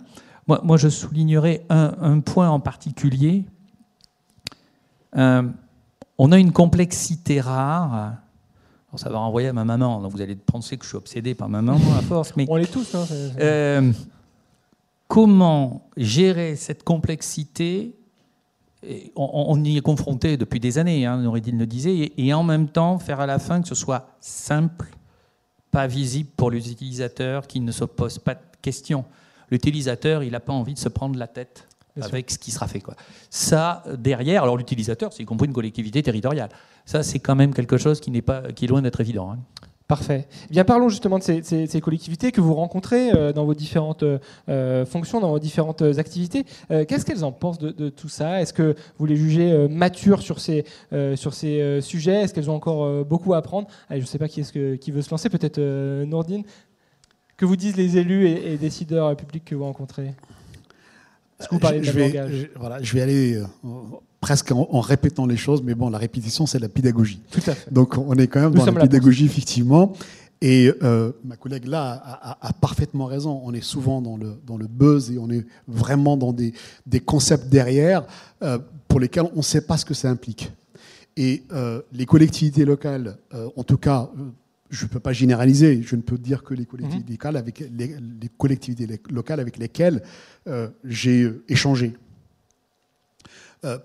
moi, 0.48 0.62
moi, 0.64 0.78
je 0.78 0.88
soulignerais 0.88 1.66
un, 1.70 1.94
un 2.00 2.20
point 2.22 2.50
en 2.50 2.60
particulier. 2.62 3.44
Euh, 5.18 5.44
on 6.18 6.32
a 6.32 6.38
une 6.40 6.52
complexité 6.52 7.42
rare. 7.42 7.94
Alors, 8.90 9.00
ça 9.00 9.10
va 9.10 9.20
renvoyer 9.20 9.50
à 9.50 9.54
ma 9.54 9.66
maman. 9.66 10.02
Donc 10.02 10.12
vous 10.12 10.22
allez 10.22 10.36
penser 10.36 10.78
que 10.78 10.84
je 10.84 10.90
suis 10.90 10.98
obsédé 10.98 11.36
par 11.36 11.50
ma 11.50 11.62
maman 11.62 11.80
à 11.98 12.02
force. 12.02 12.34
Mais 12.36 12.46
On 12.50 12.56
l'est 12.56 12.72
tous. 12.72 12.96
hein, 12.96 13.06
comment 15.10 15.90
gérer 15.98 16.56
cette 16.56 16.84
complexité 16.84 17.96
Et 18.84 19.12
on, 19.18 19.30
on 19.50 19.62
y 19.66 19.76
est 19.76 19.82
confronté 19.82 20.38
depuis 20.38 20.62
des 20.62 20.78
années, 20.78 21.06
hein, 21.06 21.22
le 21.22 21.66
disait, 21.66 21.94
et, 21.98 22.28
et 22.28 22.34
en 22.34 22.44
même 22.44 22.70
temps 22.70 22.98
faire 23.00 23.20
à 23.20 23.26
la 23.26 23.40
fin 23.40 23.62
que 23.62 23.68
ce 23.68 23.76
soit 23.76 24.16
simple, 24.22 24.88
pas 25.72 25.88
visible 25.88 26.30
pour 26.38 26.52
l'utilisateur, 26.52 27.48
qui 27.48 27.60
ne 27.60 27.72
se 27.74 27.84
pose 27.84 28.20
pas 28.20 28.36
de 28.36 28.40
questions. 28.62 29.04
L'utilisateur, 29.52 30.24
il 30.24 30.32
n'a 30.32 30.40
pas 30.40 30.54
envie 30.54 30.76
de 30.76 30.80
se 30.80 30.90
prendre 30.90 31.18
la 31.18 31.28
tête 31.28 31.68
Bien 31.96 32.06
sûr. 32.06 32.14
avec 32.14 32.30
ce 32.32 32.38
qui 32.38 32.52
sera 32.52 32.68
fait. 32.68 32.80
Quoi. 32.80 32.96
Ça, 33.32 33.84
derrière, 33.98 34.44
alors 34.44 34.58
l'utilisateur, 34.58 35.12
c'est 35.12 35.24
y 35.24 35.26
compris 35.26 35.48
une 35.48 35.54
collectivité 35.54 36.04
territoriale. 36.04 36.50
Ça, 36.86 37.02
c'est 37.04 37.20
quand 37.20 37.36
même 37.36 37.54
quelque 37.54 37.78
chose 37.78 38.00
qui, 38.00 38.12
n'est 38.12 38.22
pas, 38.22 38.52
qui 38.52 38.66
est 38.66 38.68
loin 38.68 38.82
d'être 38.84 39.02
évident. 39.02 39.32
hein. 39.32 39.40
Parfait. 39.90 40.28
Eh 40.54 40.64
parlons 40.64 40.88
justement 40.88 41.18
de 41.18 41.24
ces, 41.24 41.82
collectivités 41.82 42.32
que 42.32 42.42
vous 42.42 42.54
rencontrez 42.54 43.12
euh, 43.12 43.34
dans 43.34 43.44
vos 43.44 43.56
différentes 43.56 44.04
euh, 44.48 44.86
fonctions, 44.86 45.20
dans 45.20 45.32
vos 45.32 45.40
différentes 45.40 45.82
activités. 45.82 46.46
Euh, 46.70 46.86
Qu'est-ce 46.86 47.04
qu'elles 47.04 47.24
en 47.24 47.32
pensent 47.32 47.58
de, 47.58 47.90
tout 47.90 48.08
ça? 48.08 48.40
Est-ce 48.40 48.54
que 48.54 48.76
vous 49.00 49.08
les 49.08 49.16
jugez 49.16 49.68
matures 49.68 50.22
sur 50.22 50.40
ces, 50.40 50.64
sur 51.16 51.34
ces 51.34 51.82
sujets? 51.82 52.22
Est-ce 52.22 52.36
qu'elles 52.36 52.52
ont 52.52 52.56
encore 52.56 53.04
beaucoup 53.04 53.34
à 53.34 53.38
apprendre? 53.38 53.68
Je 53.90 53.96
ne 53.96 54.06
sais 54.06 54.20
pas 54.20 54.28
qui, 54.28 54.42
est-ce 54.42 54.54
que, 54.54 54.76
qui 54.76 54.92
veut 54.92 55.02
se 55.02 55.10
lancer, 55.10 55.28
peut-être 55.28 55.60
Nourdine 56.04 56.44
Que 57.36 57.46
vous 57.46 57.56
disent 57.56 57.76
les 57.76 57.98
élus 57.98 58.28
et, 58.28 58.58
décideurs 58.58 59.16
publics 59.16 59.46
que 59.46 59.56
vous 59.56 59.66
rencontrez? 59.66 60.14
Est-ce 61.40 61.48
que 61.48 61.56
vous 61.56 61.60
parlez 61.60 61.80
de 61.80 61.86
je, 61.86 61.92
vais, 61.92 62.08
langage 62.10 62.32
je- 62.54 62.60
voilà, 62.60 62.82
je 62.82 62.94
vais 62.94 63.02
aller 63.02 63.36
euh, 63.36 63.46
presque 64.22 64.52
en, 64.52 64.68
en 64.72 64.82
répétant 64.82 65.26
les 65.26 65.38
choses, 65.38 65.62
mais 65.64 65.76
bon, 65.76 65.90
la 65.90 65.98
répétition, 65.98 66.46
c'est 66.46 66.60
la 66.60 66.70
pédagogie. 66.70 67.22
Tout 67.32 67.40
à 67.48 67.54
fait. 67.56 67.72
Donc 67.74 67.98
on 67.98 68.14
est 68.16 68.28
quand 68.28 68.42
même 68.42 68.52
Nous 68.54 68.60
dans 68.60 68.66
la 68.66 68.82
pédagogie, 68.82 69.26
effectivement. 69.26 69.94
Et 70.42 70.72
euh, 70.84 71.12
ma 71.26 71.36
collègue 71.36 71.68
là 71.68 71.92
a, 72.04 72.32
a- 72.32 72.48
a 72.50 72.54
parfaitement 72.54 73.06
raison. 73.06 73.42
On 73.44 73.54
est 73.54 73.64
souvent 73.64 74.02
dans 74.02 74.16
le, 74.16 74.36
dans 74.48 74.56
le 74.58 74.68
buzz 74.68 75.12
et 75.12 75.18
on 75.18 75.30
est 75.30 75.46
vraiment 75.68 76.16
dans 76.16 76.32
des, 76.32 76.54
des 76.86 77.02
concepts 77.02 77.48
derrière 77.50 78.06
euh, 78.42 78.58
pour 78.88 79.00
lesquels 79.02 79.26
on 79.34 79.38
ne 79.38 79.42
sait 79.42 79.62
pas 79.62 79.76
ce 79.78 79.84
que 79.86 79.94
ça 79.94 80.10
implique. 80.10 80.52
Et 81.18 81.44
euh, 81.52 81.82
les 81.92 82.06
collectivités 82.06 82.64
locales, 82.64 83.18
en 83.58 83.64
tout 83.66 83.78
cas, 83.78 84.10
je 84.70 84.86
ne 84.86 84.90
peux 84.90 85.00
pas 85.00 85.14
généraliser, 85.14 85.82
je 85.82 85.96
ne 85.96 86.02
peux 86.02 86.18
dire 86.18 86.44
que 86.44 86.54
les 86.54 86.66
collectivités, 86.66 87.12
locales, 87.12 87.38
avec 87.38 87.60
les, 87.60 87.88
les 88.22 88.30
collectivités 88.38 88.88
locales 89.10 89.40
avec 89.40 89.58
lesquelles 89.58 90.04
euh, 90.48 90.70
j'ai 90.84 91.24
euh, 91.24 91.44
échangé. 91.48 91.96
Euh, 93.66 93.80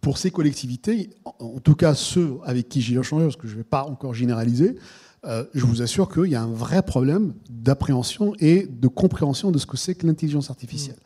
pour 0.00 0.18
ces 0.18 0.32
collectivités, 0.32 1.10
en, 1.24 1.34
en 1.38 1.60
tout 1.60 1.76
cas 1.76 1.94
ceux 1.94 2.38
avec 2.44 2.68
qui 2.68 2.82
j'ai 2.82 2.98
échangé, 2.98 3.26
parce 3.26 3.36
que 3.36 3.46
je 3.46 3.52
ne 3.52 3.58
vais 3.58 3.64
pas 3.64 3.84
encore 3.84 4.12
généraliser, 4.14 4.76
euh, 5.24 5.44
je 5.54 5.64
vous 5.64 5.82
assure 5.82 6.08
qu'il 6.12 6.26
y 6.30 6.34
a 6.34 6.42
un 6.42 6.52
vrai 6.52 6.82
problème 6.82 7.34
d'appréhension 7.48 8.34
et 8.40 8.66
de 8.66 8.88
compréhension 8.88 9.50
de 9.52 9.58
ce 9.58 9.66
que 9.66 9.76
c'est 9.76 9.94
que 9.94 10.06
l'intelligence 10.06 10.50
artificielle. 10.50 10.96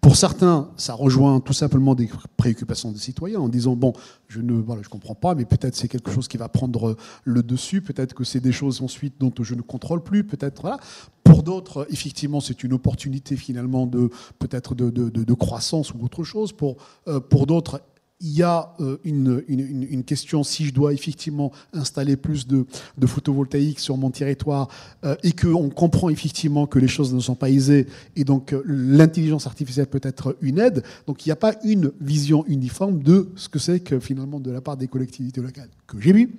Pour 0.00 0.16
certains, 0.16 0.70
ça 0.76 0.94
rejoint 0.94 1.40
tout 1.40 1.52
simplement 1.52 1.94
des 1.94 2.08
préoccupations 2.36 2.90
des 2.90 2.98
citoyens 2.98 3.38
en 3.40 3.48
disant 3.48 3.76
bon, 3.76 3.92
je 4.28 4.40
ne 4.40 4.54
voilà, 4.54 4.82
je 4.82 4.88
comprends 4.88 5.14
pas, 5.14 5.34
mais 5.34 5.44
peut-être 5.44 5.76
c'est 5.76 5.88
quelque 5.88 6.10
chose 6.10 6.26
qui 6.26 6.36
va 6.36 6.48
prendre 6.48 6.96
le 7.24 7.42
dessus, 7.42 7.80
peut-être 7.80 8.14
que 8.14 8.24
c'est 8.24 8.40
des 8.40 8.52
choses 8.52 8.82
ensuite 8.82 9.14
dont 9.20 9.32
je 9.40 9.54
ne 9.54 9.62
contrôle 9.62 10.02
plus, 10.02 10.24
peut-être 10.24 10.62
voilà. 10.62 10.78
Pour 11.22 11.42
d'autres, 11.44 11.86
effectivement, 11.90 12.40
c'est 12.40 12.64
une 12.64 12.72
opportunité 12.72 13.36
finalement 13.36 13.86
de 13.86 14.10
peut-être 14.40 14.74
de, 14.74 14.90
de- 14.90 15.10
de- 15.10 15.22
de 15.22 15.34
croissance 15.34 15.94
ou 15.94 16.02
autre 16.02 16.24
chose. 16.24 16.52
Pour 16.52 16.76
euh, 17.06 17.20
pour 17.20 17.46
d'autres, 17.46 17.80
il 18.20 18.30
y 18.36 18.42
a 18.42 18.74
euh, 18.80 18.98
une, 19.04 19.42
une- 19.48 19.82
une- 19.90 20.04
question 20.04 20.42
si 20.42 20.66
je 20.66 20.72
dois 20.74 20.92
effectivement 20.92 21.52
installer 21.72 22.16
plus 22.16 22.46
de, 22.46 22.66
de 22.98 23.06
photovoltaïque 23.06 23.80
sur 23.80 23.96
mon 23.96 24.10
territoire 24.10 24.68
euh, 25.04 25.16
et 25.22 25.32
qu'on 25.32 25.70
comprend 25.70 26.10
effectivement 26.10 26.66
que 26.66 26.78
les 26.78 26.88
choses 26.88 27.14
ne 27.14 27.20
sont 27.20 27.34
pas 27.34 27.50
aisées 27.50 27.86
et 28.16 28.24
donc 28.24 28.52
euh, 28.52 28.62
l'intelligence 28.66 29.46
artificielle 29.46 29.86
peut 29.86 30.00
être 30.02 30.36
une 30.42 30.58
aide. 30.58 30.82
Donc 31.06 31.24
il 31.24 31.28
n'y 31.28 31.32
a 31.32 31.36
pas 31.36 31.54
une 31.64 31.92
vision 32.00 32.44
uniforme 32.46 33.02
de 33.02 33.30
ce 33.36 33.48
que 33.48 33.58
c'est 33.58 33.80
que 33.80 33.98
finalement 34.00 34.40
de 34.40 34.50
la 34.50 34.60
part 34.60 34.76
des 34.76 34.88
collectivités 34.88 35.40
locales 35.40 35.68
que 35.86 35.98
j'ai 36.00 36.12
vu 36.12 36.36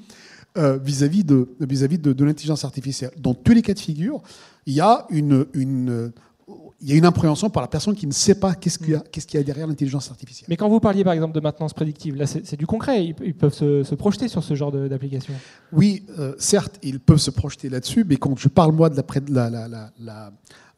euh, 0.58 0.78
vis-à-vis 0.78 1.24
de, 1.24 1.48
vis-à-vis 1.62 1.98
de, 1.98 2.14
de 2.14 2.26
l'intelligence 2.26 2.66
artificielle. 2.66 3.12
Dans 3.18 3.34
tous 3.34 3.54
les 3.54 3.62
cas 3.62 3.74
de 3.74 3.80
figure, 3.80 4.22
il 4.66 4.74
y 4.74 4.82
a 4.82 5.06
une, 5.10 5.46
une, 5.54 5.90
euh, 5.90 6.10
il 6.82 6.90
y 6.90 6.94
a 6.94 6.96
une 6.96 7.06
appréhension 7.06 7.50
par 7.50 7.62
la 7.62 7.68
personne 7.68 7.94
qui 7.96 8.08
ne 8.08 8.12
sait 8.12 8.36
pas 8.36 8.56
qu'est-ce 8.56 8.80
qu'il 8.80 8.90
y 8.90 8.96
a, 8.96 9.00
qu'est-ce 9.12 9.28
qu'il 9.28 9.40
y 9.40 9.42
a 9.42 9.44
derrière 9.44 9.68
l'intelligence 9.68 10.10
artificielle. 10.10 10.48
Mais 10.50 10.58
quand 10.58 10.68
vous 10.68 10.80
parliez 10.80 11.04
par 11.04 11.14
exemple 11.14 11.34
de 11.36 11.40
maintenance 11.40 11.74
prédictive, 11.74 12.16
là 12.16 12.26
c'est 12.26 12.58
du 12.58 12.66
concret, 12.66 13.06
ils, 13.06 13.16
ils 13.24 13.36
peuvent 13.36 13.54
se, 13.54 13.84
se 13.84 13.96
projeter 13.96 14.28
sur 14.28 14.44
ce 14.44 14.56
genre 14.56 14.72
d'application. 14.72 15.34
Oui, 15.72 16.04
euh, 16.18 16.34
certes, 16.40 16.80
ils 16.82 17.00
peuvent 17.00 17.20
se 17.20 17.32
projeter 17.32 17.70
là-dessus, 17.70 18.04
mais 18.04 18.18
quand 18.18 18.36
je 18.38 18.48
parle 18.48 18.74
moi 18.74 18.90
de 18.90 18.96
la, 18.96 19.04
pré- 19.04 19.22
la, 19.30 19.50
la, 19.50 19.68
la, 19.68 19.92
la, 20.00 20.32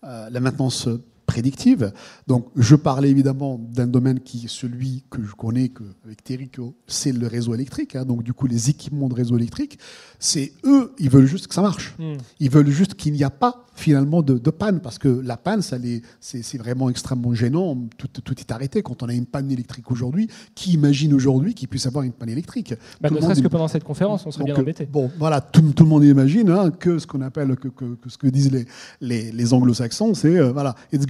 euh, 0.04 0.30
la 0.30 0.39
maintenance 0.39 0.89
prédictive, 1.34 1.84
donc 2.32 2.43
je 2.69 2.76
parlais 2.89 3.10
évidemment 3.15 3.54
d'un 3.78 3.88
domaine 3.98 4.19
qui 4.28 4.38
est 4.46 4.54
celui 4.62 5.04
que 5.10 5.22
je 5.30 5.34
connais 5.43 5.69
que, 5.78 5.84
avec 6.06 6.24
Thierry, 6.24 6.50
c'est 6.88 7.12
le 7.24 7.28
réseau 7.28 7.54
électrique, 7.54 7.96
hein, 7.96 8.06
donc 8.06 8.19
du 8.24 8.34
coup 8.38 8.48
les 8.56 8.69
équipements 8.69 9.10
de 9.10 9.15
réseau 9.22 9.36
électrique, 9.41 9.80
c'est 10.19 10.50
eux, 10.63 10.86
ils 11.00 11.10
veulent 11.10 11.32
juste 11.36 11.48
que 11.48 11.56
ça 11.60 11.62
marche. 11.62 11.96
Hmm. 12.00 12.17
Ils 12.39 12.52
veulent 12.56 12.69
juste 12.82 12.93
qu'il 13.00 13.13
n'y 13.13 13.24
a 13.24 13.30
pas 13.30 13.54
finalement 13.76 14.22
de, 14.22 14.38
de 14.38 14.52
panne, 14.52 14.80
parce 14.82 15.00
que 15.04 15.08
la 15.08 15.36
panne, 15.36 15.62
ça 15.63 15.78
c'est 16.22 16.58
vraiment 16.60 16.89
extrêmement 16.93 17.34
gênant. 17.34 17.76
Tout, 17.98 18.08
tout 18.08 18.36
est 18.39 18.52
arrêté. 18.52 18.84
Quand 18.84 19.02
on 19.02 19.10
a 19.10 19.13
une 19.13 19.26
panne 19.26 19.50
électrique 19.52 19.89
aujourd'hui, 19.89 20.28
qui 20.54 20.74
imagine 20.74 21.12
aujourd'hui 21.13 21.56
qu'il 21.56 21.67
puisse 21.67 21.88
avoir 21.88 22.04
une 22.04 22.12
panne 22.19 22.30
électrique? 22.30 22.76
Bah, 23.02 23.10
ne 23.10 23.19
serait-ce 23.19 23.41
que 23.41 23.48
pendant 23.48 23.67
cette 23.67 23.84
conférence, 23.84 24.26
on 24.28 24.32
serait 24.32 24.46
bien 24.46 24.56
embêté. 24.56 24.86
Bon, 24.86 25.10
voilà, 25.17 25.41
tout, 25.41 25.63
tout 25.74 25.84
le 25.84 25.89
monde 25.89 26.04
imagine 26.04 26.50
hein, 26.52 26.69
que 26.69 27.00
ce 27.00 27.08
qu'on 27.08 27.22
appelle, 27.22 27.56
que, 27.56 27.69
que- 27.69 27.96
que 28.02 28.10
ce 28.13 28.17
que 28.19 28.28
disent 28.28 28.52
les, 28.52 28.65
les, 29.02 29.32
les 29.32 29.54
anglo-saxons, 29.54 30.13
c'est 30.13 30.38
euh, 30.38 30.52
voilà, 30.52 30.76
it's 30.93 31.08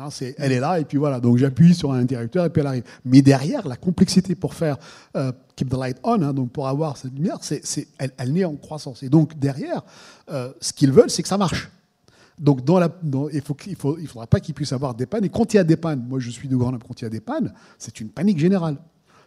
Hein, 0.00 0.08
elle 0.38 0.52
est 0.52 0.60
là 0.60 0.80
et 0.80 0.84
puis 0.84 0.96
voilà, 0.96 1.20
donc 1.20 1.36
j'appuie 1.36 1.74
sur 1.74 1.92
un 1.92 1.98
interrupteur 1.98 2.44
et 2.46 2.50
puis 2.50 2.60
elle 2.60 2.66
arrive. 2.66 2.84
Mais 3.04 3.20
derrière, 3.20 3.68
la 3.68 3.76
complexité 3.76 4.34
pour 4.34 4.54
faire 4.54 4.78
euh, 5.16 5.32
keep 5.56 5.68
the 5.68 5.76
light 5.76 5.98
on, 6.02 6.22
hein, 6.22 6.32
donc 6.32 6.50
pour 6.52 6.68
avoir 6.68 6.96
cette 6.96 7.12
lumière, 7.12 7.38
elle, 7.98 8.10
elle 8.16 8.38
est 8.38 8.44
en 8.44 8.56
croissance. 8.56 9.02
Et 9.02 9.08
donc 9.08 9.38
derrière, 9.38 9.82
euh, 10.30 10.52
ce 10.60 10.72
qu'ils 10.72 10.92
veulent, 10.92 11.10
c'est 11.10 11.22
que 11.22 11.28
ça 11.28 11.38
marche. 11.38 11.70
Donc, 12.38 12.60
il 12.66 13.42
il 13.68 14.08
faudra 14.08 14.26
pas 14.26 14.40
qu'il 14.40 14.54
puisse 14.54 14.72
avoir 14.72 14.94
des 14.94 15.04
pannes. 15.04 15.26
Et 15.26 15.28
quand 15.28 15.52
il 15.52 15.58
y 15.58 15.60
a 15.60 15.64
des 15.64 15.76
pannes, 15.76 16.02
moi 16.08 16.18
je 16.18 16.30
suis 16.30 16.48
de 16.48 16.56
Grenoble, 16.56 16.82
quand 16.88 16.98
il 16.98 17.04
y 17.04 17.06
a 17.06 17.10
des 17.10 17.20
pannes, 17.20 17.52
c'est 17.76 18.00
une 18.00 18.08
panique 18.08 18.38
générale. 18.38 18.78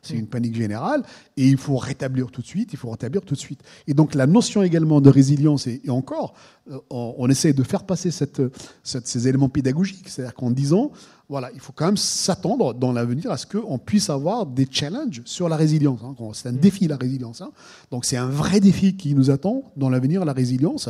C'est 0.04 0.16
une 0.16 0.28
panique 0.28 0.56
générale 0.56 1.04
et 1.38 1.48
il 1.48 1.58
faut 1.58 1.78
rétablir 1.78 2.30
tout 2.32 2.42
de 2.42 2.46
suite, 2.48 2.70
il 2.74 2.78
faut 2.78 2.90
rétablir 2.92 3.22
tout 3.24 3.34
de 3.36 3.40
suite. 3.40 3.62
Et 3.88 3.94
donc 3.94 4.16
la 4.16 4.28
notion 4.28 4.62
également 4.64 5.02
de 5.02 5.10
résilience, 5.10 5.68
et, 5.68 5.82
encore, 5.90 6.34
euh, 6.72 6.78
on, 6.90 7.16
on 7.18 7.30
essaie 7.30 7.54
de 7.54 7.64
faire 7.64 7.84
passer 7.86 8.12
cette, 8.12 8.42
cette- 8.84 9.08
ces 9.08 9.28
éléments 9.28 9.50
pédagogiques, 9.50 10.10
c'est-à-dire 10.10 10.34
qu'en 10.36 10.52
disant, 10.52 10.92
voilà, 11.34 11.50
il 11.56 11.60
faut 11.60 11.74
quand 11.74 11.88
même 11.88 11.98
s'attendre 11.98 12.76
dans 12.76 12.92
l'avenir 12.92 13.32
à 13.32 13.38
ce 13.38 13.48
qu'on 13.48 13.80
puisse 13.80 14.12
avoir 14.12 14.46
des 14.46 14.68
challenges 14.70 15.24
sur 15.26 15.50
la 15.50 15.56
résilience. 15.56 16.00
Hein. 16.04 16.14
C'est 16.34 16.50
un 16.50 16.54
défi, 16.54 16.88
la 16.88 16.96
résilience. 16.96 17.42
Hein. 17.42 17.50
Donc 17.90 18.06
c'est 18.06 18.18
un 18.18 18.28
vrai 18.28 18.60
défi 18.60 18.96
qui 18.96 19.16
nous 19.16 19.32
attend 19.32 19.64
dans 19.76 19.90
l'avenir, 19.90 20.26
la 20.26 20.34
résilience. 20.34 20.90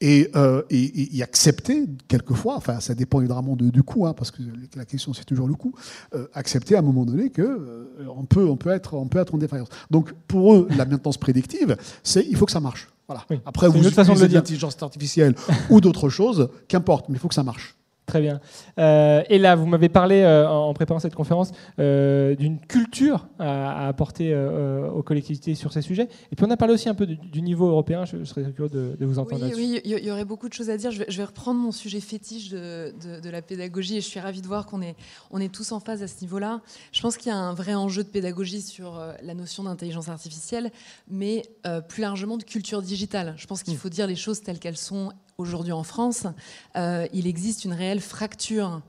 Et, 0.00 0.30
euh, 0.36 0.62
et, 0.70 1.20
accepter, 1.24 1.86
quelquefois, 2.06 2.54
enfin 2.54 2.78
ça 2.78 2.94
dépend 2.94 3.18
évidemment 3.18 3.56
du 3.56 3.82
coût, 3.82 4.06
hein, 4.06 4.14
parce 4.14 4.30
que 4.30 4.42
la 4.76 4.84
question 4.84 5.12
c'est 5.12 5.24
toujours 5.24 5.48
le 5.48 5.54
coût, 5.54 5.74
euh, 6.14 6.28
accepter 6.34 6.76
à 6.76 6.78
un 6.78 6.82
moment 6.82 7.04
donné 7.04 7.28
qu'on 7.30 7.42
euh, 7.42 8.06
on 8.16 8.26
peut, 8.26 8.46
on 8.46 8.56
peut, 8.56 8.70
être, 8.70 8.94
on 8.94 9.08
peut 9.08 9.18
être 9.18 9.34
en 9.34 9.38
défaillance. 9.38 9.70
Donc 9.90 10.12
pour 10.28 10.54
eux, 10.54 10.68
la 10.70 10.84
maintenance 10.84 11.18
prédictive, 11.18 11.76
c'est 12.04 12.24
il 12.30 12.36
faut 12.36 12.46
que 12.46 12.52
ça 12.52 12.60
marche. 12.60 12.88
Voilà. 13.08 13.26
Après, 13.44 13.66
vous 13.66 13.84
utilisez 13.84 14.28
l'intelligence 14.28 14.80
artificielle 14.80 15.34
ou 15.68 15.80
d'autres 15.80 16.10
choses, 16.10 16.48
qu'importe, 16.68 17.08
mais 17.08 17.16
il 17.16 17.18
faut 17.18 17.26
que 17.26 17.34
ça 17.34 17.42
marche. 17.42 17.74
Très 18.10 18.20
bien. 18.20 18.40
Euh, 18.78 19.22
et 19.28 19.38
là, 19.38 19.54
vous 19.54 19.66
m'avez 19.66 19.88
parlé 19.88 20.22
euh, 20.22 20.48
en 20.48 20.74
préparant 20.74 20.98
cette 20.98 21.14
conférence 21.14 21.52
euh, 21.78 22.34
d'une 22.34 22.58
culture 22.58 23.28
à, 23.38 23.86
apporter 23.86 24.34
aux 24.92 25.02
collectivités 25.04 25.54
sur 25.54 25.72
ces 25.72 25.80
sujets. 25.80 26.08
Et 26.32 26.36
puis 26.36 26.44
on 26.44 26.50
a 26.50 26.56
parlé 26.56 26.74
aussi 26.74 26.88
un 26.88 26.94
peu 26.94 27.06
du, 27.06 27.40
niveau 27.40 27.68
européen. 27.68 28.04
Je, 28.04 28.24
serais 28.24 28.50
curieux 28.50 28.68
de, 28.68 29.04
vous 29.04 29.20
entendre 29.20 29.42
là-dessus. 29.42 29.60
Oui, 29.60 29.80
il 29.84 30.04
y, 30.04 30.10
aurait 30.10 30.24
beaucoup 30.24 30.48
de 30.48 30.52
choses 30.52 30.70
à 30.70 30.76
dire. 30.76 30.90
Je 30.90 30.98
vais, 31.04 31.24
reprendre 31.24 31.60
mon 31.60 31.70
sujet 31.70 32.00
fétiche 32.00 32.48
de, 32.48 32.92
de, 33.22 33.30
la 33.30 33.42
pédagogie 33.42 33.98
et 33.98 34.00
je 34.00 34.06
suis 34.06 34.18
ravie 34.18 34.42
de 34.42 34.48
voir 34.48 34.66
qu'on 34.66 34.82
est, 34.82 34.96
on 35.30 35.40
est 35.40 35.54
tous 35.54 35.70
en 35.70 35.78
phase 35.78 36.02
à 36.02 36.08
ce 36.08 36.20
niveau-là. 36.22 36.60
Je 36.90 37.00
pense 37.00 37.16
qu'il 37.16 37.30
y 37.30 37.34
a 37.34 37.38
un 37.38 37.54
vrai 37.54 37.74
enjeu 37.74 38.02
de 38.02 38.08
pédagogie 38.08 38.62
sur 38.62 39.00
la 39.22 39.34
notion 39.34 39.62
d'intelligence 39.62 40.08
artificielle, 40.08 40.72
mais 41.08 41.42
plus 41.88 42.02
largement 42.02 42.38
de 42.38 42.42
culture 42.42 42.82
digitale. 42.82 43.34
Je 43.36 43.46
pense 43.46 43.62
qu'il 43.62 43.74
mm. 43.74 43.78
faut 43.78 43.88
dire 43.88 44.08
les 44.08 44.16
choses 44.16 44.40
telles 44.42 44.58
qu'elles 44.58 44.76
sont 44.76 45.12
aujourd'hui 45.40 45.72
en 45.72 45.82
France, 45.82 46.26
euh, 46.76 47.06
il 47.12 47.26
existe 47.26 47.64
une 47.64 47.72
réelle 47.72 48.00
fracture 48.00 48.82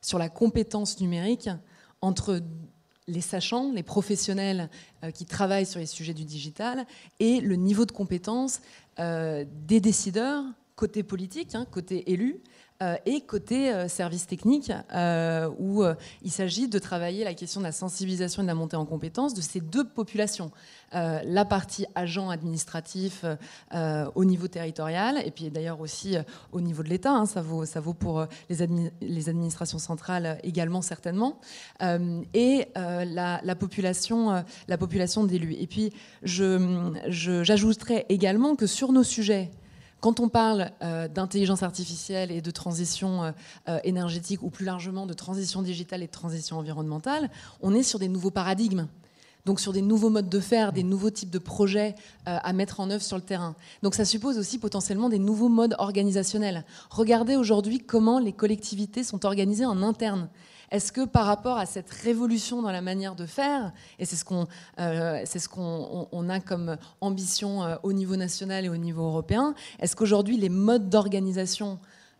sur 0.00 0.18
la 0.18 0.28
compétence 0.28 1.00
numérique 1.00 1.50
entre 2.00 2.40
les 3.06 3.20
sachants, 3.20 3.72
les 3.72 3.82
professionnels 3.82 4.70
euh, 5.04 5.10
qui 5.10 5.26
travaillent 5.26 5.66
sur 5.66 5.80
les 5.80 5.86
sujets 5.86 6.14
du 6.14 6.24
digital, 6.24 6.86
et 7.18 7.40
le 7.40 7.56
niveau 7.56 7.84
de 7.84 7.92
compétence 7.92 8.60
euh, 8.98 9.44
des 9.66 9.80
décideurs, 9.80 10.44
côté 10.76 11.02
politique, 11.02 11.54
hein, 11.54 11.66
côté 11.70 12.12
élu, 12.12 12.40
et 13.06 13.20
côté 13.20 13.88
service 13.88 14.26
technique, 14.26 14.72
où 15.58 15.82
il 16.22 16.30
s'agit 16.30 16.68
de 16.68 16.78
travailler 16.78 17.24
la 17.24 17.34
question 17.34 17.60
de 17.60 17.66
la 17.66 17.72
sensibilisation 17.72 18.42
et 18.42 18.44
de 18.44 18.48
la 18.48 18.54
montée 18.54 18.76
en 18.76 18.86
compétence 18.86 19.34
de 19.34 19.40
ces 19.40 19.60
deux 19.60 19.86
populations. 19.86 20.50
Euh, 20.92 21.20
la 21.24 21.44
partie 21.44 21.86
agent 21.94 22.30
administratif 22.30 23.24
euh, 23.74 24.10
au 24.16 24.24
niveau 24.24 24.48
territorial, 24.48 25.22
et 25.24 25.30
puis 25.30 25.48
d'ailleurs 25.48 25.80
aussi 25.80 26.16
euh, 26.16 26.22
au 26.50 26.60
niveau 26.60 26.82
de 26.82 26.88
l'État. 26.88 27.12
Hein, 27.12 27.26
ça, 27.26 27.42
vaut, 27.42 27.64
ça 27.64 27.78
vaut 27.78 27.94
pour 27.94 28.26
les, 28.48 29.28
administrations 29.28 29.78
centrales 29.78 30.40
également 30.42 30.82
certainement, 30.82 31.38
et 32.34 32.66
la, 32.74 33.56
population, 33.58 34.44
la 34.66 34.78
population 34.78 35.24
d'élus. 35.24 35.54
Et 35.60 35.66
puis 35.66 35.92
j'ajouterais 36.22 38.06
également 38.08 38.56
que 38.56 38.66
sur 38.66 38.92
nos 38.92 39.04
sujets, 39.04 39.50
quand 40.00 40.20
on 40.20 40.28
parle 40.28 40.70
d'intelligence 41.14 41.62
artificielle 41.62 42.30
et 42.30 42.40
de 42.40 42.50
transition 42.50 43.34
énergétique, 43.84 44.42
ou 44.42 44.50
plus 44.50 44.64
largement 44.64 45.06
de 45.06 45.12
transition 45.12 45.62
digitale 45.62 46.02
et 46.02 46.06
de 46.06 46.12
transition 46.12 46.58
environnementale, 46.58 47.30
on 47.60 47.74
est 47.74 47.82
sur 47.82 47.98
des 47.98 48.08
nouveaux 48.08 48.30
paradigmes 48.30 48.86
donc 49.46 49.60
sur 49.60 49.72
des 49.72 49.82
nouveaux 49.82 50.10
modes 50.10 50.28
de 50.28 50.40
faire, 50.40 50.72
des 50.72 50.82
nouveaux 50.82 51.10
types 51.10 51.30
de 51.30 51.38
projets 51.38 51.94
euh, 52.28 52.36
à 52.42 52.52
mettre 52.52 52.80
en 52.80 52.90
œuvre 52.90 53.02
sur 53.02 53.16
le 53.16 53.22
terrain. 53.22 53.54
Donc 53.82 53.94
ça 53.94 54.04
suppose 54.04 54.38
aussi 54.38 54.58
potentiellement 54.58 55.08
des 55.08 55.18
nouveaux 55.18 55.48
modes 55.48 55.74
organisationnels. 55.78 56.64
Regardez 56.90 57.36
aujourd'hui 57.36 57.78
comment 57.78 58.18
les 58.18 58.32
collectivités 58.32 59.04
sont 59.04 59.24
organisées 59.26 59.66
en 59.66 59.82
interne. 59.82 60.28
Est-ce 60.70 60.92
que 60.92 61.04
par 61.04 61.26
rapport 61.26 61.58
à 61.58 61.66
cette 61.66 61.90
révolution 61.90 62.62
dans 62.62 62.70
la 62.70 62.80
manière 62.80 63.16
de 63.16 63.26
faire, 63.26 63.72
et 63.98 64.04
c'est 64.04 64.16
ce 64.16 64.24
qu'on 64.24 64.46
euh, 64.78 65.24
ce 65.26 66.28
a 66.28 66.40
comme 66.40 66.76
ambition 67.00 67.64
euh, 67.64 67.76
au 67.82 67.92
niveau 67.92 68.16
national 68.16 68.64
et 68.64 68.68
au 68.68 68.76
niveau 68.76 69.02
européen, 69.02 69.54
est-ce 69.80 69.96
qu'aujourd'hui 69.96 70.36
les 70.36 70.48
modes 70.48 70.88
d'organisation 70.88 71.78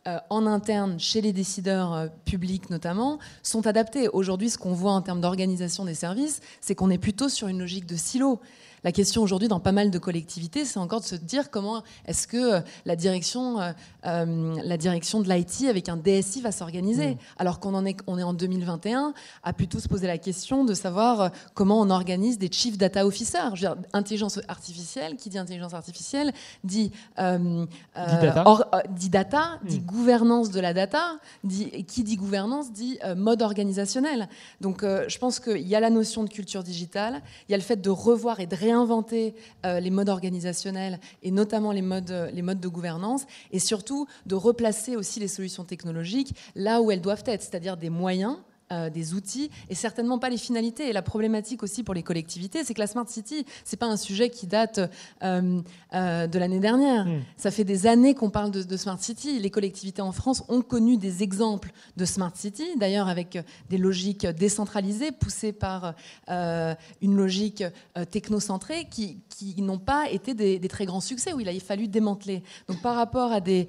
euh, 0.09 0.19
en 0.31 0.47
interne, 0.47 0.99
chez 0.99 1.21
les 1.21 1.33
décideurs 1.33 2.09
publics 2.25 2.71
notamment, 2.71 3.19
sont 3.43 3.67
adaptés? 3.67 4.09
Aujourd'hui, 4.09 4.51
ce 4.51 4.59
qu'on 4.59 4.73
voit 4.73 4.93
en 4.93 5.03
termes 5.03 5.21
d'organisation 5.21 5.85
des 5.85 5.95
services, 5.95 6.41
c'est 6.61 6.75
qu'on 6.75 6.91
est 6.91 6.99
plutôt 6.99 7.29
sur 7.29 7.47
une 7.47 7.61
logique 7.61 7.87
de 7.87 7.97
silo. 7.97 8.41
La 8.83 8.93
question 8.93 9.23
aujourd'hui 9.23 9.49
dans 9.49 9.61
pas 9.61 9.73
mal 9.73 9.91
de 9.91 9.99
collectivités, 9.99 10.65
c'est 10.65 10.79
encore 10.79 11.01
de 11.01 11.07
se 11.07 11.15
dire 11.15 11.51
comment 11.51 11.83
est-ce 12.07 12.27
que 12.27 12.37
euh, 12.37 12.61
la 12.87 12.97
direction, 12.97 13.61
euh, 13.61 13.73
euh, 14.07 14.57
la 14.65 14.77
direction 14.77 15.21
de 15.21 15.29
l'IT 15.29 15.69
avec 15.69 15.89
un 15.89 15.97
DSI 15.97 16.41
va 16.41 16.51
s'organiser, 16.51 17.11
mm. 17.11 17.19
alors 17.39 17.61
qu'on 17.61 17.75
en 17.75 17.85
est, 17.85 17.99
on 18.07 18.19
est 18.19 18.23
en 18.23 18.33
2021, 18.33 19.13
à 19.43 19.53
plutôt 19.53 19.81
se 19.81 19.89
poser 19.89 20.07
la 20.07 20.17
question 20.17 20.65
de 20.65 20.73
savoir 20.73 21.31
comment 21.55 21.81
on 21.81 21.91
organise 21.91 22.39
des 22.39 22.51
chief 22.51 22.79
data 22.79 23.07
officers. 23.07 23.55
Je 23.55 23.67
veux 23.67 23.75
dire, 23.75 23.77
intelligence 23.93 24.41
artificielle, 24.49 25.17
qui 25.17 25.29
dit 25.29 25.39
intelligence 25.39 25.75
artificielle, 25.75 26.33
dit, 26.65 26.91
data, 27.17 28.45
dit, 28.89 29.11
data, 29.11 29.59
mm. 29.63 29.69
dit 29.69 29.81
gouvernance 29.81 30.51
de 30.51 30.61
la 30.61 30.73
data, 30.73 31.19
dit, 31.45 31.85
qui 31.85 32.03
dit 32.03 32.17
gouvernance 32.17 32.73
dit 32.73 32.99
mode 33.17 33.43
organisationnel. 33.43 34.29
Donc 34.61 34.83
je 34.83 35.19
pense 35.19 35.41
qu'il 35.41 35.67
y 35.67 35.75
a 35.75 35.81
la 35.81 35.91
notion 35.91 36.25
de 36.25 36.31
culture 36.31 36.63
digitale, 36.63 37.23
il 37.49 37.53
y 37.53 37.55
a 37.55 37.59
le 37.59 37.63
fait 37.63 37.81
de 37.81 37.91
revoir 37.91 38.41
et 38.41 38.47
de 38.47 38.57
réinventer 38.71 39.35
euh, 39.67 39.81
les 39.81 39.91
modes 39.91 40.09
organisationnels 40.09 41.01
et 41.23 41.31
notamment 41.31 41.73
les 41.73 41.83
modes, 41.83 42.11
euh, 42.11 42.31
les 42.31 42.43
modes 42.43 42.61
de 42.61 42.69
gouvernance 42.69 43.27
et 43.53 43.59
surtout 43.59 44.07
de 44.27 44.35
replacer 44.35 44.97
aussi 44.97 45.21
les 45.21 45.29
solutions 45.29 45.65
technologiques 45.65 46.35
là 46.55 46.81
où 46.81 46.91
elles 46.91 47.01
doivent 47.01 47.25
être, 47.27 47.43
c'est-à-dire 47.43 47.77
des 47.77 47.91
moyens 47.91 48.37
euh, 48.73 48.89
des 48.89 49.15
outils 49.15 49.51
et 49.69 49.75
certainement 49.75 50.21
pas 50.21 50.31
les 50.31 50.37
finalités. 50.37 50.89
Et 50.89 50.93
la 50.93 51.03
problématique 51.03 51.65
aussi 51.65 51.83
pour 51.83 51.93
les 51.93 52.05
collectivités, 52.05 52.63
c'est 52.63 52.73
que 52.73 52.79
la 52.79 52.87
Smart 52.87 53.09
City, 53.09 53.45
c'est 53.65 53.77
pas 53.77 53.87
un 53.87 53.97
sujet 53.97 54.31
qui 54.31 54.47
date 54.47 54.79
euh, 55.25 55.61
euh, 55.93 56.29
de 56.29 56.39
l'année 56.39 56.61
dernière. 56.61 57.05
Hmm. 57.05 57.23
Ça 57.37 57.51
fait 57.51 57.65
des 57.65 57.89
années 57.89 58.15
qu'on 58.15 58.31
parle 58.31 58.53
de, 58.53 58.77
Smart 58.77 59.01
City. 59.01 59.41
Les 59.41 59.51
collectivités 59.51 60.03
en 60.03 60.13
France 60.13 60.45
ont 60.49 60.63
connu 60.63 60.99
des 60.99 61.25
exemples 61.25 61.73
de 61.97 62.05
Smart 62.05 62.31
City, 62.33 62.65
d'ailleurs 62.77 63.09
avec 63.09 63.45
des 63.71 63.77
logiques 63.77 64.25
décentralisées 64.25 65.11
poussées 65.11 65.53
par 65.53 65.95
une 66.29 67.17
logique 67.17 67.65
technocentrée 68.11 68.87
qui, 68.89 69.19
qui 69.29 69.61
n'ont 69.63 69.79
pas 69.79 70.09
été 70.11 70.35
des, 70.35 70.61
très 70.69 70.87
grands 70.87 71.01
succès, 71.01 71.33
où 71.33 71.41
il 71.41 71.49
a 71.49 71.59
fallu 71.59 71.89
démanteler. 71.89 72.45
Donc 72.69 72.81
par 72.83 72.95
rapport 72.95 73.33
à 73.33 73.41
des 73.41 73.67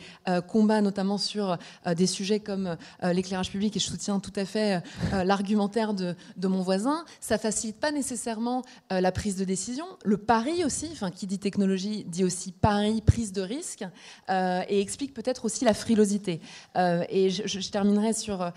combats, 0.48 0.82
notamment 0.82 1.18
sur 1.18 1.58
des 1.96 2.08
sujets 2.08 2.40
comme 2.40 2.78
l'éclairage 3.02 3.50
public, 3.50 3.76
et 3.76 3.80
je 3.80 3.86
soutiens 3.86 4.20
tout 4.20 4.34
à 4.36 4.46
fait 4.46 4.84
euh, 5.14 5.24
l'argumentaire 5.24 5.94
de, 5.94 6.16
mon 6.48 6.62
voisin, 6.62 7.06
ça 7.20 7.38
facilite 7.38 7.78
pas 7.78 7.92
nécessairement 7.92 8.62
euh, 8.92 9.02
la 9.02 9.12
prise 9.12 9.36
de 9.36 9.46
décision. 9.46 9.86
Le 10.04 10.18
pari 10.18 10.64
aussi, 10.66 10.90
enfin, 10.92 11.12
qui 11.12 11.28
dit 11.28 11.40
technologie 11.40 12.04
dit 12.06 12.24
aussi 12.24 12.52
pari, 12.52 13.02
prise 13.02 13.32
de 13.32 13.42
risque, 13.42 13.86
euh, 14.30 14.64
et 14.68 14.82
explique 14.82 15.14
peut-être 15.14 15.46
aussi 15.46 15.66
la 15.66 15.74
frilosité. 15.74 16.42
et 16.76 17.30
je, 17.30 17.72
terminerai 17.72 18.14
sur, 18.14 18.52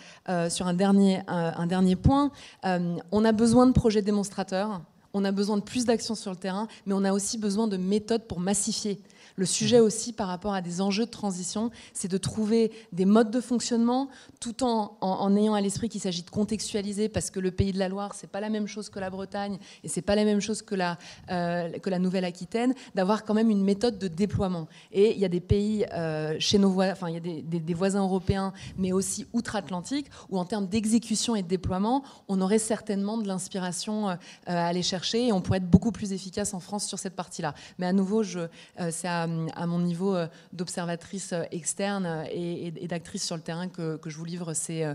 sur 0.48 0.66
un, 0.66 0.74
dernier, 0.74 1.22
un 1.28 1.66
dernier 1.66 1.96
point. 1.96 2.30
on 2.64 3.24
a 3.24 3.32
besoin 3.32 3.66
de 3.66 3.72
projets 3.72 4.02
démonstrateurs. 4.02 4.80
On 5.12 5.24
a 5.24 5.30
besoin 5.30 5.56
de 5.56 5.62
plus 5.62 5.84
d'actions 5.84 6.16
sur 6.16 6.32
le 6.32 6.36
terrain, 6.36 6.66
mais 6.86 6.94
on 6.94 7.04
a 7.04 7.12
aussi 7.12 7.38
besoin 7.38 7.68
de 7.68 7.76
méthodes 7.76 8.26
pour 8.26 8.40
massifier 8.40 9.00
le 9.36 9.46
sujet 9.46 9.78
mhm. 9.78 9.86
aussi 9.86 10.12
par 10.12 10.28
rapport 10.28 10.54
à 10.54 10.60
des 10.60 10.80
enjeux 10.80 11.06
de 11.06 11.10
transition, 11.10 11.70
c'est 11.92 12.08
de 12.08 12.18
trouver 12.18 12.72
des 12.92 13.04
modes 13.04 13.30
de 13.30 13.40
fonctionnement 13.40 14.08
tout 14.40 14.62
en, 14.62 14.96
en, 15.00 15.36
ayant 15.36 15.54
à 15.54 15.60
l'esprit 15.60 15.88
qu'il 15.88 16.00
s'agit 16.00 16.22
de 16.22 16.30
contextualiser 16.30 17.08
parce 17.08 17.30
que 17.30 17.40
le 17.40 17.50
pays 17.50 17.72
de 17.72 17.78
la 17.78 17.88
Loire, 17.88 18.14
c'est 18.14 18.30
pas 18.30 18.40
la 18.40 18.50
même 18.50 18.66
chose 18.66 18.88
que 18.88 18.98
la 18.98 19.10
Bretagne 19.10 19.58
et 19.82 19.88
c'est 19.88 20.02
pas 20.02 20.14
la 20.14 20.24
même 20.24 20.40
chose 20.40 20.62
que 20.62 20.74
la, 20.74 20.98
euh, 21.30 21.70
que 21.78 21.90
la 21.90 21.98
Nouvelle-Aquitaine, 21.98 22.74
d'avoir 22.94 23.24
quand 23.24 23.34
même 23.34 23.50
une 23.50 23.64
méthode 23.64 23.98
de 23.98 24.08
déploiement. 24.08 24.68
Et 24.92 25.12
il 25.12 25.18
y 25.18 25.24
a 25.24 25.28
des 25.28 25.40
pays 25.40 25.84
euh, 25.92 26.36
chez 26.38 26.58
nos 26.58 26.70
voisins, 26.70 26.92
enfin 26.92 27.08
il 27.08 27.14
y 27.14 27.16
a 27.16 27.60
des, 27.60 27.74
voisins 27.74 28.02
européens, 28.02 28.52
mais 28.78 28.92
aussi 28.92 29.26
outre-Atlantique, 29.32 30.06
où 30.30 30.38
en 30.38 30.44
termes 30.44 30.66
d'exécution 30.66 31.34
et 31.34 31.42
de 31.42 31.48
déploiement, 31.48 32.04
on 32.28 32.40
aurait 32.40 32.58
certainement 32.58 33.18
de 33.18 33.26
l'inspiration 33.26 34.10
euh, 34.10 34.14
à 34.46 34.66
aller 34.66 34.82
chercher 34.82 35.28
et 35.28 35.32
on 35.32 35.40
pourrait 35.40 35.58
être 35.58 35.68
beaucoup 35.68 35.92
plus 35.92 36.12
efficace 36.12 36.54
en 36.54 36.60
France 36.60 36.86
sur 36.86 36.98
cette 36.98 37.16
partie-là. 37.16 37.54
Mais 37.78 37.86
à 37.86 37.92
nouveau, 37.92 38.22
c'est 38.22 39.08
à 39.08 39.23
à, 39.54 39.66
mon 39.66 39.78
niveau 39.78 40.14
euh, 40.14 40.26
d'observatrice 40.52 41.32
euh, 41.32 41.42
externe 41.50 42.06
euh, 42.06 42.24
et, 42.30 42.87
d'actrice 42.88 43.24
sur 43.24 43.37
le 43.37 43.42
terrain 43.42 43.68
que, 43.68 43.98
je 44.06 44.16
vous 44.16 44.24
livre 44.24 44.52
ces, 44.54 44.92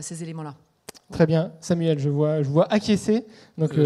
ces 0.00 0.22
éléments-là. 0.22 0.54
Très 1.12 1.26
bien, 1.26 1.52
Samuel, 1.60 1.98
je 1.98 2.08
vois, 2.08 2.42
je 2.42 2.48
vois 2.48 2.70
acquiescer. 2.72 3.24
Donc, 3.58 3.76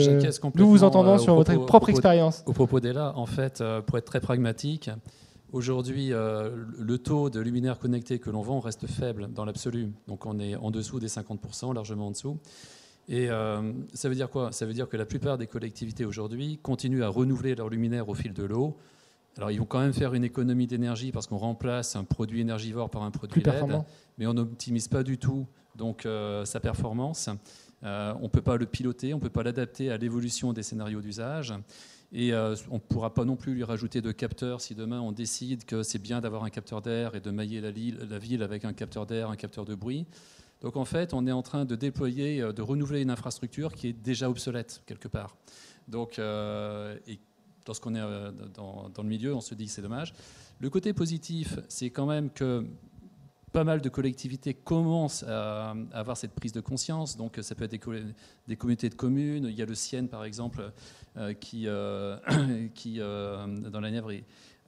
nous 0.55 0.68
vous 0.68 0.85
entendons 0.85 1.18
sur 1.18 1.35
votre 1.35 1.55
propre 1.66 1.90
expérience. 1.90 2.42
Au 2.46 2.53
propos 2.53 2.81
d'Ella, 2.81 3.12
en 3.16 3.26
fait, 3.26 3.62
pour 3.87 3.98
être 3.98 4.05
très 4.05 4.20
pragmatique, 4.20 4.90
aujourd'hui, 5.53 6.11
le 6.11 6.97
taux 6.99 7.28
de 7.28 7.41
luminaires 7.41 7.78
connectés 7.78 8.18
que 8.20 8.30
l'on 8.30 8.41
vend 8.41 8.61
reste 8.61 8.86
faible 8.86 9.28
dans 9.32 9.45
l'absolu. 9.45 9.93
Donc, 10.09 10.24
on 10.24 10.38
est 10.38 10.57
en 10.57 10.70
dessous 10.70 10.99
des 10.99 11.09
50%, 11.09 11.74
largement 11.74 12.07
en 12.07 12.11
dessous. 12.12 12.38
Et 13.09 13.28
ça 13.93 14.09
veut 14.09 14.14
dire 14.14 14.30
quoi? 14.30 14.53
Ça 14.53 14.64
veut 14.64 14.72
dire 14.72 14.88
que 14.88 14.97
la 14.97 15.07
plupart 15.07 15.36
des 15.36 15.47
collectivités 15.47 16.07
aujourd'hui 16.07 16.59
continuent 16.62 17.03
à 17.03 17.09
renouveler 17.09 17.55
leurs 17.55 17.68
luminaires 17.68 18.09
au 18.09 18.14
fil 18.14 18.32
de 18.32 18.45
l'eau 18.45 18.78
Alors, 19.41 19.51
ils 19.51 19.59
vont 19.59 19.64
quand 19.64 19.80
même 19.80 19.95
faire 19.95 20.12
une 20.12 20.22
économie 20.22 20.66
d'énergie 20.66 21.12
parce 21.12 21.26
qu'on 21.26 21.38
remplace 21.38 21.97
un 21.97 22.05
produit 22.05 22.43
énergivore 22.43 22.91
par 22.91 23.05
un 23.05 23.11
produit 23.11 23.43
LED, 23.43 23.82
mais 24.18 24.26
on 24.26 24.34
n'optimise 24.34 24.86
pas 24.86 25.03
du 25.03 25.16
tout 25.16 25.47
donc, 25.76 26.07
sa 26.45 26.61
performance. 26.61 27.30
on 27.82 28.20
ne 28.22 28.28
peut 28.28 28.43
pas 28.43 28.59
le 28.59 28.66
piloter, 28.66 29.14
on 29.14 29.16
ne 29.16 29.22
peut 29.22 29.30
pas 29.30 29.43
l'adapter 29.43 29.91
à 29.91 29.97
l'évolution 29.97 30.53
des 30.53 30.62
scénarios 30.62 31.01
d'usage. 31.01 31.55
Et 32.12 32.32
euh, 32.32 32.57
on 32.70 32.74
ne 32.74 32.80
pourra 32.80 33.14
pas 33.14 33.24
non 33.24 33.36
plus 33.36 33.55
lui 33.55 33.64
rajouter 33.64 34.01
de 34.01 34.11
capteurs 34.11 34.61
si 34.61 34.74
demain 34.74 35.01
on 35.01 35.12
décide 35.12 35.64
que 35.64 35.82
c'est 35.82 36.01
bien 36.01 36.20
d'avoir 36.20 36.45
un 36.45 36.51
capteur 36.51 36.82
d'air 36.82 37.14
et 37.14 37.20
de 37.20 37.30
mailler 37.30 37.61
la, 37.61 37.70
la, 37.70 38.18
ville 38.18 38.43
avec 38.43 38.64
un 38.64 38.72
capteur 38.72 39.07
d'air, 39.07 39.30
un 39.30 39.36
capteur 39.36 39.64
de 39.64 39.74
bruit. 39.74 40.07
Donc 40.61 40.76
en 40.76 40.84
fait, 40.84 41.14
on 41.14 41.26
est 41.26 41.32
en 41.32 41.43
train 41.43 41.64
de 41.64 41.76
déployer, 41.76 42.43
euh, 42.43 42.53
de 42.53 42.62
renouveler 42.62 43.01
une 43.01 43.11
infrastructure 43.11 43.72
qui 43.72 43.88
est 43.88 43.93
déjà 43.93 44.28
obsolète 44.28 44.82
quelque 44.86 45.09
part. 45.09 45.36
Donc, 45.86 46.18
euh, 46.18 46.97
et 47.07 47.20
lorsqu'on 47.66 47.94
est 47.94 48.00
dans, 48.54 48.88
dans, 48.88 49.02
le 49.02 49.08
milieu, 49.08 49.34
on 49.34 49.40
se 49.40 49.54
dit 49.54 49.68
c'est 49.68 49.82
dommage. 49.82 50.14
Le 50.61 50.68
côté 50.70 50.92
positif, 50.92 51.58
c'est 51.68 51.90
quand 51.90 52.06
même 52.06 52.30
que 52.30 52.66
pas 53.52 53.64
mal 53.64 53.80
de 53.80 53.88
collectivités 53.88 54.54
commencent 54.54 55.24
à 55.24 55.74
avoir 55.92 56.16
cette 56.16 56.32
prise 56.32 56.52
de 56.52 56.61
conscience. 56.61 57.16
Donc, 57.16 57.38
ça 57.42 57.54
peut 57.54 57.64
être 57.64 57.70
des, 58.46 58.56
communautés 58.56 58.88
de 58.88 58.94
communes. 58.94 59.46
Il 59.46 59.58
y 59.58 59.62
a 59.62 59.66
le 59.66 59.74
Sienne, 59.74 60.08
par 60.08 60.24
exemple, 60.24 60.72
euh, 61.16 61.34
qui, 61.34 61.66
euh, 61.66 62.16
qui 62.74 63.00
euh, 63.00 63.46
dans 63.46 63.80
la 63.80 63.90
Nièvre, 63.90 64.12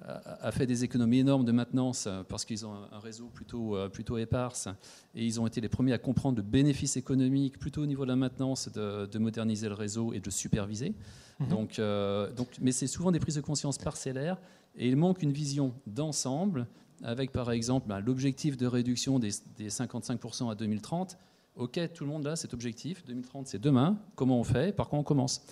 a 0.04 0.50
fait 0.52 0.66
des 0.66 0.84
économies 0.84 1.18
énormes 1.18 1.44
de 1.44 1.52
maintenance 1.52 2.08
parce 2.28 2.44
qu'ils 2.44 2.66
ont 2.66 2.74
un 2.90 2.98
réseau 2.98 3.26
plutôt, 3.32 3.76
plutôt 3.92 4.18
éparse 4.18 4.68
et 5.14 5.24
ils 5.24 5.40
ont 5.40 5.46
été 5.46 5.60
les 5.60 5.68
premiers 5.68 5.92
à 5.92 5.98
comprendre 5.98 6.36
le 6.38 6.42
bénéfice 6.42 6.96
économique 6.96 7.58
plutôt 7.58 7.82
au 7.82 7.86
niveau 7.86 8.04
de 8.04 8.10
la 8.10 8.16
maintenance 8.16 8.68
de, 8.68 9.18
moderniser 9.18 9.68
le 9.68 9.74
réseau 9.74 10.12
et 10.12 10.20
de 10.20 10.30
superviser. 10.30 10.94
Mhm. 11.40 11.48
Donc, 11.48 11.80
donc, 12.36 12.48
mais 12.60 12.72
c'est 12.72 12.86
souvent 12.86 13.12
des 13.12 13.20
prises 13.20 13.36
de 13.36 13.40
conscience 13.40 13.78
parcellaires 13.78 14.38
et 14.76 14.88
il 14.88 14.96
manque 14.96 15.22
une 15.22 15.32
vision 15.32 15.74
d'ensemble 15.86 16.66
avec 17.02 17.32
par 17.32 17.50
exemple 17.50 17.88
bah, 17.88 18.00
l'objectif 18.00 18.56
de 18.56 18.66
réduction 18.66 19.18
des, 19.18 19.30
55% 19.30 20.50
à 20.50 20.54
2030. 20.54 21.18
Ok, 21.56 21.78
tout 21.92 22.04
le 22.04 22.10
monde 22.10 22.26
a 22.26 22.36
cet 22.36 22.54
objectif. 22.54 23.04
2030, 23.04 23.46
c'est 23.48 23.58
demain. 23.58 23.98
Comment 24.14 24.38
on 24.40 24.44
fait? 24.44 24.74
Par 24.74 24.88
quoi 24.88 24.98
on 24.98 25.02
commence? 25.02 25.42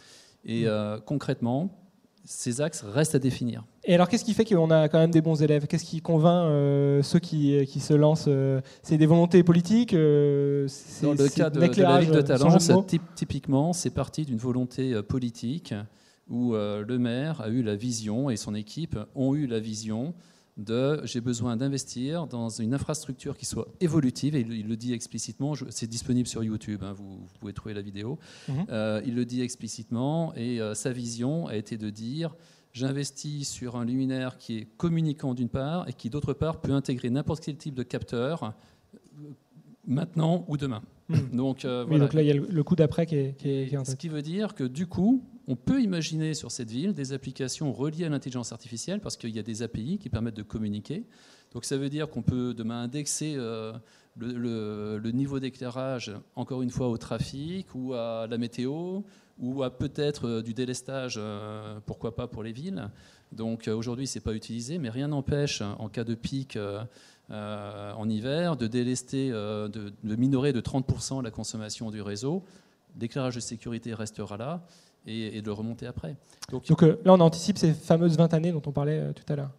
Et 0.44 0.66
euh, 0.66 0.98
concrètement, 0.98 1.70
ces 2.24 2.60
axes 2.60 2.82
restent 2.82 3.14
à 3.14 3.18
définir. 3.18 3.64
Et 3.84 3.94
alors, 3.94 4.08
qu'est-ce 4.08 4.24
qui 4.24 4.34
fait 4.34 4.44
qu'on 4.44 4.70
a 4.70 4.88
quand 4.88 4.98
même 4.98 5.10
des 5.10 5.20
bons 5.20 5.42
élèves? 5.42 5.66
Qu'est-ce 5.66 5.84
qui 5.84 6.00
convainc 6.00 6.46
euh, 6.46 7.02
ceux 7.02 7.18
qui, 7.18 7.66
qui, 7.66 7.80
se 7.80 7.94
lancent 7.94 8.26
euh, 8.28 8.60
C'est 8.82 8.98
des 8.98 9.06
volontés 9.06 9.42
politiques 9.42 9.92
Dans 9.92 9.98
le 9.98 11.28
cas 11.34 11.50
de, 11.50 11.60
de, 11.60 11.82
la 11.82 12.00
Ligue 12.00 12.12
de 12.12 12.20
Talence, 12.20 12.70
typiquement, 13.14 13.72
c'est 13.72 13.90
parti 13.90 14.24
d'une 14.24 14.38
volonté 14.38 15.02
politique 15.02 15.74
où 16.28 16.52
le 16.52 16.98
maire 16.98 17.40
a 17.40 17.48
eu 17.48 17.62
la 17.62 17.74
vision 17.74 18.30
et 18.30 18.36
son 18.36 18.54
équipe 18.54 18.98
ont 19.16 19.34
eu 19.34 19.46
la 19.46 19.58
vision 19.58 20.14
de 20.56 21.00
j'ai 21.04 21.20
besoin 21.20 21.56
d'investir 21.56 22.26
dans 22.26 22.48
une 22.48 22.74
infrastructure 22.74 23.36
qui 23.36 23.46
soit 23.46 23.68
évolutive, 23.80 24.34
et 24.34 24.40
il, 24.40 24.68
le 24.68 24.76
dit 24.76 24.92
explicitement, 24.92 25.54
c'est 25.70 25.86
disponible 25.86 26.28
sur 26.28 26.42
YouTube, 26.42 26.82
hein, 26.82 26.92
vous, 26.92 27.26
pouvez 27.38 27.52
trouver 27.52 27.74
la 27.74 27.82
vidéo, 27.82 28.18
mhm. 28.48 28.66
euh, 28.70 29.02
il 29.04 29.14
le 29.14 29.24
dit 29.24 29.42
explicitement, 29.42 30.34
et 30.34 30.60
euh, 30.60 30.74
sa 30.74 30.92
vision 30.92 31.46
a 31.46 31.56
été 31.56 31.76
de 31.76 31.90
dire 31.90 32.34
j'investis 32.72 33.48
sur 33.48 33.76
un 33.76 33.84
luminaire 33.84 34.38
qui 34.38 34.58
est 34.58 34.68
communicant 34.76 35.34
d'une 35.34 35.48
part, 35.48 35.88
et 35.88 35.92
qui 35.92 36.10
d'autre 36.10 36.32
part 36.32 36.60
peut 36.60 36.72
intégrer 36.72 37.10
n'importe 37.10 37.44
quel 37.44 37.56
type 37.56 37.74
de 37.74 37.82
capteur, 37.82 38.44
euh, 38.44 38.48
maintenant 39.86 40.44
ou 40.48 40.56
demain. 40.56 40.82
Mhm. 41.08 41.30
Donc, 41.32 41.66
donc 41.66 42.12
là, 42.12 42.22
il 42.22 42.28
y 42.28 42.30
a 42.30 42.34
le, 42.34 42.62
coup 42.62 42.76
d'après 42.76 43.06
qui 43.06 43.16
est, 43.16 43.36
qui 43.36 43.48
est, 43.48 43.84
Ce 43.84 43.96
qui 43.96 44.08
veut 44.08 44.22
dire 44.22 44.54
que 44.54 44.62
du 44.62 44.86
coup, 44.86 45.24
on 45.50 45.56
peut 45.56 45.82
imaginer 45.82 46.34
sur 46.34 46.52
cette 46.52 46.70
ville 46.70 46.94
des 46.94 47.12
applications 47.12 47.72
reliées 47.72 48.04
à 48.04 48.08
l'intelligence 48.08 48.52
artificielle 48.52 49.00
parce 49.00 49.16
qu'il 49.16 49.30
y 49.30 49.38
a 49.40 49.42
des 49.42 49.62
API 49.62 49.98
qui 49.98 50.08
permettent 50.08 50.36
de 50.36 50.44
communiquer. 50.44 51.04
Donc 51.52 51.64
ça 51.64 51.76
veut 51.76 51.88
dire 51.88 52.08
qu'on 52.08 52.22
peut 52.22 52.54
demain 52.54 52.84
indexer 52.84 53.34
euh, 53.36 53.72
le, 54.16 55.10
niveau 55.10 55.40
d'éclairage, 55.40 56.12
encore 56.36 56.62
une 56.62 56.70
fois, 56.70 56.88
au 56.88 56.96
trafic 56.98 57.66
ou 57.74 57.94
à 57.94 58.28
la 58.30 58.38
météo 58.38 59.00
ou 59.40 59.64
à 59.64 59.76
peut-être 59.76 60.28
euh, 60.28 60.42
du 60.42 60.54
délestage, 60.54 61.16
euh, 61.18 61.80
pourquoi 61.84 62.14
pas 62.14 62.28
pour 62.28 62.44
les 62.44 62.52
villes. 62.52 62.88
Donc 63.32 63.66
aujourd'hui, 63.66 64.06
ce 64.06 64.18
n'est 64.20 64.22
pas 64.22 64.34
utilisé, 64.34 64.78
mais 64.78 64.88
rien 64.88 65.08
n'empêche, 65.08 65.62
en 65.62 65.88
cas 65.88 66.04
de 66.04 66.14
pic 66.14 66.56
en 67.28 68.08
hiver, 68.08 68.56
de 68.56 68.68
délester, 68.68 69.30
de, 69.30 69.68
de 69.68 70.16
minorer 70.16 70.52
de 70.52 70.60
30% 70.60 71.24
la 71.24 71.30
consommation 71.32 71.90
du 71.90 72.02
réseau. 72.02 72.44
L'éclairage 73.00 73.36
de 73.36 73.40
sécurité 73.40 73.94
restera 73.94 74.36
là 74.36 74.66
et, 75.06 75.40
de 75.40 75.46
le 75.46 75.52
remonter 75.52 75.86
après. 75.86 76.16
Donc, 76.50 76.82
euh, 76.82 77.00
là, 77.04 77.12
on 77.14 77.20
anticipe 77.20 77.58
ces 77.58 77.72
fameuses 77.72 78.16
20 78.16 78.34
années 78.34 78.52
dont 78.52 78.62
on 78.66 78.72
parlait 78.72 78.98
euh, 78.98 79.12
tout 79.12 79.30
à 79.32 79.36
l'heure. 79.36 79.50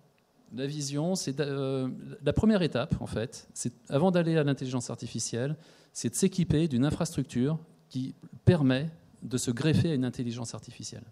La 0.54 0.68
vision, 0.68 1.16
c'est 1.16 1.39
euh, 1.39 1.88
la 2.24 2.34
première 2.34 2.62
étape, 2.62 2.96
en 3.00 3.08
fait, 3.08 3.48
c'est 3.54 3.74
avant 3.89 4.12
d'aller 4.12 4.38
à 4.38 4.44
l'intelligence 4.44 4.89
artificielle, 4.89 5.56
c'est 5.94 6.10
de 6.10 6.16
s'équiper 6.16 6.68
d'une 6.68 6.86
infrastructure 6.86 7.58
qui 7.89 8.16
permet 8.44 8.89
de 9.24 9.38
se 9.38 9.52
greffer 9.52 9.92
à 9.92 9.94
une 9.94 10.06
intelligence 10.06 10.54
artificielle. 10.54 11.04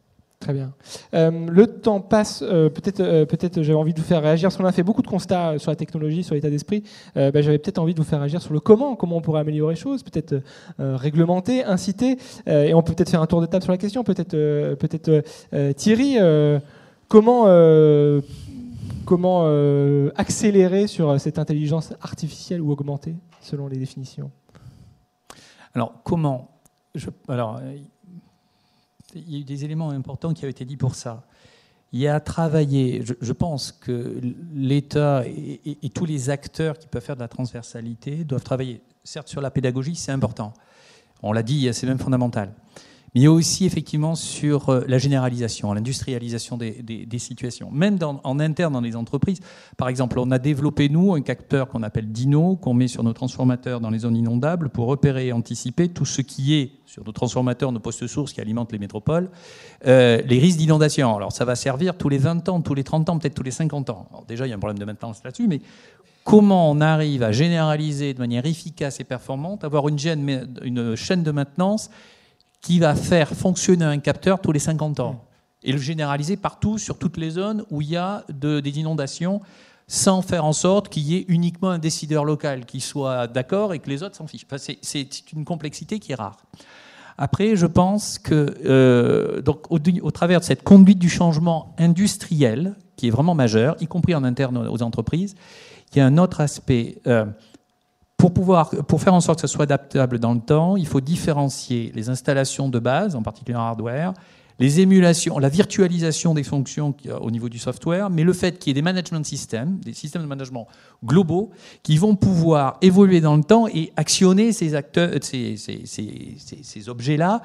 Très 0.50 0.56
bien. 0.56 0.74
Euh, 1.14 1.30
le 1.47 1.68
temps 1.68 2.02
passe. 2.02 2.41
Euh, 2.41 2.70
peut-être, 2.70 3.02
euh, 3.02 3.24
peut-être, 3.24 3.62
j'avais 3.62 3.78
envie 3.78 3.93
de 3.93 4.00
vous 4.00 4.06
faire 4.06 4.24
réagir 4.24 4.47
parce 4.47 4.58
qu'on 4.58 4.66
a 4.66 4.72
fait 4.72 4.82
beaucoup 4.82 5.04
de 5.04 5.08
constats 5.08 5.60
sur 5.60 5.70
la 5.70 5.76
technologie, 5.76 6.24
sur 6.24 6.34
l'état 6.34 6.50
d'esprit. 6.50 6.82
Ben, 7.14 7.39
j'avais 7.43 7.60
peut-être 7.60 7.78
envie 7.78 7.93
de 7.93 8.00
vous 8.00 8.06
faire 8.06 8.18
réagir 8.18 8.41
sur 8.41 8.52
le 8.52 8.60
comment, 8.60 8.95
comment 8.95 9.18
on 9.18 9.22
pourrait 9.22 9.41
améliorer 9.41 9.76
les 9.76 9.80
choses, 9.80 10.02
peut-être 10.02 10.41
réglementer, 10.80 11.64
inciter. 11.64 12.18
et 12.47 12.74
on 12.74 12.82
peut 12.82 12.95
peut-être 12.95 13.12
faire 13.12 13.22
un 13.22 13.28
tour 13.28 13.41
de 13.41 13.45
table 13.45 13.62
sur 13.62 13.72
la 13.72 13.78
question. 13.78 14.04
Peut-être, 14.04 14.32
peut-être 14.32 15.24
Thierry, 15.74 16.18
comment, 17.08 17.45
comment 19.06 20.10
accélérer 20.16 20.88
sur 20.88 21.20
cette 21.20 21.38
intelligence 21.38 21.93
artificielle 22.02 22.62
ou 22.62 22.72
augmenter, 22.72 23.14
selon 23.39 23.68
les 23.68 23.78
définitions? 23.78 24.32
Alors, 25.76 25.93
comment? 26.04 26.50
Je, 26.95 27.12
alors, 27.28 27.60
il 29.16 29.34
y 29.34 29.36
a 29.36 29.39
eu 29.39 29.43
des 29.43 29.66
éléments 29.66 29.89
importants 29.89 30.34
qui 30.34 30.45
ont 30.45 30.49
été 30.49 30.66
dit 30.66 30.78
pour 30.78 30.95
ça. 30.95 31.24
Il 31.91 31.99
y 31.99 32.07
a 32.07 32.16
à 32.16 32.20
travailler, 32.20 33.03
je, 33.03 33.34
pense 33.34 33.72
que 33.72 34.22
l'État 34.53 35.24
et, 35.26 35.89
tous 35.89 36.05
les 36.05 36.30
acteurs 36.30 36.78
qui 36.78 36.88
peuvent 36.88 37.03
faire 37.03 37.16
de 37.16 37.22
la 37.22 37.28
transversalité 37.28 38.24
doivent 38.24 38.43
travailler, 38.43 38.82
certes 39.03 39.28
sur 39.28 39.41
la 39.41 39.49
pédagogie, 39.49 39.95
c'est 39.95 40.12
important. 40.12 40.53
On 41.24 41.34
l'a 41.34 41.41
dit, 41.41 41.68
c'est 41.74 41.88
même 41.88 41.97
fondamental. 41.97 42.53
Mais 43.14 43.22
il 43.22 43.24
y 43.24 43.28
a 43.28 43.32
aussi 43.32 43.66
effectivement 43.66 44.16
sur 44.16 44.70
euh, 44.70 44.84
la 44.88 44.97
généralisation, 44.97 45.74
l'industrialisation 45.74 46.57
des, 46.57 47.07
situations. 47.18 47.70
Même 47.72 47.97
en 48.24 48.39
interne 48.39 48.74
dans 48.74 48.82
les 48.82 48.95
entreprises, 48.95 49.39
par 49.78 49.89
exemple, 49.89 50.20
on 50.20 50.32
a 50.32 50.39
développé, 50.39 50.89
nous, 50.89 51.14
un 51.14 51.22
capteur 51.22 51.68
qu'on 51.68 51.84
appelle 51.84 52.12
Dino, 52.12 52.55
qu'on 52.55 52.74
met 52.74 52.88
sur 52.88 53.03
nos 53.03 53.14
transformateurs 53.14 53.80
dans 53.80 53.89
les 53.89 53.99
zones 53.99 54.16
inondables 54.16 54.70
pour 54.70 54.88
repérer 54.88 55.28
et 55.28 55.34
anticiper 55.34 55.89
tout 55.89 56.05
ce 56.05 56.22
qui 56.22 56.55
est 56.55 56.72
sur 56.86 57.03
nos 57.03 57.12
transformateurs, 57.12 57.72
nos 57.72 57.80
postes 57.80 58.07
sources 58.07 58.34
qui 58.34 58.41
alimentent 58.41 58.72
les 58.72 58.80
métropoles, 58.80 59.30
euh, 59.86 60.22
les 60.26 60.39
risques 60.39 60.57
d'inondation. 60.57 61.16
Alors 61.16 61.32
ça 61.32 61.45
va 61.45 61.55
servir 61.55 61.97
tous 61.97 62.10
les 62.10 62.18
20 62.18 62.47
ans, 62.49 62.62
tous 62.62 62.74
les 62.74 62.84
30 62.84 63.10
ans, 63.10 63.20
peut-être 63.20 63.36
tous 63.36 63.43
les 63.43 63.51
50 63.51 63.89
ans. 63.89 64.07
Déjà, 64.28 64.45
il 64.45 64.49
y 64.49 64.53
a 64.53 64.55
un 64.55 64.60
problème 64.60 64.80
de 64.80 64.86
maintenance 64.86 65.22
là-dessus, 65.24 65.47
mais 65.47 65.62
comment 66.24 66.70
on 66.72 66.82
arrive 66.82 67.24
à 67.24 67.32
généraliser 67.32 68.14
de 68.14 68.20
manière 68.20 68.45
efficace 68.45 68.99
et 68.99 69.03
performante, 69.03 69.64
avoir 69.64 69.88
une 69.88 69.97
chaîne 69.97 71.24
de 71.24 71.32
maintenance 71.32 71.89
qui 72.62 72.80
va 72.80 72.95
faire 72.95 73.30
fonctionner 73.30 73.86
un 73.86 73.99
capteur 73.99 74.41
tous 74.41 74.51
les 74.51 74.60
50 74.60 74.99
ans 74.99 75.26
et 75.64 75.72
le 75.72 75.78
généraliser 75.78 76.38
partout 76.38 76.78
sur 76.78 76.97
toutes 76.97 77.18
les 77.18 77.32
zones 77.32 77.66
où 77.70 77.82
il 77.82 77.89
y 77.89 77.97
a 77.97 78.24
des 78.30 78.80
inondations 78.80 79.41
sans 79.88 80.22
faire 80.22 80.45
en 80.45 80.53
sorte 80.53 80.89
qu'il 80.89 81.03
y 81.03 81.16
ait 81.16 81.26
uniquement 81.28 81.72
un 81.72 81.80
décideur 81.80 82.24
local 82.24 82.66
qui 82.66 82.80
soit 82.80 83.28
d'accord 83.28 83.74
et 83.74 83.80
que 83.80 83.89
les 83.89 84.03
autres 84.03 84.16
s'en 84.16 84.28
fichent. 84.28 84.45
c'est 84.82 85.32
une 85.34 85.45
complexité 85.45 85.99
qui 85.99 86.12
est 86.12 86.16
rare. 86.16 86.38
Après, 87.18 87.57
je 87.57 87.66
pense 87.66 88.18
que 88.18 88.55
euh, 88.66 89.41
donc, 89.41 89.66
au, 89.70 90.12
travers 90.12 90.39
de 90.39 90.45
cette 90.45 90.64
conduite 90.64 90.99
du 90.99 91.10
changement 91.10 91.76
industriel, 91.78 92.76
qui 92.95 93.07
est 93.07 93.10
vraiment 93.10 93.36
majeur, 93.36 93.76
y 93.82 93.88
compris 93.88 94.16
en 94.16 94.24
interne 94.24 94.57
aux 94.70 94.82
entreprises, 94.84 95.36
il 95.91 95.97
y 95.97 96.01
a 96.01 96.05
un 96.05 96.18
autre 96.18 96.39
aspect. 96.39 97.01
Euh, 97.07 97.26
pour, 98.20 98.34
pouvoir, 98.34 98.70
pour 98.70 99.01
faire 99.01 99.13
en 99.13 99.22
sorte 99.22 99.41
que 99.41 99.47
ça 99.47 99.51
soit 99.51 99.63
adaptable 99.63 100.20
dans 100.20 100.34
le 100.34 100.41
temps, 100.41 100.76
il 100.76 100.86
faut 100.86 100.99
différencier 100.99 101.91
les 101.95 102.09
installations 102.09 102.67
de 102.67 102.78
base, 102.78 103.15
en 103.15 103.24
particulier 103.24 103.57
en 103.57 103.61
hardware, 103.61 104.13
les 104.59 104.82
émulations, 104.82 105.39
la 105.39 105.47
virtualisation 105.47 106.34
des 106.34 106.43
fonctions 106.43 106.93
au 107.22 107.32
niveau 107.32 107.47
du 107.47 107.57
software, 107.57 108.09
mais 108.09 108.26
le 108.26 108.34
fait 108.34 108.59
qu'il 108.59 108.72
y 108.72 108.72
ait 108.72 108.74
des 108.74 108.82
management 108.82 109.26
systems, 109.26 109.80
des 109.80 109.93
systèmes 109.93 110.22
de 110.22 110.28
management 110.28 110.67
globaux, 111.01 111.51
qui 111.82 111.95
vont 111.97 112.17
pouvoir 112.17 112.78
évoluer 112.82 113.22
dans 113.22 113.38
le 113.38 113.43
temps 113.43 113.67
et 113.70 113.93
actionner 113.95 114.51
ces, 114.51 114.76
acteurs, 114.76 115.11
ces, 115.22 115.55
ces, 115.55 115.86
ces 115.86 116.89
objets-là 116.89 117.43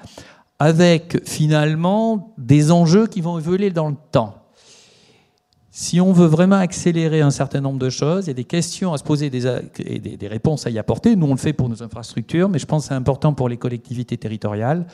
avec 0.58 1.24
finalement 1.24 2.34
des 2.36 2.72
enjeux 2.72 3.06
qui 3.06 3.20
vont 3.20 3.38
évoluer 3.38 3.70
dans 3.70 3.90
le 3.90 3.96
temps. 4.10 4.43
Si 5.76 6.00
on 6.00 6.12
veut 6.12 6.26
vraiment 6.28 6.54
accélérer 6.54 7.20
un 7.20 7.32
certain 7.32 7.60
nombre 7.60 7.80
de 7.80 7.90
choses, 7.90 8.26
il 8.26 8.28
y 8.28 8.30
a 8.30 8.34
des 8.34 8.44
questions 8.44 8.92
à 8.92 8.98
se 8.98 9.02
poser 9.02 9.26
et 9.26 9.98
des, 9.98 10.28
réponses 10.28 10.68
à 10.68 10.70
y 10.70 10.78
apporter. 10.78 11.16
Nous, 11.16 11.26
on 11.26 11.32
le 11.32 11.36
fait 11.36 11.52
pour 11.52 11.68
nos 11.68 11.82
infrastructures, 11.82 12.48
mais 12.48 12.60
je 12.60 12.66
pense 12.66 12.84
que 12.84 12.88
c'est 12.90 12.94
important 12.94 13.34
pour 13.34 13.48
les 13.48 13.56
collectivités 13.56 14.16
territoriales. 14.16 14.86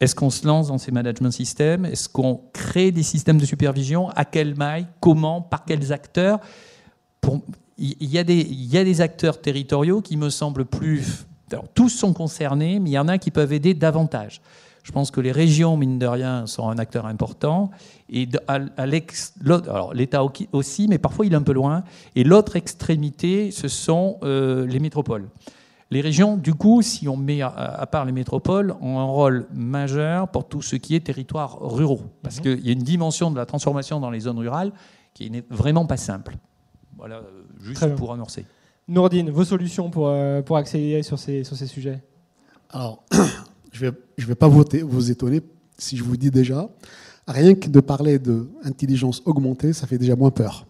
Est-ce 0.00 0.14
qu'on 0.14 0.30
se 0.30 0.46
lance 0.46 0.68
dans 0.68 0.78
ces 0.78 0.92
management 0.92 1.30
systems? 1.30 1.84
Est-ce 1.84 2.08
qu'on 2.08 2.40
crée 2.54 2.90
des 2.90 3.02
systèmes 3.02 3.36
de 3.36 3.44
supervision? 3.44 4.08
À 4.16 4.24
quelle 4.24 4.54
maille? 4.54 4.86
Comment? 4.98 5.42
Par 5.42 5.66
quels 5.66 5.92
acteurs? 5.92 6.40
Il, 7.76 8.08
y 8.08 8.16
a 8.16 8.24
des, 8.24 9.00
acteurs 9.02 9.42
territoriaux 9.42 10.00
qui 10.00 10.16
me 10.16 10.30
semblent 10.30 10.64
plus... 10.64 11.26
Tous 11.74 11.90
sont 11.90 12.14
concernés, 12.14 12.80
mais 12.80 12.88
il 12.88 12.94
y 12.94 12.98
en 12.98 13.08
a 13.08 13.18
qui 13.18 13.30
peuvent 13.30 13.52
aider 13.52 13.74
davantage. 13.74 14.40
Je 14.84 14.92
pense 14.92 15.10
que 15.10 15.20
les 15.20 15.32
régions, 15.32 15.76
mine 15.78 15.98
de 15.98 16.06
rien, 16.06 16.46
sont 16.46 16.68
un 16.68 16.76
acteur 16.76 17.06
important. 17.06 17.70
Et 18.10 18.28
à, 18.46 18.58
alors 18.76 19.94
l'État 19.94 20.22
aussi, 20.52 20.86
mais 20.88 20.98
parfois 20.98 21.24
il 21.24 21.32
est 21.32 21.36
un 21.36 21.42
peu 21.42 21.54
loin. 21.54 21.84
Et 22.14 22.22
l'autre 22.22 22.54
extrémité, 22.54 23.50
ce 23.50 23.66
sont 23.66 24.18
euh, 24.22 24.66
les 24.66 24.78
métropoles. 24.78 25.28
Les 25.90 26.02
régions, 26.02 26.36
du 26.36 26.54
coup, 26.54 26.82
si 26.82 27.08
on 27.08 27.16
met 27.16 27.40
à, 27.40 27.86
part 27.90 28.04
les 28.04 28.12
métropoles, 28.12 28.74
ont 28.80 28.98
un 28.98 29.04
rôle 29.04 29.46
majeur 29.54 30.28
pour 30.28 30.46
tout 30.48 30.60
ce 30.60 30.76
qui 30.76 30.94
est 30.94 31.00
territoire 31.00 31.58
ruraux. 31.60 32.02
Parce 32.22 32.38
mhm. 32.38 32.42
qu'il 32.42 32.66
y 32.66 32.68
a 32.68 32.72
une 32.72 32.82
dimension 32.82 33.30
de 33.30 33.36
la 33.36 33.46
transformation 33.46 34.00
dans 34.00 34.10
les 34.10 34.20
zones 34.20 34.38
rurales 34.38 34.72
qui 35.14 35.30
n'est 35.30 35.44
vraiment 35.48 35.86
pas 35.86 35.96
simple. 35.96 36.36
Voilà, 36.98 37.22
juste 37.60 37.94
pour 37.96 38.12
amorcer. 38.12 38.44
Nourdine, 38.86 39.30
vos 39.30 39.44
solutions 39.44 39.88
pour, 39.88 40.08
euh, 40.08 40.42
pour 40.42 40.58
accélérer 40.58 41.02
sur 41.02 41.18
ces, 41.18 41.42
sur 41.42 41.56
ces 41.56 41.66
sujets? 41.66 42.02
Alors, 42.70 43.02
je 43.74 43.84
ne 43.84 43.90
vais, 43.90 43.96
je 44.16 44.26
vais 44.26 44.34
pas 44.34 44.48
vous, 44.48 44.64
vous 44.84 45.10
étonner 45.10 45.42
si 45.76 45.96
je 45.96 46.04
vous 46.04 46.16
dis 46.16 46.30
déjà, 46.30 46.68
rien 47.26 47.54
que 47.54 47.68
de 47.68 47.80
parler 47.80 48.18
d'intelligence 48.18 49.22
augmentée, 49.24 49.72
ça 49.72 49.86
fait 49.86 49.98
déjà 49.98 50.16
moins 50.16 50.30
peur. 50.30 50.66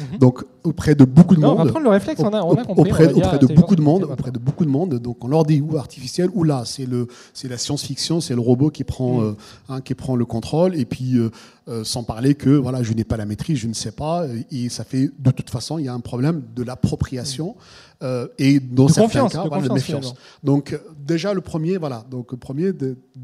Mhm. 0.00 0.18
Donc 0.18 0.44
auprès 0.62 0.94
de 0.94 1.04
beaucoup 1.04 1.36
de 1.36 1.40
monde, 1.40 1.58
on 1.58 1.64
va 1.64 1.70
prendre 1.70 1.84
le 1.84 1.90
réflexe, 1.90 2.20
on 2.20 2.32
a, 2.32 2.42
on 2.42 2.54
a 2.54 2.64
compris, 2.64 2.90
auprès, 2.90 3.12
auprès 3.12 3.38
de 3.38 3.46
beaucoup 3.46 3.76
de 3.76 3.80
monde, 3.80 4.04
auprès 4.04 4.30
de 4.30 4.38
beaucoup 4.38 4.64
de 4.64 4.70
monde. 4.70 4.94
Donc 4.96 5.24
on 5.24 5.28
leur 5.28 5.44
dit 5.44 5.60
ou 5.60 5.76
artificiel 5.76 6.28
ou 6.34 6.44
là, 6.44 6.64
c'est 6.66 6.86
le, 6.86 7.06
c'est 7.32 7.48
la 7.48 7.56
science-fiction, 7.56 8.20
c'est 8.20 8.34
le 8.34 8.40
robot 8.40 8.70
qui 8.70 8.84
prend, 8.84 9.20
mhm. 9.20 9.24
euh, 9.24 9.32
hein, 9.68 9.80
qui 9.80 9.94
prend 9.94 10.16
le 10.16 10.24
contrôle. 10.24 10.76
Et 10.76 10.84
puis 10.84 11.16
euh, 11.16 11.30
euh, 11.68 11.84
sans 11.84 12.02
parler 12.02 12.34
que 12.34 12.50
voilà, 12.50 12.82
je 12.82 12.92
n'ai 12.92 13.04
pas 13.04 13.16
la 13.16 13.26
maîtrise, 13.26 13.58
je 13.58 13.68
ne 13.68 13.74
sais 13.74 13.92
pas, 13.92 14.26
et 14.50 14.68
ça 14.68 14.84
fait 14.84 15.10
de 15.18 15.30
toute 15.30 15.50
façon, 15.50 15.78
il 15.78 15.84
y 15.84 15.88
a 15.88 15.94
un 15.94 16.00
problème 16.00 16.42
de 16.54 16.62
l'appropriation 16.62 17.54
euh, 18.02 18.28
et 18.38 18.60
dans 18.60 18.88
certains 18.88 19.28
cas, 19.28 19.44
de, 19.44 19.72
méfiance. 19.72 20.14
Donc 20.42 20.78
déjà 20.98 21.32
le 21.32 21.40
premier, 21.40 21.78
voilà, 21.78 22.04
donc 22.10 22.32
le 22.32 22.38
premier 22.38 22.72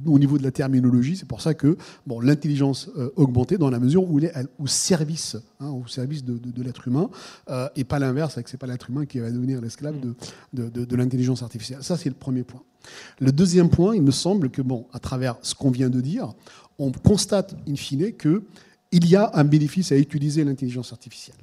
au 0.07 0.19
niveau 0.19 0.39
de 0.39 0.43
la 0.43 0.51
terminologie, 0.51 1.17
c'est 1.17 1.29
pour 1.29 1.41
ça 1.41 1.55
que 1.55 1.77
bon, 2.07 2.21
l'intelligence 2.21 2.89
euh, 2.97 3.11
augmentée 3.17 3.59
dans 3.59 3.71
la 3.71 3.79
mesure 3.79 4.09
où 4.09 4.19
il 4.19 4.27
est 4.27 4.33
au 4.59 4.67
service, 4.67 5.37
hein, 5.61 5.71
au 5.71 5.87
service 5.87 6.25
de, 6.25 6.63
l'être 6.63 6.89
humain, 6.89 7.11
et 7.77 7.85
pas 7.85 7.99
l'inverse, 7.99 8.41
que 8.43 8.49
c'est 8.49 8.57
pas 8.57 8.67
l'être 8.67 8.91
humain 8.91 9.05
qui 9.05 9.19
va 9.19 9.31
devenir 9.31 9.61
l'esclave 9.61 9.97
de, 10.53 10.69
de 10.69 10.97
l'intelligence 10.97 11.43
artificielle. 11.43 11.83
Ça 11.83 11.97
c'est 11.97 12.09
le 12.09 12.15
premier 12.15 12.45
point. 12.45 12.63
Le 13.21 13.33
deuxième 13.33 13.71
point, 13.71 13.95
il 13.95 14.03
me 14.03 14.11
semble 14.11 14.51
que 14.51 14.63
bon, 14.63 14.87
à 14.93 14.99
travers 14.99 15.37
ce 15.43 15.55
qu'on 15.55 15.71
vient 15.71 15.91
de 15.91 16.01
dire, 16.01 16.33
on 16.79 16.91
constate 16.91 17.55
in 17.69 17.77
fine 17.77 18.13
qu'il 18.17 19.07
y 19.07 19.17
a 19.17 19.31
un 19.35 19.45
bénéfice 19.45 19.93
à 19.93 19.97
utiliser 19.97 20.45
l'intelligence 20.45 20.93
artificielle. 20.93 21.37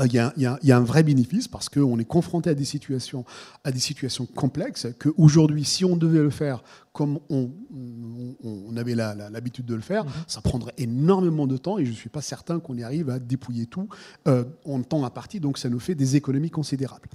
Euh, 0.00 0.06
il 0.06 0.42
y, 0.64 0.72
a, 0.72 0.76
un 0.76 0.84
vrai 0.84 1.02
bénéfice 1.02 1.48
parce 1.48 1.68
qu'on 1.68 1.98
est 1.98 2.04
confronté 2.04 2.50
à 2.50 2.54
des 2.54 2.64
situations, 2.64 3.24
à 3.64 3.72
des 3.72 3.78
situations 3.78 4.26
complexes 4.26 4.88
qu'aujourd'hui, 4.98 5.64
si 5.64 5.84
on 5.84 5.96
devait 5.96 6.22
le 6.22 6.30
faire 6.30 6.62
comme 6.92 7.20
on, 7.28 7.50
avait 8.76 8.94
l'habitude 8.94 9.66
de 9.66 9.74
le 9.74 9.80
faire, 9.80 10.04
mhm. 10.04 10.10
ça 10.26 10.40
prendrait 10.40 10.74
énormément 10.78 11.46
de 11.46 11.56
temps 11.56 11.78
et 11.78 11.84
je 11.84 11.90
ne 11.90 11.96
suis 11.96 12.08
pas 12.08 12.22
certain 12.22 12.60
qu'on 12.60 12.76
y 12.76 12.82
arrive 12.82 13.10
à 13.10 13.18
dépouiller 13.18 13.66
tout 13.66 13.88
euh, 14.26 14.44
en 14.64 14.82
temps 14.82 15.04
à 15.04 15.10
partie, 15.10 15.38
donc 15.38 15.58
ça 15.58 15.68
nous 15.68 15.80
fait 15.80 15.94
des 15.94 16.16
économies 16.16 16.50
considérables. 16.50 17.08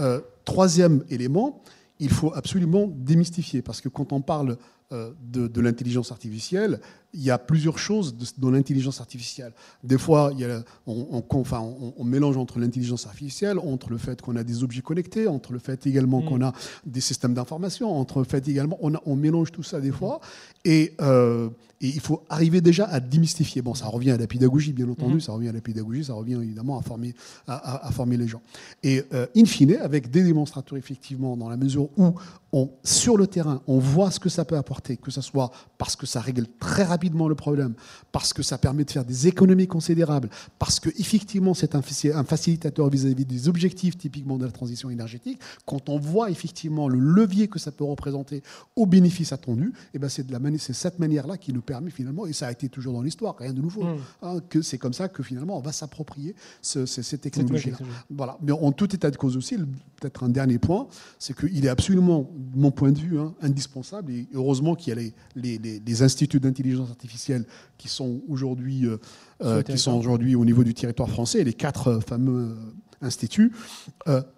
Euh, 0.00 0.20
troisième 0.44 1.04
élément, 1.08 1.62
il 1.98 2.10
faut 2.10 2.32
absolument 2.34 2.86
démystifier 2.88 3.62
parce 3.62 3.80
que 3.80 3.88
quand 3.88 4.12
on 4.12 4.20
parle 4.20 4.58
euh, 4.92 5.10
de, 5.20 5.60
l'intelligence 5.60 6.12
artificielle, 6.12 6.80
il 7.12 7.20
y 7.20 7.32
a 7.32 7.38
plusieurs 7.38 7.76
choses 7.76 8.14
dans 8.38 8.50
l'intelligence 8.50 9.00
artificielle. 9.00 9.52
Des 9.82 9.98
fois, 9.98 10.30
il 10.32 10.38
y 10.38 10.44
a, 10.44 10.62
on, 10.86 11.24
enfin, 11.28 11.58
on, 11.96 12.04
mélange 12.04 12.36
entre 12.36 12.60
l'intelligence 12.60 13.04
artificielle, 13.04 13.58
entre 13.58 13.90
le 13.90 13.98
fait 13.98 14.22
qu'on 14.22 14.36
a 14.36 14.44
des 14.44 14.62
objets 14.62 14.82
connectés, 14.82 15.26
entre 15.26 15.52
le 15.52 15.58
fait 15.58 15.84
également 15.88 16.20
mm. 16.20 16.24
qu'on 16.26 16.40
a 16.40 16.52
des 16.84 17.00
systèmes 17.00 17.34
d'information, 17.34 17.98
entre 17.98 18.20
le 18.20 18.26
fait 18.26 18.46
également, 18.46 18.78
on, 18.80 19.16
mélange 19.16 19.50
tout 19.50 19.64
ça 19.64 19.80
des 19.80 19.90
fois. 19.90 20.20
Et, 20.64 20.94
euh, 21.00 21.48
et, 21.80 21.88
il 21.88 22.00
faut 22.00 22.22
arriver 22.28 22.60
déjà 22.60 22.84
à 22.84 23.00
démystifier. 23.00 23.62
Bon, 23.62 23.74
ça 23.74 23.86
revient 23.86 24.12
à 24.12 24.18
la 24.18 24.28
pédagogie, 24.28 24.72
bien 24.72 24.88
entendu, 24.88 25.16
mm. 25.16 25.20
ça 25.20 25.32
revient 25.32 25.48
à 25.48 25.52
la 25.52 25.60
pédagogie, 25.60 26.04
ça 26.04 26.14
revient 26.14 26.34
évidemment 26.34 26.78
à 26.78 26.82
former, 26.82 27.12
à, 27.48 27.90
former 27.90 28.18
les 28.18 28.28
gens. 28.28 28.42
Et 28.84 29.02
euh, 29.14 29.26
in 29.36 29.46
fine, 29.46 29.78
avec 29.82 30.12
des 30.12 30.22
démonstrateurs, 30.22 30.78
effectivement, 30.78 31.36
dans 31.36 31.48
la 31.48 31.56
mesure 31.56 31.88
où 31.96 32.14
on, 32.56 32.70
sur 32.82 33.18
le 33.18 33.26
terrain, 33.26 33.60
on 33.66 33.78
voit 33.78 34.10
ce 34.10 34.18
que 34.18 34.30
ça 34.30 34.46
peut 34.46 34.56
apporter 34.56 34.96
que 34.96 35.10
ce 35.10 35.20
soit 35.20 35.50
parce 35.76 35.94
que 35.94 36.06
ça 36.06 36.20
règle 36.20 36.46
très 36.58 36.84
rapidement 36.84 37.28
le 37.28 37.34
problème, 37.34 37.74
parce 38.12 38.32
que 38.32 38.42
ça 38.42 38.56
permet 38.56 38.84
de 38.84 38.90
faire 38.90 39.04
des 39.04 39.26
économies 39.26 39.66
considérables, 39.66 40.30
parce 40.58 40.80
que 40.80 40.88
effectivement 40.98 41.52
c'est 41.52 41.74
un, 41.74 41.82
facilitateur 41.82 42.88
vis-à-vis 42.88 43.26
des 43.26 43.48
objectifs 43.48 43.98
typiquement 43.98 44.38
de 44.38 44.46
la 44.46 44.50
transition 44.50 44.88
énergétique. 44.88 45.38
Quand 45.66 45.90
on 45.90 45.98
voit 45.98 46.30
effectivement 46.30 46.88
le 46.88 46.98
levier 46.98 47.48
que 47.48 47.58
ça 47.58 47.72
peut 47.72 47.84
représenter 47.84 48.42
au 48.74 48.86
bénéfice 48.86 49.32
attendu, 49.32 49.68
et 49.68 49.96
eh 49.96 49.98
ben 49.98 50.08
c'est 50.08 50.26
de 50.26 50.32
la 50.32 50.38
c'est 50.58 50.72
cette 50.72 50.98
manière-là 50.98 51.36
qui 51.36 51.52
nous 51.52 51.60
permet 51.60 51.90
finalement, 51.90 52.26
et 52.26 52.32
ça 52.32 52.46
a 52.46 52.52
été 52.52 52.70
toujours 52.70 52.94
dans 52.94 53.02
l'histoire, 53.02 53.36
rien 53.36 53.52
de 53.52 53.60
nouveau, 53.60 53.82
mm. 53.82 53.98
hein, 54.22 54.40
que 54.48 54.62
c'est 54.62 54.78
comme 54.78 54.94
ça 54.94 55.08
que 55.08 55.22
finalement 55.22 55.58
on 55.58 55.60
va 55.60 55.72
s'approprier 55.72 56.34
ce, 56.62 56.86
ces 56.86 57.18
technologies. 57.18 57.72
Voilà. 58.08 58.38
Mais 58.40 58.52
en 58.52 58.72
tout 58.72 58.94
état 58.94 59.10
de 59.10 59.16
cause 59.16 59.36
aussi, 59.36 59.56
peut-être 59.56 60.24
un 60.24 60.28
dernier 60.28 60.58
point, 60.58 60.86
c'est 61.18 61.36
qu'il 61.36 61.64
est 61.64 61.68
absolument, 61.68 62.30
mon 62.54 62.70
point 62.70 62.92
de 62.92 62.98
vue, 62.98 63.18
hein, 63.18 63.34
indispensable 63.40 64.12
et 64.12 64.28
heureusement 64.34 64.74
qu'il 64.74 64.94
y 64.94 64.98
a 64.98 65.10
les, 65.34 66.02
instituts 66.02 66.40
d'intelligence 66.40 66.90
artificielle 66.90 67.46
qui 67.78 67.88
sont 67.88 68.20
aujourd'hui 68.28 68.86
euh, 68.86 68.98
euh, 69.42 69.62
qui 69.62 69.78
sont 69.78 69.92
aujourd'hui 69.92 70.34
au 70.34 70.44
niveau 70.44 70.62
du 70.62 70.74
territoire 70.74 71.08
français, 71.08 71.42
les 71.44 71.54
quatre 71.54 71.88
euh, 71.88 72.00
fameux 72.00 72.56
instituts, 73.02 73.52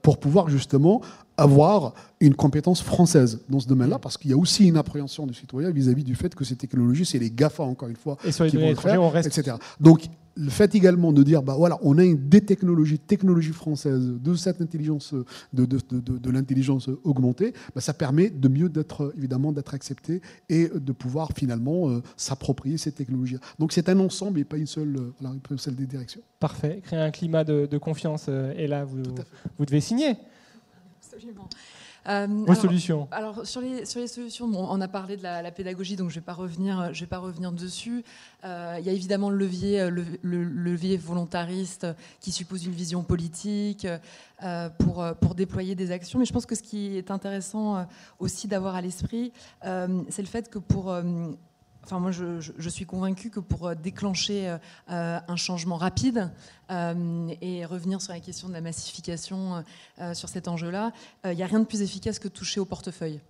pour 0.02 0.18
pouvoir 0.18 0.48
justement 0.48 1.00
avoir 1.38 1.94
une 2.20 2.34
compétence 2.34 2.82
française 2.82 3.40
dans 3.48 3.60
ce 3.60 3.68
domaine-là, 3.68 3.98
parce 3.98 4.18
qu'il 4.18 4.30
y 4.30 4.34
a 4.34 4.36
aussi 4.36 4.66
une 4.66 4.76
appréhension 4.76 5.26
du 5.26 5.34
citoyen 5.34 5.70
vis-à-vis 5.70 6.04
du 6.04 6.16
fait 6.16 6.34
que 6.34 6.44
ces 6.44 6.56
technologies, 6.56 7.06
c'est 7.06 7.18
les 7.18 7.30
GAFA, 7.30 7.62
encore 7.62 7.88
une 7.88 7.96
fois, 7.96 8.18
qui 8.22 8.56
vont 8.56 8.68
le 8.68 8.74
faire, 8.74 9.00
on 9.00 9.08
reste... 9.08 9.38
etc. 9.38 9.56
Donc, 9.80 10.08
le 10.38 10.50
fait 10.50 10.74
également 10.74 11.12
de 11.12 11.22
dire, 11.22 11.42
bah 11.42 11.54
voilà, 11.58 11.78
on 11.82 11.98
a 11.98 12.04
une 12.04 12.28
des 12.28 12.40
technologies, 12.40 12.98
technologie 12.98 13.52
française, 13.52 14.00
de 14.00 14.34
cette 14.34 14.60
intelligence, 14.60 15.12
de, 15.52 15.64
de, 15.64 15.80
de, 15.90 16.30
l'intelligence 16.30 16.88
augmentée, 17.02 17.52
bah 17.74 17.80
ça 17.80 17.92
permet 17.92 18.30
de 18.30 18.48
mieux 18.48 18.68
d'être, 18.68 19.12
évidemment, 19.16 19.50
d'être 19.50 19.74
accepté 19.74 20.22
et 20.48 20.68
de 20.68 20.92
pouvoir 20.92 21.30
finalement 21.34 21.90
euh, 21.90 22.02
s'approprier 22.16 22.78
ces 22.78 22.92
technologies. 22.92 23.38
Donc 23.58 23.72
c'est 23.72 23.88
un 23.88 23.98
ensemble 23.98 24.38
et 24.38 24.44
pas 24.44 24.58
une 24.58 24.66
seule, 24.66 24.96
euh, 24.96 25.34
une 25.50 25.58
seule 25.58 25.74
des 25.74 25.86
directions. 25.86 26.20
Parfait. 26.38 26.80
Créer 26.84 27.00
un 27.00 27.10
climat 27.10 27.42
de, 27.42 27.78
confiance 27.78 28.26
euh, 28.28 28.52
et 28.56 28.68
là, 28.68 28.84
vous, 28.84 29.02
vous 29.58 29.66
devez 29.66 29.80
signer. 29.80 30.16
Absolument. 31.18 31.48
Euh, 32.08 32.54
solutions 32.54 33.08
Alors 33.10 33.44
sur 33.44 33.60
les, 33.60 33.84
sur 33.84 34.00
les 34.00 34.06
solutions, 34.06 34.46
on 34.46 34.80
a 34.80 34.88
parlé 34.88 35.16
de 35.16 35.22
la, 35.22 35.50
pédagogie, 35.50 35.96
donc 35.96 36.10
je 36.10 36.16
ne 36.16 36.20
vais, 36.20 36.24
pas 36.24 36.32
revenir, 36.32 36.94
je 36.94 37.00
vais 37.00 37.06
pas 37.06 37.18
revenir 37.18 37.52
dessus. 37.52 38.04
Euh, 38.44 38.76
il 38.78 38.86
y 38.86 38.88
a 38.88 38.92
évidemment 38.92 39.30
le 39.30 39.36
levier, 39.36 39.80
euh, 39.80 39.90
le, 39.90 40.44
levier 40.44 40.96
volontariste 40.96 41.86
qui 42.20 42.30
suppose 42.32 42.64
une 42.64 42.72
vision 42.72 43.02
politique 43.02 43.86
pour, 44.78 45.04
pour 45.20 45.34
déployer 45.34 45.74
des 45.74 45.90
actions. 45.90 46.18
Mais 46.18 46.24
je 46.24 46.32
pense 46.32 46.46
que 46.46 46.54
ce 46.54 46.62
qui 46.62 46.96
est 46.96 47.10
intéressant 47.10 47.86
aussi 48.20 48.46
d'avoir 48.46 48.76
à 48.76 48.80
l'esprit, 48.80 49.32
c'est 49.62 50.22
le 50.22 50.28
fait 50.28 50.48
que 50.48 50.60
pour 50.60 50.94
Enfin, 51.88 52.00
moi, 52.00 52.10
je, 52.10 52.68
suis 52.68 52.84
convaincue 52.84 53.30
que 53.30 53.40
pour 53.40 53.74
déclencher 53.74 54.58
un 54.88 55.36
changement 55.36 55.78
rapide 55.78 56.30
et 56.70 57.64
revenir 57.64 58.02
sur 58.02 58.12
la 58.12 58.20
question 58.20 58.46
de 58.46 58.52
la 58.52 58.60
massification 58.60 59.64
sur 60.12 60.28
cet 60.28 60.48
enjeu-là, 60.48 60.92
il 61.24 61.34
n'y 61.34 61.42
a 61.42 61.46
rien 61.46 61.60
de 61.60 61.64
plus 61.64 61.80
efficace 61.80 62.18
que 62.18 62.28
toucher 62.28 62.60
au 62.60 62.66
portefeuille. 62.66 63.22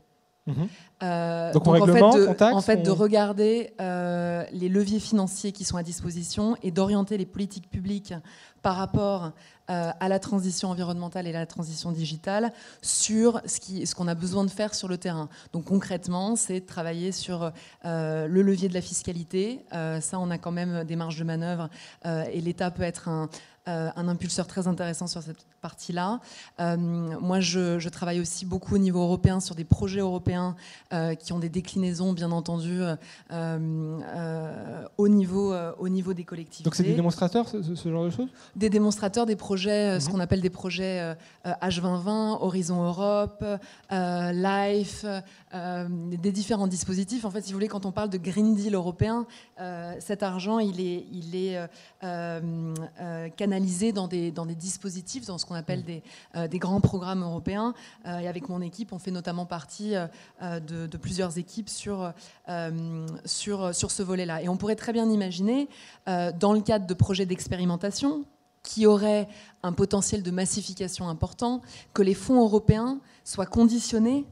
Mhm. 0.49 1.53
donc, 1.53 1.69
en, 1.69 1.87
fait, 1.87 2.01
de, 2.01 2.53
en 2.53 2.61
fait, 2.61 2.77
de 2.79 2.91
regarder 2.91 3.73
les 3.79 4.69
leviers 4.69 5.01
financiers 5.01 5.53
qui 5.53 5.65
sont 5.65 5.77
à 5.77 5.83
disposition 5.83 6.57
et 6.63 6.71
d'orienter 6.71 7.19
les 7.19 7.27
politiques 7.27 7.71
publiques 7.71 8.15
par 8.63 8.77
rapport 8.77 9.33
euh, 9.71 9.91
à 10.01 10.09
la 10.09 10.19
transition 10.19 10.71
environnementale 10.71 11.27
et 11.27 11.31
à 11.35 11.41
la 11.41 11.47
transition 11.47 11.93
digitale 11.93 12.53
sur 12.81 13.41
ce 13.45 13.61
qu'on 13.95 14.05
ce 14.05 14.11
a 14.11 14.15
besoin 14.15 14.45
de 14.45 14.51
faire 14.51 14.75
sur 14.75 14.89
le 14.89 14.97
terrain. 14.97 15.29
Donc 15.53 15.67
concrètement, 15.67 16.37
c'est 16.37 16.61
de 16.61 16.67
travailler 16.67 17.13
sur 17.13 17.53
euh, 17.85 18.27
le 18.27 18.43
levier 18.43 18.69
de 18.69 18.75
la 18.75 18.81
fiscalité. 18.81 19.65
Euh, 19.75 20.01
ça, 20.01 20.19
on 20.19 20.31
a 20.31 20.39
quand 20.39 20.53
même 20.53 20.85
des 20.85 20.97
marges 20.97 21.19
de 21.19 21.25
manœuvre 21.25 21.69
et 22.05 22.41
l'État 22.41 22.71
peut 22.71 22.83
être 22.83 23.09
un, 23.09 23.29
euh, 23.69 23.91
un 23.97 24.09
impulseur 24.09 24.47
très 24.47 24.67
intéressant 24.67 25.07
sur 25.07 25.23
cette 25.23 25.45
partie-là. 25.61 26.21
Euh, 26.61 26.77
moi, 26.77 27.41
je, 27.41 27.89
travaille 27.89 28.21
aussi 28.21 28.45
beaucoup 28.45 28.75
au 28.75 28.79
niveau 28.79 29.01
européen 29.01 29.41
sur 29.41 29.55
des 29.55 29.65
projets 29.65 30.01
européens 30.01 30.55
euh, 30.93 31.15
qui 31.15 31.33
ont 31.33 31.39
des 31.39 31.49
déclinaisons, 31.49 32.13
bien 32.13 32.31
entendu, 32.31 32.81
au, 33.31 35.09
niveau, 35.09 35.55
au 35.79 35.89
niveau 35.89 36.15
des 36.15 36.25
collectivités. 36.25 36.65
Donc 36.65 36.75
c'est 36.75 36.83
des 36.83 36.95
démonstrateurs, 36.95 37.49
ce, 37.49 37.91
genre 37.91 38.05
de 38.05 38.11
choses? 38.11 38.29
Des 38.57 38.71
démonstrateurs 38.71 39.27
des 39.27 39.37
projets, 39.37 39.99
ce 40.01 40.07
Mhm. 40.07 40.13
qu'on 40.13 40.21
appelle 40.21 40.41
des 40.41 40.51
projets 40.51 41.17
H2020, 41.45 42.39
Horizon 42.41 42.85
Europe, 42.85 43.45
Life, 43.91 45.05
des 45.53 46.33
différents 46.33 46.67
dispositifs. 46.67 47.25
En 47.25 47.31
fait, 47.31 47.43
si 47.43 47.53
vous 47.53 47.57
voulez, 47.57 47.69
quand 47.69 47.87
on 47.87 47.93
parle 47.93 48.11
de 48.11 48.19
Green 48.19 48.55
Deal 48.55 48.75
européen, 48.75 49.27
cet 49.99 50.23
argent, 50.23 50.59
il 50.59 50.81
est, 50.81 51.07
il 51.11 51.35
est 51.35 51.59
canalisé 53.37 53.93
dans 53.93 54.09
des, 54.09 54.31
dans 54.31 54.47
des 54.47 54.55
dispositifs, 54.55 55.27
dans 55.27 55.39
ce 55.39 55.47
qu'on 55.49 55.55
appelle 55.55 55.83
des, 55.83 56.03
des 56.49 56.59
grands 56.59 56.81
programmes 56.81 57.23
européens. 57.23 57.75
et 58.05 58.29
avec 58.29 58.49
mon 58.49 58.61
équipe, 58.61 58.93
on 58.93 58.99
fait 58.99 59.11
notamment 59.11 59.47
partie 59.47 59.95
de, 60.43 60.87
de 60.87 60.97
plusieurs 60.97 61.39
équipes 61.39 61.69
sur, 61.69 62.13
ce 62.47 64.03
volet-là. 64.03 64.43
Et 64.43 64.49
on 64.49 64.57
pourrait 64.57 64.77
très 64.77 64.93
bien 64.93 65.11
imaginer, 65.11 65.69
dans 66.07 66.53
le 66.53 66.61
cadre 66.61 66.87
de 66.87 66.95
projets 66.95 67.27
d'expérimentation, 67.27 68.25
qui 68.63 68.87
auraient 68.87 69.29
un 69.63 69.73
potentiel 69.73 70.23
de 70.23 70.31
massification 70.31 71.09
important, 71.09 71.63
que 71.95 72.03
les 72.03 72.15
fonds 72.15 72.43
européens 72.43 73.01
soient 73.25 73.47
conditionnés 73.47 74.27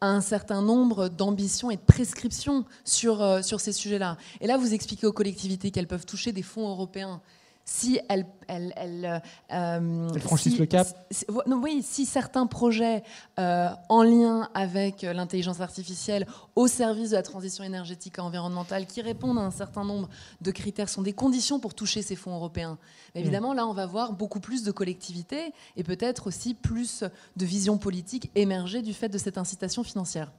à 0.00 0.08
un 0.08 0.20
certain 0.20 0.62
nombre 0.62 1.08
d'ambitions 1.08 1.70
et 1.70 1.76
de 1.76 1.80
prescriptions 1.80 2.64
sur, 2.84 3.22
euh, 3.22 3.42
sur 3.42 3.60
ces 3.60 3.72
sujets-là. 3.72 4.18
Et 4.40 4.46
là, 4.46 4.58
vous 4.58 4.74
expliquez 4.74 5.06
aux 5.06 5.12
collectivités 5.12 5.70
qu'elles 5.70 5.88
peuvent 5.88 6.06
toucher 6.06 6.32
des 6.32 6.42
fonds 6.42 6.68
européens 6.68 7.20
si 7.68 7.98
elles, 8.08 8.26
elles, 8.46 8.72
elles, 8.76 9.22
euh, 9.52 10.08
elles 10.14 10.20
franchissent 10.20 10.54
si, 10.54 10.58
le 10.58 10.66
cap. 10.66 10.86
Si, 11.10 11.26
oui, 11.48 11.82
si 11.82 12.06
certains 12.06 12.46
projets 12.46 13.02
euh, 13.40 13.68
en 13.88 14.04
lien 14.04 14.48
avec 14.54 15.02
l'intelligence 15.02 15.60
artificielle 15.60 16.26
au 16.54 16.68
service 16.68 17.10
de 17.10 17.16
la 17.16 17.22
transition 17.22 17.64
énergétique 17.64 18.18
et 18.18 18.20
environnementale 18.20 18.86
qui 18.86 19.02
répondent 19.02 19.38
à 19.38 19.42
un 19.42 19.50
certain 19.50 19.84
nombre 19.84 20.08
de 20.40 20.50
critères 20.52 20.88
sont 20.88 21.02
des 21.02 21.12
conditions 21.12 21.58
pour 21.58 21.74
toucher 21.74 22.02
ces 22.02 22.14
fonds 22.14 22.36
européens. 22.36 22.78
Mais 23.14 23.20
évidemment, 23.20 23.52
là, 23.52 23.66
on 23.66 23.72
va 23.72 23.86
voir 23.86 24.12
beaucoup 24.12 24.40
plus 24.40 24.62
de 24.62 24.70
collectivités 24.70 25.52
et 25.76 25.82
peut-être 25.82 26.28
aussi 26.28 26.54
plus 26.54 27.02
de 27.36 27.44
vision 27.44 27.78
politique 27.78 28.30
émerger 28.36 28.80
du 28.80 28.94
fait 28.94 29.08
de 29.08 29.18
cette 29.18 29.38
incitation 29.38 29.82
financière. 29.82 30.30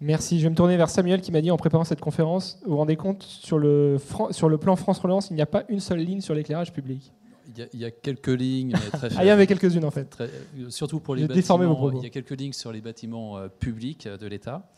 Merci. 0.00 0.38
Je 0.38 0.44
vais 0.44 0.50
me 0.50 0.54
tourner 0.54 0.76
vers 0.76 0.90
Samuel 0.90 1.20
qui 1.20 1.32
m'a 1.32 1.40
dit 1.40 1.50
en 1.50 1.56
préparant 1.56 1.84
cette 1.84 2.00
conférence, 2.00 2.58
vous 2.64 2.72
vous 2.72 2.76
rendez 2.76 2.96
compte, 2.96 3.22
sur 3.22 3.58
le, 3.58 3.96
sur 4.30 4.48
le 4.48 4.58
plan 4.58 4.76
France 4.76 4.98
Relance, 4.98 5.28
il 5.30 5.36
n'y 5.36 5.42
a 5.42 5.46
pas 5.46 5.64
une 5.68 5.80
seule 5.80 6.00
ligne 6.00 6.20
sur 6.20 6.34
l'éclairage 6.34 6.72
public. 6.72 7.12
Il 7.48 7.60
y, 7.60 7.62
a, 7.62 7.66
il 7.72 7.80
y, 7.80 7.84
a, 7.86 7.90
quelques 7.90 8.26
lignes, 8.28 8.74
mais 8.74 8.98
très 8.98 9.08
ah, 9.16 9.24
il 9.24 9.28
y 9.28 9.30
en 9.30 9.34
avait 9.34 9.46
quelques-unes 9.46 9.84
en 9.84 9.90
fait. 9.90 10.04
Très, 10.04 10.28
surtout 10.68 11.00
pour 11.00 11.14
les 11.14 11.22
Je 11.22 11.26
bâtiments. 11.28 11.90
Il 11.92 12.02
y 12.02 12.06
a 12.06 12.10
quelques 12.10 12.38
lignes 12.38 12.52
sur 12.52 12.70
les 12.70 12.82
bâtiments 12.82 13.38
euh, 13.38 13.48
publics 13.48 14.06
de 14.06 14.26
l'État. 14.26 14.68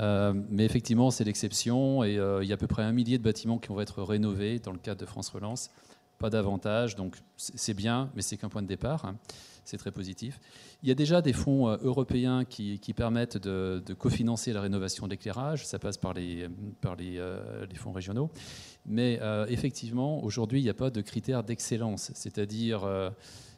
Euh, 0.00 0.32
mais 0.50 0.64
effectivement, 0.64 1.10
c'est 1.10 1.24
l'exception. 1.24 2.02
Et 2.04 2.18
euh, 2.18 2.42
il 2.42 2.48
y 2.48 2.52
a 2.52 2.54
à 2.54 2.58
peu 2.58 2.66
près 2.66 2.82
un 2.82 2.92
millier 2.92 3.18
de 3.18 3.22
bâtiments 3.22 3.58
qui 3.58 3.68
vont 3.68 3.80
être 3.80 4.02
rénovés 4.02 4.58
dans 4.58 4.72
le 4.72 4.78
cadre 4.78 5.00
de 5.00 5.06
France 5.06 5.28
Relance. 5.28 5.70
Pas 6.18 6.30
davantage. 6.30 6.96
Donc 6.96 7.16
c'est 7.36 7.74
bien, 7.74 8.10
mais 8.14 8.22
c'est 8.22 8.36
qu'un 8.36 8.48
point 8.48 8.62
de 8.62 8.68
départ. 8.68 9.04
Hein. 9.04 9.16
C'est 9.64 9.76
très 9.76 9.90
positif. 9.90 10.40
Il 10.84 10.88
y 10.88 10.90
a 10.90 10.94
déjà 10.94 11.22
des 11.22 11.32
fonds 11.32 11.70
euh, 11.70 11.78
européens 11.80 12.44
qui, 12.44 12.78
permettent 12.94 13.38
de, 13.38 13.82
cofinancer 13.98 14.52
la 14.52 14.60
rénovation 14.60 15.06
de 15.06 15.12
l'éclairage. 15.12 15.66
Ça 15.66 15.78
passe 15.78 15.96
par 15.96 16.12
les, 16.12 16.46
euh, 16.84 17.66
fonds 17.76 17.92
régionaux. 17.92 18.30
Mais 18.84 19.18
euh, 19.22 19.46
effectivement, 19.48 20.22
aujourd'hui, 20.22 20.60
il 20.60 20.62
n'y 20.62 20.68
a 20.68 20.74
pas 20.74 20.90
de 20.90 21.00
critères 21.00 21.42
d'excellence. 21.42 22.10
C'est-à-dire, 22.14 22.86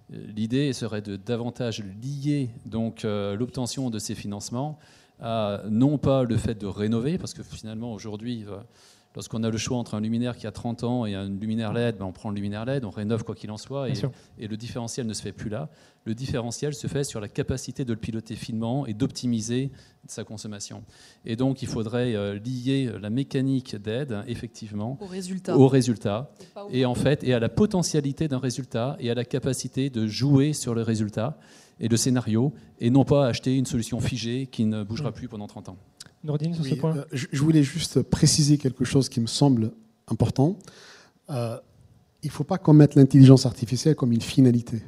l'idée 0.08 0.72
serait 0.72 1.02
de 1.02 1.16
davantage 1.16 1.82
lier 2.00 2.50
donc 2.64 3.02
l'obtention 3.02 3.90
de 3.90 3.98
ces 3.98 4.14
financements 4.14 4.78
à 5.20 5.62
non 5.68 5.98
pas 5.98 6.24
le 6.24 6.36
fait 6.36 6.54
de 6.54 6.66
rénover, 6.66 7.18
parce 7.18 7.34
que 7.34 7.42
finalement, 7.42 7.92
aujourd'hui, 7.92 8.44
lorsqu'on 9.16 9.42
a 9.42 9.50
le 9.50 9.58
choix 9.58 9.78
entre 9.78 9.94
un 9.94 10.00
luminaire 10.00 10.36
qui 10.36 10.46
a 10.46 10.52
30 10.52 10.84
ans 10.84 11.06
et 11.06 11.14
un 11.14 11.28
luminaire 11.28 11.72
LED, 11.72 11.96
ben 11.96 12.04
on 12.04 12.12
prend 12.12 12.28
le 12.28 12.36
luminaire 12.36 12.64
LED, 12.66 12.84
on 12.84 12.90
rénove 12.90 13.24
quoi 13.24 13.34
qu'il 13.34 13.50
en 13.50 13.56
soit, 13.56 13.88
et, 13.88 13.94
et, 14.38 14.46
le 14.46 14.56
différentiel 14.56 15.06
ne 15.06 15.14
se 15.14 15.22
fait 15.22 15.32
plus 15.32 15.48
là. 15.48 15.70
Le 16.04 16.14
différentiel 16.14 16.74
se 16.74 16.86
fait 16.86 17.02
sur 17.02 17.18
la 17.18 17.26
capacité 17.26 17.84
de 17.84 17.92
le 17.92 17.98
piloter 17.98 18.36
finement 18.36 18.86
et 18.86 18.92
d'optimiser 18.92 19.72
sa 20.06 20.22
consommation. 20.22 20.84
Et 21.24 21.34
donc, 21.34 21.62
il 21.62 21.68
faudrait 21.68 22.14
euh, 22.14 22.38
lier 22.38 22.92
la 23.00 23.10
mécanique 23.10 23.74
d'aide, 23.74 24.22
effectivement, 24.28 24.98
au 25.00 25.06
résultat. 25.06 25.56
Au 25.56 25.66
résultat 25.66 26.30
et, 26.70 26.80
et 26.80 26.84
en 26.84 26.94
fait, 26.94 27.24
et 27.24 27.34
à 27.34 27.40
la 27.40 27.48
potentialité 27.48 28.28
d'un 28.28 28.38
résultat 28.38 28.96
et 29.00 29.10
à 29.10 29.14
la 29.14 29.24
capacité 29.24 29.90
de 29.90 30.06
jouer 30.06 30.52
sur 30.52 30.74
le 30.74 30.82
résultat 30.82 31.38
et 31.80 31.88
le 31.88 31.96
scénario, 31.96 32.52
et 32.80 32.90
non 32.90 33.04
pas 33.04 33.26
acheter 33.26 33.56
une 33.56 33.66
solution 33.66 34.00
figée 34.00 34.46
qui 34.46 34.64
ne 34.64 34.82
bougera 34.82 35.12
plus 35.12 35.28
pendant 35.28 35.46
30 35.46 35.70
ans. 35.70 35.76
Nordine, 36.24 36.54
sur 36.54 36.64
oui, 36.64 36.70
ce 36.70 36.74
point 36.74 36.96
euh, 36.96 37.04
Je 37.12 37.42
voulais 37.42 37.62
juste 37.62 38.02
préciser 38.02 38.58
quelque 38.58 38.84
chose 38.84 39.08
qui 39.08 39.20
me 39.20 39.26
semble 39.26 39.72
important. 40.08 40.58
Euh, 41.30 41.58
il 42.22 42.28
ne 42.28 42.32
faut 42.32 42.44
pas 42.44 42.58
qu'on 42.58 42.72
mette 42.72 42.94
l'intelligence 42.94 43.46
artificielle 43.46 43.94
comme 43.94 44.12
une 44.12 44.20
finalité. 44.22 44.82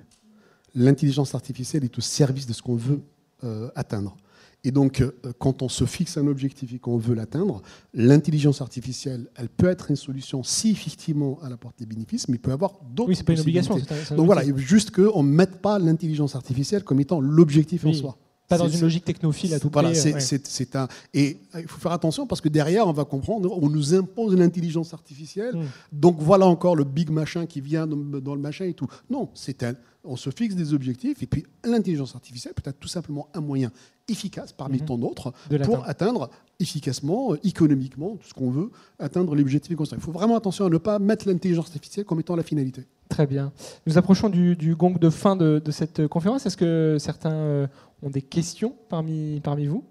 L'intelligence 0.75 1.35
artificielle 1.35 1.85
est 1.85 1.97
au 1.99 2.01
service 2.01 2.47
de 2.47 2.53
ce 2.53 2.63
qu'on 2.63 2.77
veut 2.77 3.03
euh, 3.45 3.71
atteindre. 3.75 4.17
Et 4.65 4.71
donc, 4.73 5.01
euh, 5.01 5.13
quand 5.39 5.63
on 5.63 5.69
se 5.69 5.85
fixe 5.85 6.17
un 6.19 6.27
objectif 6.27 6.73
et 6.75 6.79
qu'on 6.79 6.99
veut 6.99 7.15
l'atteindre, 7.15 7.63
l'intelligence 7.95 8.61
artificielle, 8.61 9.29
elle 9.37 9.49
peut 9.49 9.69
être 9.69 9.91
une 9.91 9.97
solution 9.97 10.43
si 10.43 10.71
effectivement 10.71 11.39
elle 11.47 11.53
apporte 11.53 11.79
des 11.79 11.87
bénéfices, 11.87 12.29
mais 12.29 12.37
il 12.37 12.41
peut 12.41 12.51
y 12.51 12.55
avoir 12.55 12.73
d'autres 12.95 13.09
Oui, 13.11 13.17
c'est 13.17 13.23
pas 13.25 13.35
une 13.35 13.41
obligation. 13.41 13.77
un- 13.77 14.15
un 14.15 14.17
Donc 14.17 14.27
voilà, 14.27 14.41
outil. 14.43 14.51
il 14.51 14.55
faut 14.55 14.59
juste 14.67 14.91
qu'on 14.91 15.23
ne 15.23 15.31
mette 15.31 15.61
pas 15.63 15.79
l'intelligence 15.79 16.35
artificielle 16.35 16.83
comme 16.85 17.01
étant 17.01 17.21
l'objectif 17.21 17.85
en 17.87 17.93
soi. 17.93 18.19
Pas 18.49 18.57
dans 18.57 18.67
une 18.69 18.81
logique 18.81 19.05
technophile 19.05 19.53
à 19.53 19.61
tout 19.61 19.69
voilà, 19.71 19.91
prix. 19.91 19.99
c'est 19.99 20.15
ouais. 20.15 20.21
c'est- 20.21 20.75
un. 20.75 20.89
Et 21.13 21.37
euh, 21.55 21.61
il 21.61 21.69
faut 21.69 21.79
faire 21.79 21.93
attention 21.93 22.27
parce 22.27 22.41
que 22.41 22.49
derrière, 22.49 22.87
on 22.89 22.93
va 22.93 23.05
comprendre, 23.05 23.53
on 23.63 23.69
nous 23.69 23.93
impose 23.95 24.35
l'intelligence 24.35 24.95
artificielle. 24.95 25.55
Mm. 25.55 25.65
Donc 25.93 26.17
voilà 26.19 26.47
encore 26.47 26.75
le 26.75 26.85
big 26.85 27.11
machin 27.11 27.45
qui 27.45 27.61
vient 27.61 27.87
dans, 27.87 27.97
dans 28.21 28.35
le 28.35 28.41
machin 28.41 28.65
et 28.65 28.73
tout. 28.73 28.87
Non, 29.11 29.29
c'est 29.35 29.63
un. 29.65 29.75
On 30.03 30.17
se 30.17 30.31
fixe 30.31 30.55
des 30.55 30.73
objectifs 30.73 31.23
et 31.23 31.27
puis 31.27 31.45
l'intelligence 31.63 32.15
artificielle 32.15 32.55
peut 32.55 32.69
être 32.71 32.79
tout 32.81 32.89
simplement 32.89 33.29
un 33.35 33.43
moyen 33.43 33.71
efficace 34.09 34.53
parmi 34.53 34.79
Mhm. 34.79 34.85
tant 34.87 34.99
d'autres 34.99 35.33
De 35.51 35.59
pour 35.59 35.87
atteindre 35.89 36.31
efficacement, 36.61 37.33
euh, 37.35 37.39
économiquement, 37.45 38.17
tout 38.17 38.27
ce 38.29 38.35
qu'on 38.35 38.51
veut, 38.51 38.71
atteindre 38.99 39.35
l'objectif 39.37 39.77
construit. 39.77 39.99
Il 39.99 40.03
faut 40.03 40.13
vraiment 40.13 40.37
attention 40.37 40.65
à 40.67 40.69
ne 40.71 40.79
pas 40.79 40.99
mettre 40.99 41.29
l'intelligence 41.29 41.67
artificielle 41.67 42.05
comme 42.05 42.21
étant 42.21 42.35
la 42.37 42.43
finalité. 42.43 42.87
Très 43.09 43.27
bien. 43.27 43.53
Nous 43.87 43.97
approchons 43.97 44.29
du, 44.29 44.57
du 44.57 44.75
gong 44.75 44.99
de 44.99 45.11
fin 45.11 45.37
de, 45.37 45.61
de 45.65 45.71
cette 45.71 46.07
conférence. 46.09 46.45
Est-ce 46.47 46.57
que 46.57 46.97
certains 46.99 47.33
euh, 47.33 47.67
ont 48.03 48.11
des 48.11 48.23
questions 48.23 48.75
parmi, 48.89 49.41
parmi 49.41 49.67
vous? 49.67 49.85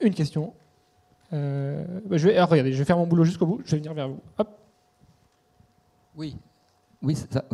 Une 0.00 0.14
question. 0.14 0.52
Euh, 1.32 1.84
bah, 2.06 2.16
je 2.16 2.26
vais, 2.28 2.36
alors, 2.36 2.48
regardez, 2.50 2.72
je 2.72 2.78
vais 2.78 2.84
faire 2.84 2.96
mon 2.96 3.06
boulot 3.06 3.24
jusqu'au 3.24 3.46
bout. 3.46 3.60
Je 3.64 3.72
vais 3.72 3.78
venir 3.78 3.94
vers 3.94 4.08
vous. 4.08 4.20
Hop. 4.38 4.48
Oui, 6.16 6.36
oui, 7.02 7.16
ça. 7.16 7.44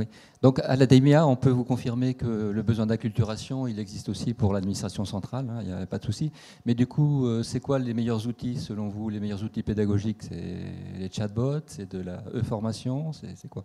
Donc 0.42 0.60
à 0.64 0.74
l'ADEMIA, 0.74 1.26
on 1.26 1.36
peut 1.36 1.50
vous 1.50 1.64
confirmer 1.64 2.14
que 2.14 2.50
le 2.50 2.62
besoin 2.62 2.86
d'acculturation, 2.86 3.66
il 3.68 3.78
existe 3.78 4.08
aussi 4.08 4.34
pour 4.34 4.52
l'administration 4.52 5.04
centrale, 5.04 5.48
hein, 5.50 5.58
il 5.62 5.68
n'y 5.68 5.72
a 5.72 5.86
pas 5.86 5.98
de 5.98 6.04
souci. 6.04 6.32
Mais 6.64 6.74
du 6.74 6.86
coup, 6.86 7.26
euh, 7.26 7.44
c'est 7.44 7.60
quoi 7.60 7.78
les 7.78 7.94
meilleurs 7.94 8.26
outils 8.26 8.56
selon 8.56 8.88
vous 8.88 9.08
Les 9.08 9.20
meilleurs 9.20 9.44
outils 9.44 9.62
pédagogiques? 9.62 10.24
C'est 10.24 10.56
les 10.98 11.10
chatbots, 11.10 11.60
c'est 11.66 11.90
de 11.90 12.00
la 12.00 12.24
e-formation, 12.34 13.12
c'est 13.12 13.36
c'est 13.36 13.48
quoi? 13.48 13.64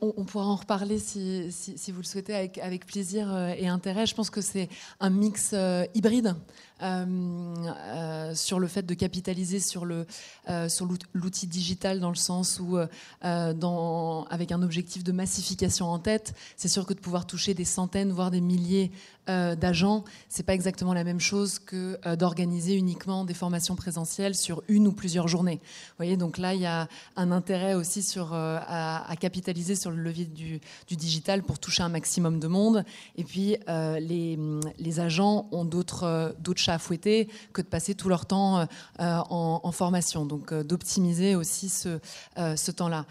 On, 0.00 0.24
pourra 0.24 0.44
en 0.44 0.56
reparler 0.56 0.98
si, 0.98 1.48
vous 1.88 2.00
le 2.00 2.06
souhaitez 2.06 2.34
avec, 2.34 2.84
plaisir 2.84 3.32
euh, 3.32 3.54
et 3.56 3.68
intérêt. 3.68 4.04
Je 4.04 4.14
pense 4.14 4.28
que 4.28 4.42
c'est 4.42 4.68
un 5.00 5.08
mix 5.08 5.52
euh, 5.54 5.86
hybride 5.94 6.34
euh, 6.82 8.34
sur 8.34 8.60
le 8.60 8.66
fait 8.66 8.82
de 8.82 8.92
capitaliser 8.92 9.60
sur 9.60 9.86
l'outil 9.86 11.46
digital 11.46 12.00
dans 12.00 12.10
le 12.10 12.16
sens 12.16 12.60
où, 12.60 12.76
avec 13.22 14.52
un 14.52 14.62
objectif 14.62 15.04
de 15.04 15.12
massification 15.12 15.86
en 15.86 15.98
tête, 15.98 16.34
c'est 16.56 16.68
sûr 16.68 16.84
que 16.84 16.92
de 16.92 17.00
pouvoir 17.00 17.26
toucher 17.26 17.54
des 17.54 17.64
centaines, 17.64 18.12
voire 18.12 18.30
des 18.30 18.40
milliers 18.40 18.90
euh, 19.28 19.54
d'agents, 19.54 20.02
c'est 20.28 20.42
pas 20.42 20.52
exactement 20.54 20.94
la 20.94 21.04
même 21.04 21.20
chose 21.20 21.60
que 21.60 21.96
euh, 22.06 22.16
d'organiser 22.16 22.74
uniquement 22.74 23.24
des 23.24 23.34
formations 23.34 23.76
présentielles 23.76 24.34
sur 24.34 24.64
une 24.66 24.88
ou 24.88 24.92
plusieurs 24.92 25.28
journées. 25.28 25.60
Vous 25.62 25.96
voyez, 25.98 26.16
donc 26.16 26.38
là, 26.38 26.54
il 26.54 26.60
y 26.60 26.66
a 26.66 26.88
un 27.14 27.30
intérêt 27.30 27.74
aussi 27.74 28.02
sur, 28.02 28.34
euh, 28.34 28.58
à, 28.66 29.14
capitaliser 29.20 29.76
sur 29.76 29.92
le 29.92 30.02
levier 30.02 30.24
du, 30.24 30.60
du 30.88 30.96
digital 30.96 31.44
pour 31.44 31.60
toucher 31.60 31.84
un 31.84 31.88
maximum 31.88 32.40
de 32.40 32.48
monde. 32.48 32.84
Et 33.16 33.22
puis, 33.22 33.56
euh, 33.68 34.00
les, 34.00 34.36
les 34.80 34.98
agents 34.98 35.46
ont 35.52 35.64
d'autres 35.64 36.34
chats 36.56 36.74
à 36.74 36.78
fouetter 36.80 37.28
que 37.52 37.62
de 37.62 37.68
passer 37.68 37.94
tout 37.94 38.08
leur 38.08 38.26
temps 38.26 38.66
en, 38.98 39.60
en 39.62 39.72
formation. 39.72 40.26
Donc, 40.26 40.52
d'optimiser 40.52 41.36
aussi 41.36 41.68
ce, 41.68 42.00
ce 42.36 42.70
temps-là. 42.72 43.06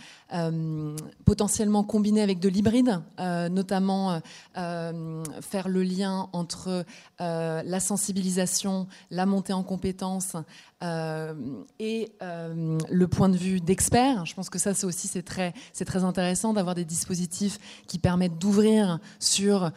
Potentiellement 1.24 1.84
combiné 1.84 2.22
avec 2.22 2.39
de 2.39 2.49
l'hybride, 2.49 3.01
notamment 3.18 4.20
faire 4.55 5.68
le 5.68 5.84
lien 5.84 6.00
entre 6.05 6.85
euh, 7.19 7.63
la 7.63 7.79
sensibilisation, 7.79 8.87
la 9.09 9.25
montée 9.25 9.53
en 9.53 9.63
compétences 9.63 10.35
et 10.82 12.11
le 12.19 13.05
point 13.05 13.29
de 13.29 13.38
vue 13.38 13.59
d'experts. 13.59 14.25
Je 14.25 14.34
pense 14.34 14.49
que 14.49 14.59
ça, 14.59 14.73
c'est 14.73 14.86
aussi 14.86 15.07
c'est 15.07 15.21
très, 15.21 15.53
c'est 15.73 15.86
très 15.86 16.03
intéressant 16.03 16.53
d'avoir 16.53 16.75
des 16.75 16.86
dispositifs 16.86 17.59
qui 17.88 17.99
permettent 17.99 18.38
d'ouvrir 18.39 18.99
sur 19.19 19.71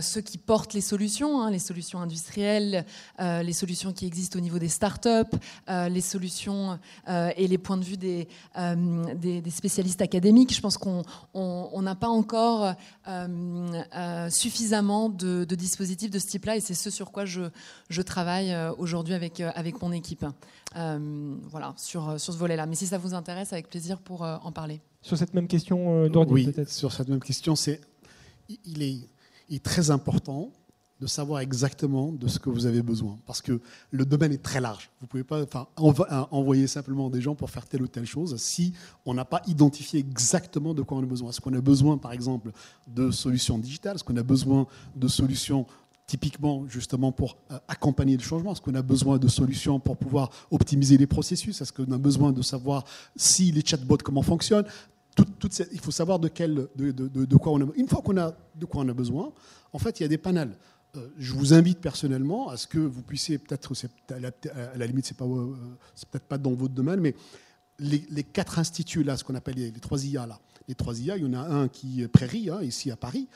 ceux 0.00 0.20
qui 0.20 0.38
portent 0.38 0.72
les 0.72 0.80
solutions, 0.80 1.42
hein, 1.42 1.50
les 1.50 1.58
solutions 1.58 2.00
industrielles, 2.00 2.84
les 3.18 3.52
solutions 3.52 3.92
qui 3.92 4.06
existent 4.06 4.38
au 4.38 4.42
niveau 4.42 4.58
des 4.58 4.68
startups, 4.68 5.36
les 5.68 6.00
solutions 6.00 6.78
et 7.08 7.48
les 7.48 7.58
points 7.58 7.76
de 7.76 7.84
vue 7.84 7.96
des, 7.96 8.28
des, 9.16 9.50
spécialistes 9.50 10.02
académiques. 10.02 10.54
Je 10.54 10.60
pense 10.60 10.78
qu'on 10.78 11.82
n'a 11.82 11.94
pas 11.94 12.08
encore 12.08 12.74
suffisamment 14.30 15.08
de, 15.08 15.44
de 15.44 15.54
dispositifs 15.54 16.10
de 16.10 16.18
ce 16.18 16.26
type-là 16.26 16.56
et 16.56 16.60
c'est 16.60 16.74
ce 16.74 16.90
sur 16.90 17.12
quoi 17.12 17.24
je, 17.24 17.42
je 17.88 18.02
travaille 18.02 18.52
euh, 18.52 18.72
aujourd'hui 18.78 19.14
avec, 19.14 19.40
euh, 19.40 19.50
avec 19.54 19.80
mon 19.82 19.92
équipe. 19.92 20.24
Euh, 20.76 21.36
voilà, 21.50 21.74
sur, 21.76 22.20
sur 22.20 22.32
ce 22.32 22.38
volet-là. 22.38 22.66
Mais 22.66 22.74
si 22.74 22.86
ça 22.86 22.98
vous 22.98 23.14
intéresse, 23.14 23.52
avec 23.52 23.68
plaisir 23.68 23.98
pour 23.98 24.22
en 24.22 24.52
parler. 24.52 24.80
Sur 25.02 25.16
cette 25.16 25.34
même 25.34 25.48
question, 25.48 26.08
Dordi, 26.08 26.32
oui, 26.32 26.54
sur 26.66 26.92
cette 26.92 27.08
même 27.08 27.20
question, 27.20 27.54
c'est 27.56 27.80
il 28.64 28.82
est, 28.82 28.98
il 29.48 29.56
est 29.56 29.64
très 29.64 29.90
important 29.90 30.50
de 31.00 31.06
savoir 31.06 31.40
exactement 31.40 32.10
de 32.10 32.26
ce 32.26 32.38
que 32.38 32.48
vous 32.48 32.64
avez 32.64 32.82
besoin. 32.82 33.18
Parce 33.26 33.42
que 33.42 33.60
le 33.90 34.06
domaine 34.06 34.32
est 34.32 34.42
très 34.42 34.60
large. 34.60 34.90
Vous 35.00 35.06
ne 35.06 35.08
pouvez 35.08 35.24
pas 35.24 35.42
enfin, 35.42 35.66
envoyer 36.30 36.66
simplement 36.66 37.10
des 37.10 37.20
gens 37.20 37.34
pour 37.34 37.50
faire 37.50 37.66
telle 37.66 37.82
ou 37.82 37.86
telle 37.86 38.06
chose 38.06 38.36
si 38.38 38.72
on 39.04 39.12
n'a 39.12 39.26
pas 39.26 39.42
identifié 39.46 40.00
exactement 40.00 40.72
de 40.72 40.82
quoi 40.82 40.98
on 40.98 41.02
a 41.02 41.06
besoin. 41.06 41.30
Est-ce 41.30 41.40
qu'on 41.40 41.52
a 41.52 41.60
besoin, 41.60 41.98
par 41.98 42.12
exemple, 42.12 42.50
de 42.86 43.10
solutions 43.10 43.58
digitales? 43.58 43.96
Est-ce 43.96 44.04
qu'on 44.04 44.16
a 44.16 44.22
besoin 44.22 44.66
de 44.94 45.08
solutions 45.08 45.66
typiquement 46.06 46.66
justement 46.68 47.12
pour 47.12 47.36
euh, 47.50 47.58
accompagner 47.68 48.16
le 48.16 48.22
changement. 48.22 48.52
Est-ce 48.52 48.60
qu'on 48.60 48.74
a 48.74 48.82
besoin 48.82 49.18
de 49.18 49.28
solutions 49.28 49.80
pour 49.80 49.96
pouvoir 49.96 50.30
optimiser 50.50 50.96
les 50.96 51.06
processus? 51.06 51.60
Est-ce 51.60 51.72
qu'on 51.72 51.90
a 51.92 51.98
besoin 51.98 52.32
de 52.32 52.42
savoir 52.42 52.84
si 53.16 53.50
les 53.52 53.64
chatbots, 53.64 53.98
comment 53.98 54.22
fonctionnent? 54.22 54.66
Il 55.72 55.80
faut 55.80 55.90
savoir 55.90 56.18
de, 56.18 56.28
quel, 56.28 56.68
de, 56.76 57.36
quoi 57.36 57.52
on 57.52 57.60
a 57.62 57.66
Une 57.76 57.88
fois 57.88 58.02
qu'on 58.02 58.18
a 58.18 58.34
de 58.54 58.66
quoi 58.66 58.82
on 58.82 58.88
a 58.88 58.92
besoin, 58.92 59.32
en 59.72 59.78
fait, 59.78 59.98
il 59.98 60.02
y 60.02 60.06
a 60.06 60.08
des 60.08 60.18
panels. 60.18 60.56
Euh, 60.96 61.08
je 61.18 61.32
vous 61.32 61.54
invite 61.54 61.80
personnellement 61.80 62.50
à 62.50 62.58
ce 62.58 62.66
que 62.66 62.78
vous 62.78 63.02
puissiez, 63.02 63.38
peut-être, 63.38 63.72
à 64.10 64.76
la, 64.76 64.86
limite, 64.86 65.06
c'est, 65.06 65.16
pas, 65.16 65.24
euh, 65.24 65.54
c'est 65.94 66.08
peut-être 66.08 66.26
pas 66.26 66.36
dans 66.38 66.52
votre 66.52 66.74
domaine, 66.74 67.00
mais 67.00 67.14
les, 67.78 68.24
quatre 68.24 68.58
instituts, 68.58 69.02
là, 69.02 69.16
ce 69.16 69.24
qu'on 69.24 69.34
appelle 69.34 69.56
les, 69.56 69.72
trois 69.72 70.04
IA, 70.04 70.26
là, 70.26 70.38
les 70.68 70.74
trois 70.74 70.98
IA, 70.98 71.16
il 71.16 71.24
y 71.24 71.26
en 71.26 71.34
a 71.34 71.40
un 71.40 71.68
qui 71.68 72.02
est 72.02 72.08
Prairie, 72.08 72.50
hein, 72.50 72.62
ici 72.62 72.90
à 72.90 72.96
Paris, 72.96 73.28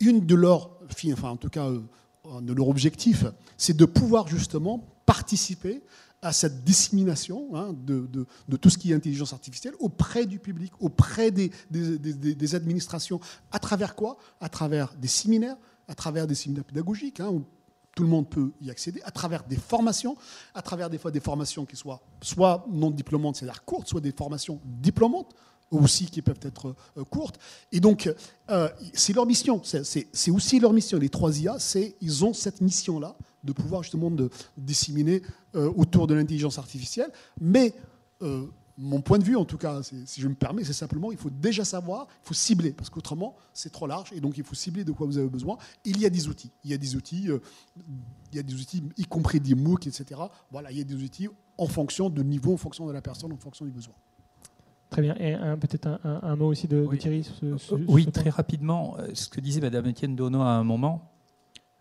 une 0.00 0.26
de 0.26 0.34
leurs, 0.34 0.70
enfin 1.12 1.30
en 1.30 1.36
tout 1.36 1.48
cas 1.48 1.68
euh, 1.68 2.40
de 2.40 2.52
leur 2.52 2.68
objectif, 2.68 3.24
c'est 3.56 3.76
de 3.76 3.84
pouvoir 3.84 4.28
justement 4.28 4.84
participer 5.06 5.82
à 6.22 6.32
cette 6.32 6.64
dissémination 6.64 7.54
hein, 7.54 7.74
de, 7.74 8.26
tout 8.56 8.70
ce 8.70 8.78
qui 8.78 8.92
est 8.92 8.94
intelligence 8.94 9.34
artificielle 9.34 9.74
auprès 9.78 10.24
du 10.24 10.38
public, 10.38 10.72
auprès 10.80 11.30
des, 11.30 11.50
des, 11.70 12.54
administrations. 12.54 13.20
À 13.52 13.58
travers 13.58 13.94
quoi? 13.94 14.16
À 14.40 14.48
travers 14.48 14.94
des 14.94 15.08
séminaires, 15.08 15.56
à 15.86 15.94
travers 15.94 16.26
des 16.26 16.34
séminaires 16.34 16.64
pédagogiques, 16.64 17.20
hein, 17.20 17.28
où 17.28 17.44
tout 17.94 18.02
le 18.02 18.08
monde 18.08 18.28
peut 18.28 18.52
y 18.62 18.70
accéder, 18.70 19.02
à 19.04 19.10
travers 19.10 19.44
des 19.44 19.56
formations, 19.56 20.16
à 20.54 20.62
travers 20.62 20.88
des 20.88 20.96
fois 20.96 21.10
des 21.10 21.20
formations 21.20 21.66
qui 21.66 21.76
soient 21.76 22.00
soit 22.22 22.66
non 22.70 22.90
diplômantes, 22.90 23.36
c'est-à-dire 23.36 23.62
courtes, 23.62 23.88
soit 23.88 24.00
des 24.00 24.12
formations 24.12 24.60
diplômantes, 24.64 25.34
aussi 25.70 26.06
qui 26.06 26.22
peuvent 26.22 26.40
être 26.42 26.74
euh, 26.96 27.04
courtes. 27.04 27.38
Et 27.72 27.80
donc, 27.80 28.12
euh, 28.50 28.68
c'est 28.92 29.12
leur 29.12 29.26
mission. 29.26 29.60
C'est 29.64 30.30
aussi 30.30 30.60
leur 30.60 30.72
mission. 30.72 30.98
Les 30.98 31.08
trois 31.08 31.38
IA, 31.38 31.56
ils 32.00 32.24
ont 32.24 32.32
cette 32.32 32.60
mission-là 32.60 33.16
de 33.42 33.52
pouvoir 33.52 33.82
justement 33.82 34.10
de 34.10 34.30
disséminer 34.56 35.22
euh, 35.54 35.70
autour 35.76 36.06
de 36.06 36.14
l'intelligence 36.14 36.58
artificielle. 36.58 37.10
Mais 37.40 37.74
mon 38.78 39.02
point 39.02 39.18
de 39.18 39.24
vue, 39.24 39.36
en 39.36 39.44
tout 39.44 39.58
cas, 39.58 39.82
si 39.82 40.20
je 40.20 40.26
me 40.26 40.34
permets, 40.34 40.64
c'est 40.64 40.72
simplement 40.72 41.12
il 41.12 41.18
faut 41.18 41.28
déjà 41.28 41.62
savoir, 41.62 42.08
il 42.24 42.28
faut 42.28 42.34
cibler, 42.34 42.72
parce 42.72 42.88
qu'autrement, 42.88 43.36
c'est 43.52 43.70
trop 43.70 43.86
large, 43.86 44.12
et 44.14 44.20
donc 44.20 44.38
il 44.38 44.44
faut 44.44 44.54
cibler 44.54 44.82
de 44.82 44.92
quoi 44.92 45.06
vous 45.06 45.18
avez 45.18 45.28
besoin. 45.28 45.58
Il 45.84 46.00
y 46.00 46.06
a 46.06 46.10
des 46.10 46.26
outils. 46.26 46.50
Il 46.64 46.70
y 46.70 46.74
a 46.74 46.78
des 46.78 46.96
outils, 46.96 47.28
il 48.32 48.36
y 48.36 48.38
a 48.38 48.42
des 48.42 48.54
outils, 48.54 48.82
y 48.96 49.04
compris 49.04 49.40
des 49.40 49.54
MOOC, 49.54 49.88
etc. 49.88 50.20
Voilà, 50.50 50.72
il 50.72 50.78
y 50.78 50.80
a 50.80 50.84
des 50.84 50.94
outils 50.94 51.28
en 51.58 51.66
fonction 51.66 52.08
de 52.08 52.22
niveau, 52.22 52.54
en 52.54 52.56
fonction 52.56 52.86
de 52.86 52.92
la 52.92 53.02
personne, 53.02 53.30
en 53.32 53.36
fonction 53.36 53.66
du 53.66 53.70
besoin. 53.70 53.94
Très 54.94 55.02
bien. 55.02 55.16
Et 55.18 55.34
peut-être 55.56 55.98
un, 56.04 56.36
mot 56.36 56.46
aussi 56.46 56.68
de, 56.68 56.86
Thierry 56.96 57.28
Oui, 57.88 58.06
très 58.12 58.30
rapidement. 58.30 58.94
Euh, 59.00 59.08
ce 59.12 59.28
que 59.28 59.40
disait 59.40 59.60
Mme 59.60 59.88
Etienne 59.88 60.14
Dono 60.14 60.40
à 60.40 60.50
un 60.50 60.62
moment. 60.62 61.10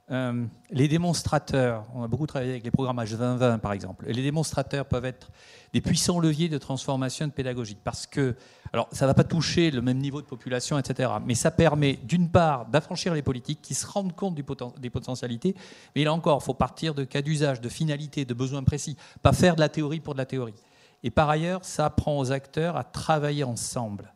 Euh, 0.09 0.45
les 0.71 0.87
démonstrateurs, 0.87 1.85
on 1.93 2.01
a 2.01 2.07
beaucoup 2.07 2.25
travaillé 2.25 2.51
avec 2.51 2.63
les 2.63 2.71
programmes 2.71 2.97
H2020 2.97 3.59
par 3.59 3.71
exemple, 3.71 4.05
les 4.07 4.21
démonstrateurs 4.21 4.85
peuvent 4.85 5.05
être 5.05 5.29
des 5.73 5.79
puissants 5.79 6.19
leviers 6.19 6.49
de 6.49 6.57
transformation 6.57 7.29
pédagogique 7.29 7.79
parce 7.83 8.05
que, 8.05 8.35
alors 8.73 8.89
ça 8.91 9.05
ne 9.05 9.09
va 9.09 9.13
pas 9.13 9.23
toucher 9.23 9.71
le 9.71 9.81
même 9.81 9.99
niveau 9.99 10.21
de 10.21 10.25
population, 10.25 10.77
etc., 10.77 11.09
mais 11.25 11.35
ça 11.35 11.51
permet 11.51 11.99
d'une 12.03 12.29
part 12.29 12.65
d'affranchir 12.65 13.13
les 13.13 13.21
politiques 13.21 13.61
qui 13.61 13.75
se 13.75 13.87
rendent 13.87 14.13
compte 14.13 14.35
du 14.35 14.43
des 14.81 14.89
potentialités, 14.89 15.55
mais 15.95 16.03
là 16.03 16.11
encore, 16.11 16.39
il 16.41 16.45
faut 16.45 16.53
partir 16.53 16.93
de 16.95 17.05
cas 17.05 17.21
d'usage, 17.21 17.61
de 17.61 17.69
finalité, 17.69 18.25
de 18.25 18.33
besoins 18.33 18.63
précis, 18.63 18.97
pas 19.21 19.31
faire 19.31 19.55
de 19.55 19.61
la 19.61 19.69
théorie 19.69 20.01
pour 20.01 20.15
de 20.15 20.19
la 20.19 20.25
théorie. 20.25 20.55
Et 21.03 21.11
par 21.11 21.29
ailleurs, 21.29 21.65
ça 21.65 21.85
apprend 21.85 22.17
aux 22.17 22.31
acteurs 22.31 22.77
à 22.77 22.83
travailler 22.83 23.43
ensemble, 23.43 24.13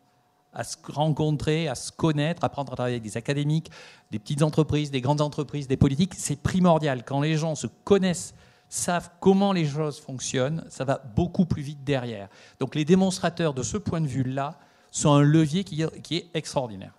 à 0.54 0.64
se 0.64 0.78
rencontrer, 0.88 1.68
à 1.68 1.76
se 1.76 1.92
connaître, 1.92 2.44
à 2.44 2.48
apprendre 2.48 2.72
à 2.72 2.76
travailler 2.76 2.96
avec 2.96 3.04
des 3.04 3.18
académiques, 3.18 3.70
des 4.10 4.20
petites 4.20 4.42
entreprises, 4.42 4.90
des 4.90 5.02
grandes 5.02 5.22
entreprises, 5.22 5.68
des 5.68 5.78
politiques. 5.78 6.14
C'est 6.16 6.42
primordial. 6.42 7.04
Quand 7.04 7.22
les 7.22 7.36
gens 7.36 7.56
se 7.56 7.68
connaissent, 7.68 8.34
savent 8.70 9.10
comment 9.20 9.52
les 9.52 9.66
choses 9.66 10.00
fonctionnent, 10.00 10.64
ça 10.70 10.86
va 10.86 11.02
beaucoup 11.16 11.46
plus 11.46 11.62
vite 11.62 11.84
derrière. 11.84 12.30
Donc 12.60 12.76
les 12.76 12.86
démonstrateurs, 12.86 13.54
de 13.54 13.64
ce 13.64 13.78
point 13.78 14.02
de 14.02 14.08
vue-là, 14.08 14.58
sont 14.92 15.12
un 15.12 15.22
levier 15.22 15.64
qui, 15.64 15.82
est 15.82 16.30
extraordinaire. 16.34 16.94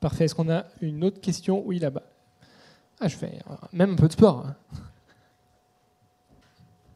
Parfait. 0.00 0.24
Est-ce 0.24 0.34
qu'on 0.34 0.50
a 0.50 0.64
une 0.80 1.04
autre 1.04 1.20
question? 1.20 1.62
Oui, 1.64 1.78
là-bas. 1.78 2.02
Ah, 3.00 3.08
je 3.08 3.16
fais 3.16 3.40
même 3.72 3.92
un 3.92 3.96
peu 3.96 4.08
de 4.08 4.12
sport. 4.12 4.46
Hein. 4.46 4.56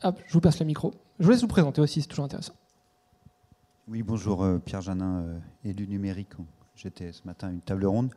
Hop, 0.05 0.21
je 0.27 0.33
vous 0.33 0.41
passe 0.41 0.61
le 0.61 0.67
micro. 0.67 0.93
Je 1.21 1.27
vous 1.27 1.37
vous 1.37 1.49
présenter 1.49 1.81
aussi, 1.81 2.01
c'est 2.01 2.07
toujours 2.07 2.27
intéressant. 2.27 2.55
Oui, 3.89 4.05
bonjour, 4.05 4.45
euh, 4.45 4.59
Pierre 4.59 4.83
Janin, 4.83 5.23
euh, 5.23 5.39
élu 5.65 5.89
numérique. 5.89 6.31
J'étais 6.77 7.11
ce 7.11 7.23
matin 7.25 7.49
à 7.49 7.51
une 7.51 7.61
table 7.61 7.87
ronde 7.87 8.15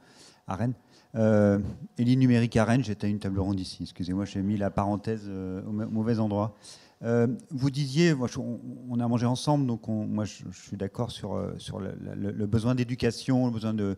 à 0.47 0.56
Rennes. 0.56 0.76
Euh, 1.16 1.58
numérique 1.97 2.58
à 2.58 2.64
Rennes, 2.64 2.84
j'étais 2.84 3.08
à 3.08 3.10
une 3.10 3.18
table 3.18 3.39
ronde 3.39 3.60
ici. 3.60 3.80
Excusez-moi, 3.82 4.26
j'ai 4.26 4.43
mis 4.43 4.56
la 4.56 4.70
parenthèse 4.70 5.28
au 5.28 5.72
mauvais 5.72 6.20
endroit. 6.20 6.56
vous 7.02 7.72
disiez, 7.72 8.14
on, 8.14 8.99
a 8.99 9.08
mangé 9.08 9.26
ensemble, 9.26 9.66
donc 9.66 9.88
moi 9.88 10.26
je, 10.26 10.43
suis 10.52 10.78
d'accord 10.78 11.10
sur 11.10 11.39
le, 11.80 12.45
besoin 12.45 12.76
d'éducation, 12.76 13.47
le 13.47 13.52
besoin 13.52 13.74
de 13.74 13.97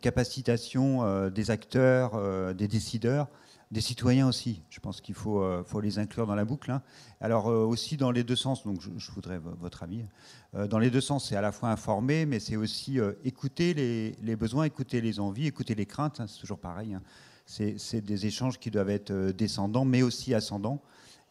capacitation 0.00 1.28
des 1.30 1.50
acteurs, 1.52 2.54
des 2.54 2.66
décideurs 2.66 3.28
des 3.70 3.80
citoyens 3.80 4.26
aussi. 4.26 4.62
Je 4.68 4.80
pense 4.80 5.00
qu'il 5.00 5.14
faut, 5.14 5.42
euh, 5.42 5.62
les 5.82 5.98
inclure 5.98 6.26
dans 6.26 6.34
la 6.34 6.44
boucle. 6.44 6.70
Hein. 6.70 6.82
Alors 7.20 7.48
euh, 7.48 7.64
aussi 7.64 7.96
dans 7.96 8.10
les 8.10 8.24
deux 8.24 8.36
sens, 8.36 8.64
donc 8.64 8.80
je, 8.80 9.12
voudrais 9.12 9.38
votre 9.38 9.82
avis. 9.82 10.04
Euh, 10.54 10.66
dans 10.66 10.78
les 10.78 10.90
deux 10.90 11.00
sens, 11.00 11.28
c'est 11.28 11.36
à 11.36 11.40
la 11.40 11.52
fois 11.52 11.70
informer, 11.70 12.26
mais 12.26 12.40
c'est 12.40 12.56
aussi 12.56 12.98
écouter 13.24 13.74
les, 13.74 14.36
besoins, 14.36 14.64
écouter 14.64 15.00
les 15.00 15.20
envies, 15.20 15.46
écouter 15.46 15.74
les 15.74 15.86
craintes. 15.86 16.20
Hein, 16.20 16.26
c'est 16.26 16.40
toujours 16.40 16.58
pareil. 16.58 16.94
Hein. 16.94 17.02
C'est 17.46 18.00
des 18.00 18.26
échanges 18.26 18.58
qui 18.60 18.70
doivent 18.70 18.90
être 18.90 19.12
descendants, 19.32 19.84
mais 19.84 20.02
aussi 20.02 20.34
ascendants. 20.34 20.80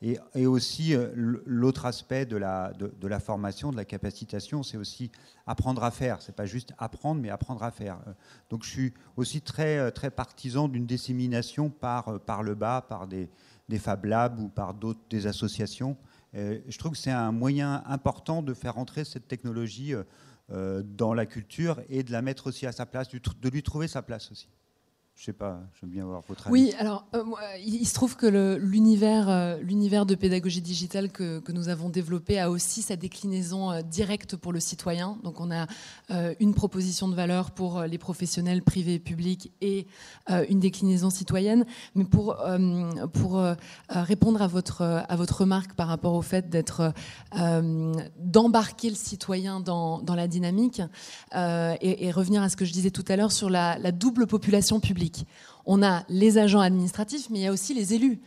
Et, 0.02 0.46
aussi, 0.46 0.96
euh, 0.96 1.10
l'autre 1.46 1.86
aspect 1.86 2.26
de 2.26 2.38
la, 2.38 3.20
formation, 3.20 3.72
de 3.72 3.76
la 3.76 3.84
capacitation, 3.84 4.64
c'est 4.64 4.78
aussi 4.78 5.12
apprendre 5.46 5.84
à 5.84 5.92
faire. 5.92 6.22
C'est 6.22 6.36
pas 6.36 6.46
juste 6.46 6.74
apprendre, 6.78 7.22
mais 7.22 7.30
apprendre 7.30 7.64
à 7.64 7.72
faire. 7.72 8.00
Euh, 8.08 8.14
donc, 8.50 8.64
je 8.64 8.70
suis 8.70 8.94
aussi 9.18 9.42
très, 9.42 9.78
euh, 9.78 9.92
très 9.92 10.10
partisan 10.10 10.70
d'une 10.70 10.86
dissémination 10.86 11.70
par, 11.70 12.22
par 12.22 12.44
le 12.44 12.56
bas, 12.56 12.86
par 12.88 13.08
des, 13.08 13.30
des 13.68 13.78
Fab 13.78 14.06
Labs 14.06 14.40
ou 14.40 14.48
par 14.48 14.74
d'autres 14.74 15.02
des 15.10 15.28
associations. 15.28 15.98
je 16.34 16.78
trouve 16.78 16.94
que 16.94 16.98
c'est 16.98 17.12
un 17.12 17.32
moyen 17.32 17.84
important 17.86 18.42
de 18.42 18.54
faire 18.54 18.78
entrer 18.78 19.04
cette 19.04 19.28
technologie 19.28 19.94
dans 20.50 21.14
la 21.14 21.26
culture 21.26 21.82
et 21.90 22.02
de 22.04 22.12
la 22.12 22.24
mettre 22.24 22.48
aussi 22.48 22.66
à 22.66 22.72
sa 22.72 22.88
place, 22.88 23.10
de 23.10 23.50
lui 23.50 23.62
trouver 23.62 23.88
sa 23.88 24.02
place 24.02 24.32
aussi. 24.32 24.50
Je 25.20 25.26
sais 25.26 25.34
pas, 25.34 25.60
j'aime 25.78 25.90
bien 25.90 26.04
avoir 26.04 26.22
votre 26.30 26.48
avis. 26.48 26.54
Oui, 26.54 26.74
alors 26.80 27.06
euh, 27.14 27.24
il 27.62 27.86
se 27.86 27.94
trouve 27.94 28.16
que 28.16 28.56
l'univers 28.56 29.28
euh, 29.28 29.58
l'univers 29.62 30.06
de 30.06 30.16
pédagogie 30.16 30.62
digitale 30.62 31.12
que, 31.12 31.40
que, 31.40 31.52
nous 31.52 31.68
avons 31.68 31.90
développé 31.90 32.40
a 32.40 32.50
aussi 32.50 32.82
sa 32.82 32.96
déclinaison 32.96 33.70
euh, 33.70 33.82
directe 33.82 34.38
pour 34.38 34.54
le 34.54 34.62
citoyen. 34.62 35.18
Donc 35.26 35.42
on 35.42 35.52
a 35.52 35.68
une 36.40 36.54
proposition 36.54 37.10
de 37.10 37.16
valeur 37.16 37.52
pour 37.52 37.84
les 37.84 37.98
professionnels 37.98 38.64
privés 38.64 38.96
et 38.96 39.00
publics 39.00 39.52
et 39.62 39.86
une 40.28 40.60
déclinaison 40.60 41.10
citoyenne. 41.10 41.66
Mais 41.94 42.06
pour, 42.06 42.38
pour 43.14 43.44
répondre 43.90 44.42
à 44.42 44.48
votre, 44.48 44.82
à 44.82 45.16
votre 45.16 45.42
remarque 45.42 45.74
par 45.74 45.88
rapport 45.88 46.16
au 46.16 46.22
fait 46.24 46.50
d'être 46.50 46.94
d'embarquer 48.18 48.90
le 48.90 48.96
citoyen 48.96 49.60
dans, 49.60 50.00
dans 50.02 50.16
la 50.16 50.28
dynamique 50.28 50.82
et, 51.36 52.08
et, 52.08 52.12
revenir 52.12 52.42
à 52.42 52.50
ce 52.50 52.58
que 52.58 52.66
je 52.66 52.74
disais 52.74 52.92
tout 52.92 53.06
à 53.08 53.16
l'heure 53.16 53.32
sur 53.32 53.50
la, 53.50 53.78
la 53.78 53.92
double 53.92 54.26
population 54.26 54.80
publique 54.80 55.09
on 55.66 55.84
a 55.84 56.04
les 56.10 56.38
agents 56.38 56.62
administratifs, 56.62 57.30
mais 57.30 57.40
il 57.40 57.42
y 57.44 57.48
a 57.48 57.52
aussi 57.52 57.74
les 57.74 57.94
élus. 57.94 58.20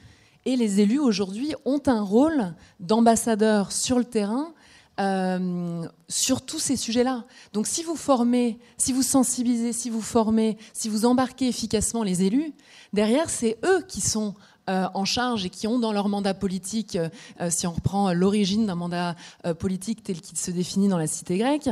Et 0.45 0.57
les 0.57 0.81
élus 0.81 0.99
aujourd'hui 0.99 1.55
ont 1.65 1.83
un 1.87 2.03
rôle 2.03 2.55
d'ambassadeur 2.81 3.73
sur 3.73 3.99
le 3.99 4.05
terrain 4.05 4.53
euh, 5.01 5.87
sur 6.09 6.43
tous 6.43 6.59
ces 6.59 6.77
sujets-là. 6.77 7.25
Donc 7.55 7.67
si 7.67 7.83
vous 7.83 7.97
formez, 7.97 8.59
si 8.77 8.93
vous 8.93 9.03
sensibilisez, 9.03 9.73
si 9.73 9.89
vous 9.89 10.03
formez, 10.03 10.59
si 10.75 10.91
vous 10.91 11.07
embarquez 11.07 11.49
efficacement 11.49 12.03
les 12.03 12.25
élus, 12.25 12.53
derrière, 12.93 13.31
c'est 13.31 13.59
eux 13.65 13.83
qui 13.89 14.03
sont 14.03 14.35
euh, 14.71 14.87
en 14.95 15.05
charge 15.05 15.45
et 15.45 15.51
qui 15.51 15.67
ont 15.67 15.81
dans 15.81 15.93
leur 15.93 16.09
mandat 16.09 16.35
politique, 16.35 16.95
euh, 16.95 17.09
euh, 17.41 17.51
si 17.51 17.67
on 17.67 17.73
reprend 17.73 18.13
l'origine 18.13 18.65
d'un 18.65 18.77
mandat 18.77 19.17
politique 19.59 20.05
tel 20.05 20.21
qu'il 20.21 20.39
se 20.39 20.53
définit 20.53 20.87
dans 20.87 20.99
la 20.99 21.09
cité 21.09 21.37
grecque, 21.37 21.69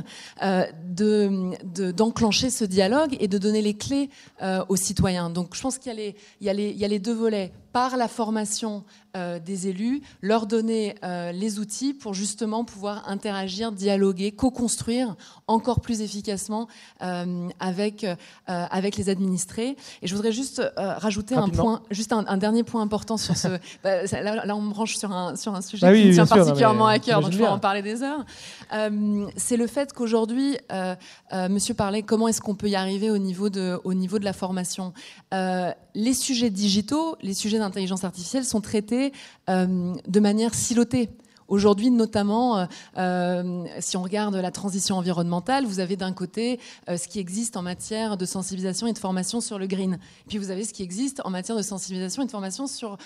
d'enclencher 0.97 2.47
de, 2.49 2.53
ce 2.53 2.64
dialogue 2.64 3.16
et 3.20 3.28
de 3.28 3.38
donner 3.38 3.62
les 3.62 3.74
clés 3.74 4.11
aux 4.68 4.76
citoyens. 4.76 5.30
Donc 5.30 5.55
je 5.55 5.61
pense 5.62 5.78
qu'il 5.78 5.97
y, 5.99 6.14
y, 6.41 6.49
a 6.49 6.88
les 6.88 6.99
deux 6.99 7.14
volets 7.14 7.53
par 7.73 7.97
la 7.97 8.09
formation 8.09 8.85
des 9.45 9.66
élus, 9.66 10.03
leur 10.21 10.47
donner 10.47 10.95
les 11.03 11.59
outils 11.59 11.95
pour 11.95 12.14
justement 12.14 12.64
pouvoir 12.64 13.09
interagir, 13.09 13.73
dialoguer, 13.73 14.31
co-construire 14.31 15.16
encore 15.49 15.81
plus 15.81 16.01
efficacement 16.01 16.68
avec, 17.59 18.07
avec 18.47 18.97
les 18.97 19.09
administrés. 19.09 19.77
Et 20.03 20.07
je 20.07 20.14
voudrais 20.14 20.31
juste 20.31 20.62
rajouter 20.77 21.35
un 21.35 21.49
point, 21.49 21.83
juste 21.91 22.12
un 22.12 22.37
dernier 22.37 22.62
point 22.62 22.83
important 22.83 23.16
sur 23.16 23.37
ce. 23.37 23.49
Bah, 23.83 24.03
là, 24.23 24.57
on 24.57 24.61
me 24.61 24.71
branche 24.71 24.97
sur 24.97 25.12
un, 25.12 25.37
sur 25.37 25.55
un 25.55 25.62
sujet 25.62 25.87
bah 25.87 25.97
qui 25.97 26.07
me 26.07 26.12
tient 26.12 26.27
particulièrement 26.27 26.87
à 26.87 26.99
cœur, 26.99 27.21
donc 27.21 27.33
je 27.33 27.39
vais 27.39 27.47
en 27.47 27.59
parler 27.59 27.83
des 27.83 28.03
heures. 28.03 28.25
Euh, 28.73 29.27
c'est 29.37 29.57
le 29.57 29.66
fait 29.66 29.93
qu'aujourd'hui, 29.93 30.57
euh, 30.73 30.95
euh, 31.33 31.49
monsieur 31.49 31.75
parlait 31.75 32.03
comment 32.03 32.29
est-ce 32.29 32.41
qu'on 32.41 32.55
peut 32.55 32.68
y 32.68 32.77
arriver 32.77 33.11
au 33.11 33.18
niveau 33.18 33.49
de, 33.49 33.81
au 33.85 33.95
niveau 33.95 34.18
de 34.18 34.25
la 34.25 34.33
formation. 34.33 34.93
les 35.95 36.14
sujets 36.14 36.51
digitaux, 36.51 37.16
les 37.21 37.35
sujets 37.35 37.59
d'intelligence 37.61 38.05
artificielle 38.05 38.45
sont 38.45 38.61
traités 38.61 39.13
de 39.49 40.21
manière 40.21 40.55
silotée. 40.55 41.11
Aujourd'hui, 41.51 41.91
notamment, 41.91 42.59
euh, 42.59 42.67
euh, 42.97 43.65
si 43.81 43.97
on 43.97 44.05
regarde 44.05 44.37
la 44.37 44.53
transition 44.53 44.97
environnementale, 44.97 45.67
vous 45.67 45.81
avez 45.81 45.97
d'un 45.97 46.13
côté 46.13 46.61
euh, 46.89 46.97
ce 46.97 47.09
qui 47.09 47.19
existe 47.19 47.57
en 47.57 47.63
matière 47.63 48.17
de 48.17 48.25
sensibilisation 48.25 48.87
et 48.87 48.93
de 48.93 48.99
formation 48.99 49.41
sur 49.41 49.59
le 49.59 49.67
green. 49.67 49.99
Puis 50.29 50.39
vous 50.39 50.53
avez 50.53 50.65
ce 50.65 50.73
qui 50.73 50.85
existe 50.85 51.21
en 51.25 51.31
matière 51.31 51.57
de 51.57 51.63
sensibilisation 51.63 52.23
et 52.23 52.27
de 52.27 52.31
formation 52.31 52.69
sur, 52.69 52.99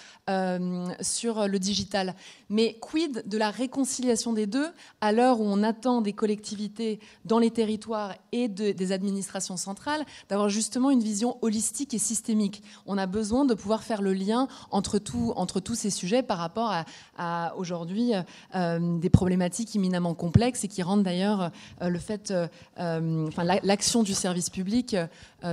sur 1.00 1.48
le 1.48 1.58
digital. 1.58 2.14
Mais 2.50 2.74
quid 2.74 3.26
de 3.26 3.38
la 3.38 3.50
réconciliation 3.50 4.34
des 4.34 4.46
deux 4.46 4.68
à 5.00 5.12
l'heure 5.12 5.40
où 5.40 5.44
on 5.44 5.62
attend 5.62 6.02
des 6.02 6.12
collectivités 6.12 7.00
dans 7.24 7.38
les 7.38 7.50
territoires 7.50 8.14
et 8.32 8.48
des 8.48 8.92
administrations 8.92 9.56
centrales 9.56 10.04
d'avoir 10.28 10.50
justement 10.50 10.90
une 10.90 11.02
vision 11.02 11.38
holistique 11.40 11.94
et 11.94 11.98
systémique? 11.98 12.62
On 12.84 12.98
a 12.98 13.06
besoin 13.06 13.46
de 13.46 13.54
pouvoir 13.54 13.82
faire 13.82 14.02
le 14.02 14.12
lien 14.12 14.48
entre, 14.70 14.98
tout, 14.98 15.32
entre 15.36 15.60
tous 15.60 15.74
ces 15.74 15.90
sujets 15.90 16.22
par 16.22 16.36
rapport 16.36 16.74
à, 17.16 17.54
aujourd'hui 17.56 18.12
des 18.54 19.10
problématiques 19.10 19.74
éminemment 19.76 20.14
complexes 20.14 20.64
et 20.64 20.68
qui 20.68 20.82
rendent 20.82 21.02
d'ailleurs 21.02 21.50
euh, 21.82 21.88
le 21.88 21.98
fait, 21.98 22.30
euh, 22.30 23.28
enfin, 23.28 23.44
l'action 23.62 24.02
du 24.02 24.14
service 24.14 24.50
public 24.50 24.96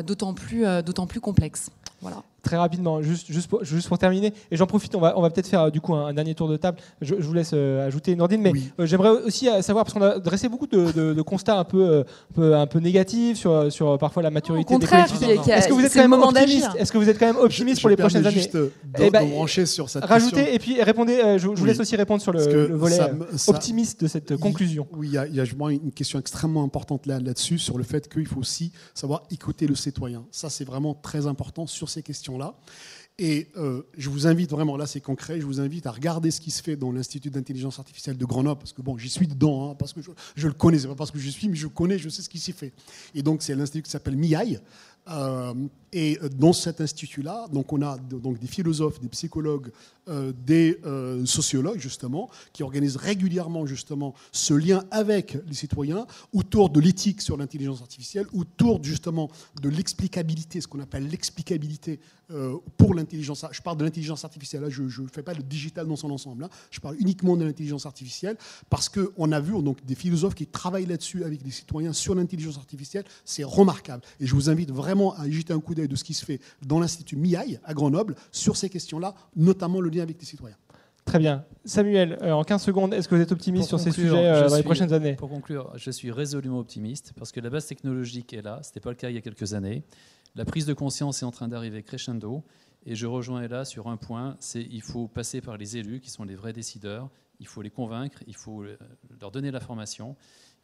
d'autant 0.06 0.34
plus, 0.34 0.66
d'autant 0.84 1.08
plus 1.08 1.20
complexe. 1.20 1.70
Voilà 2.02 2.24
très 2.42 2.58
rapidement, 2.58 3.02
juste, 3.02 3.32
juste, 3.32 3.48
pour, 3.48 3.64
juste 3.64 3.88
pour 3.88 3.98
terminer, 3.98 4.34
et 4.50 4.58
j'en 4.58 4.66
profite, 4.66 4.96
on 4.96 5.00
va, 5.00 5.18
on 5.18 5.22
va 5.22 5.30
peut-être 5.30 5.48
faire 5.48 5.72
du 5.72 5.82
coup 5.82 5.94
un, 5.94 6.14
dernier 6.14 6.36
tour 6.36 6.48
de 6.48 6.58
table. 6.58 6.78
Je, 7.02 7.16
vous 7.16 7.34
laisse 7.34 7.52
euh, 7.54 7.88
ajouter 7.88 8.16
Nordine, 8.16 8.42
mais 8.42 8.52
euh, 8.80 8.86
j'aimerais 8.86 9.10
aussi 9.10 9.48
euh, 9.48 9.62
savoir, 9.62 9.86
parce 9.86 9.94
qu'on 9.94 10.02
a 10.02 10.20
dressé 10.20 10.50
beaucoup 10.50 10.68
de, 10.68 11.22
constats 11.22 11.60
un 11.60 11.64
peu, 11.64 12.04
un 12.38 12.68
peu, 12.68 12.80
négatifs 12.80 13.38
sur, 13.38 13.72
sur 13.72 13.98
parfois 13.98 14.24
la 14.24 14.32
maturité 14.32 14.78
des 14.78 14.86
collectivités. 14.86 15.52
Est-ce 15.52 15.68
que 15.68 15.74
vous 15.74 15.86
êtes 15.86 15.94
quand 15.94 16.08
même 16.08 16.14
optimiste? 16.14 16.70
Est-ce 16.78 16.92
que 16.92 16.98
vous 16.98 17.10
êtes 17.10 17.20
quand 17.20 17.28
même 17.28 17.38
optimiste 17.38 17.82
pour 17.82 17.90
les 17.90 17.98
prochaines 17.98 18.26
années? 18.26 18.32
juste 18.32 18.58
eh 19.00 19.10
ben, 19.10 19.30
brancher 19.30 19.66
sur 19.66 19.90
cette 19.90 20.06
Rajoutez 20.06 20.54
et 20.54 20.60
puis 20.60 20.82
répondez. 20.82 21.38
je, 21.38 21.48
vous 21.48 21.66
laisse 21.66 21.80
aussi 21.80 21.96
répondre 21.96 22.22
sur 22.22 22.32
le, 22.32 22.74
volet 22.74 23.00
optimiste 23.48 24.02
de 24.02 24.08
cette 24.08 24.38
conclusion. 24.38 24.88
Oui, 24.94 25.08
il 25.08 25.14
y 25.14 25.18
a, 25.18 25.28
y 25.28 25.40
a 25.40 25.44
une 25.70 25.92
question 25.92 26.20
extrêmement 26.20 26.64
importante 26.64 27.06
là 27.06 27.20
là-dessus 27.20 27.60
sur 27.60 27.78
le 27.78 27.84
fait 27.84 28.12
qu'il 28.12 28.28
faut 28.28 28.40
aussi 28.40 28.72
savoir 28.94 29.24
écouter 29.32 29.68
le 29.68 29.76
citoyen. 29.76 30.26
Ça, 30.32 30.50
c'est 30.50 30.66
vraiment 30.66 30.94
très 30.94 31.28
important 31.28 31.68
sur 31.68 31.90
ces 31.90 32.02
questions-là. 32.32 32.56
Et 33.20 33.50
euh, 33.58 33.84
je 33.98 34.10
vous 34.10 34.26
invite 34.26 34.50
vraiment, 34.50 34.78
là 34.78 34.88
c'est 34.88 35.02
concret, 35.02 35.40
je 35.40 35.46
vous 35.46 35.60
invite 35.60 35.86
à 35.86 35.92
regarder 35.92 36.32
ce 36.32 36.42
qui 36.42 36.50
se 36.50 36.64
fait 36.64 36.76
dans 36.76 36.92
l'Institut 36.92 37.30
d'intelligence 37.30 37.78
artificielle 37.78 38.18
de 38.18 38.26
Grenoble, 38.26 38.60
parce 38.60 38.74
que 38.74 38.82
bon, 38.82 38.98
j'y 38.98 39.10
suis 39.10 39.28
dedans, 39.28 39.70
hein, 39.70 39.76
parce 39.78 39.94
que 39.94 40.00
je, 40.36 40.48
le 40.48 40.54
connais, 40.54 40.80
c'est 40.80 40.88
pas 40.88 40.96
parce 40.96 41.12
que 41.12 41.20
je 41.20 41.30
suis, 41.30 41.48
mais 41.48 41.56
je 41.56 41.68
connais, 41.68 42.00
je 42.00 42.10
sais 42.10 42.24
ce 42.24 42.30
qui 42.30 42.40
s'y 42.40 42.52
fait. 42.52 42.74
Et 43.14 43.22
donc 43.22 43.44
c'est 43.44 43.54
l'institut 43.54 43.84
qui 43.84 43.92
s'appelle 43.92 44.16
MIAI, 44.16 44.60
euh, 45.10 45.54
et 45.94 46.20
dans 46.38 46.54
cet 46.54 46.80
institut-là, 46.80 47.48
donc 47.52 47.74
on 47.74 47.82
a 47.82 47.98
donc 47.98 48.40
des 48.40 48.48
philosophes, 48.48 49.02
des 49.02 49.10
psychologues, 49.10 49.72
euh, 50.08 50.32
des 50.46 50.80
euh, 50.86 51.26
sociologues 51.26 51.80
justement, 51.80 52.30
qui 52.54 52.64
organisent 52.64 52.96
régulièrement 52.96 53.66
justement 53.66 54.14
ce 54.32 54.54
lien 54.54 54.86
avec 54.90 55.38
les 55.48 55.54
citoyens 55.54 56.06
autour 56.34 56.70
de 56.70 56.80
l'éthique 56.80 57.22
sur 57.22 57.36
l'intelligence 57.36 57.82
artificielle, 57.82 58.26
autour 58.32 58.82
justement 58.84 59.30
de 59.62 59.70
l'explicabilité, 59.70 60.62
ce 60.62 60.68
qu'on 60.68 60.80
appelle 60.80 61.08
l'explicabilité 61.08 62.00
pour 62.78 62.94
l'intelligence. 62.94 63.46
Je 63.52 63.62
parle 63.62 63.78
de 63.78 63.84
l'intelligence 63.84 64.24
artificielle, 64.26 64.62
là, 64.62 64.70
je 64.70 64.84
ne 64.84 65.08
fais 65.08 65.24
pas 65.24 65.34
le 65.34 65.44
digital 65.44 65.88
dans 65.88 65.96
son 65.96 66.12
ensemble. 66.12 66.44
Hein. 66.44 66.50
je 66.70 66.80
parle 66.80 66.96
uniquement 67.00 67.36
de 67.36 67.44
l'intelligence 67.44 67.86
artificielle 67.86 68.38
parce 68.70 68.90
qu'on 68.90 69.32
a 69.32 69.40
vu 69.40 69.62
donc 69.62 69.84
des 69.86 69.96
philosophes 69.96 70.36
qui 70.36 70.48
travaillent 70.48 70.86
là-dessus 70.86 71.24
avec 71.24 71.44
les 71.44 71.52
citoyens 71.52 71.94
sur 71.94 72.16
l'intelligence 72.16 72.58
artificielle. 72.58 73.04
C'est 73.26 73.44
remarquable. 73.44 74.04
Et 74.20 74.26
je 74.26 74.34
vous 74.34 74.50
invite 74.50 74.72
vraiment 74.72 75.14
à 75.16 75.28
y 75.28 75.32
jeter 75.32 75.54
un 75.54 75.60
coup 75.60 75.76
d'œil 75.76 75.88
de 75.88 75.96
ce 75.96 76.04
qui 76.04 76.14
se 76.14 76.26
fait 76.26 76.40
dans 76.66 76.80
l'Institut 76.80 77.16
MIAI 77.16 77.60
à 77.64 77.74
Grenoble 77.74 78.16
sur 78.32 78.58
ces 78.58 78.70
questions-là, 78.70 79.14
notamment 79.36 79.82
le 79.82 79.90
lien 79.90 80.04
avec 80.04 80.20
les 80.20 80.26
citoyens. 80.26 80.58
Très 81.06 81.20
bien. 81.20 81.44
Samuel, 81.66 82.18
euh, 82.22 82.32
en 82.32 82.44
15 82.44 82.62
secondes, 82.62 82.94
est-ce 82.94 83.08
que 83.08 83.16
vous 83.16 83.22
êtes 83.22 83.32
optimiste 83.32 83.68
sur 83.68 83.80
ces 83.80 83.92
sujets 83.92 84.28
euh, 84.28 84.48
dans 84.48 84.56
les 84.56 84.64
prochaines 84.64 84.94
années? 84.94 85.14
Pour 85.14 85.30
conclure, 85.30 85.72
je 85.76 85.90
suis 85.90 86.12
résolument 86.12 86.60
optimiste 86.60 87.14
parce 87.18 87.32
que 87.32 87.40
la 87.40 87.50
base 87.50 87.66
technologique 87.66 88.34
est 88.34 88.42
là. 88.42 88.60
Ce 88.62 88.70
n'était 88.70 88.80
pas 88.80 88.92
le 88.92 88.96
cas 88.96 89.10
il 89.10 89.16
y 89.16 89.18
a 89.18 89.22
quelques 89.22 89.54
années. 89.54 89.84
La 90.36 90.46
prise 90.46 90.66
de 90.66 90.74
conscience 90.74 91.22
est 91.22 91.26
en 91.26 91.32
train 91.32 91.48
d'arriver 91.48 91.84
crescendo. 91.84 92.44
Et 92.86 92.96
je 92.96 93.06
rejoins 93.06 93.48
là 93.48 93.66
sur 93.66 93.88
un 93.88 93.98
point, 93.98 94.38
c'est 94.40 94.64
il 94.64 94.82
faut 94.82 95.08
passer 95.08 95.42
par 95.42 95.58
les 95.58 95.78
élus 95.78 96.00
qui 96.00 96.10
sont 96.10 96.24
les 96.24 96.36
vrais 96.36 96.54
décideurs. 96.54 97.10
Il 97.40 97.48
faut 97.48 97.62
les 97.62 97.70
convaincre, 97.70 98.24
il 98.28 98.36
faut 98.36 98.64
leur 99.20 99.32
donner 99.32 99.52
la 99.52 99.60
formation. 99.60 100.16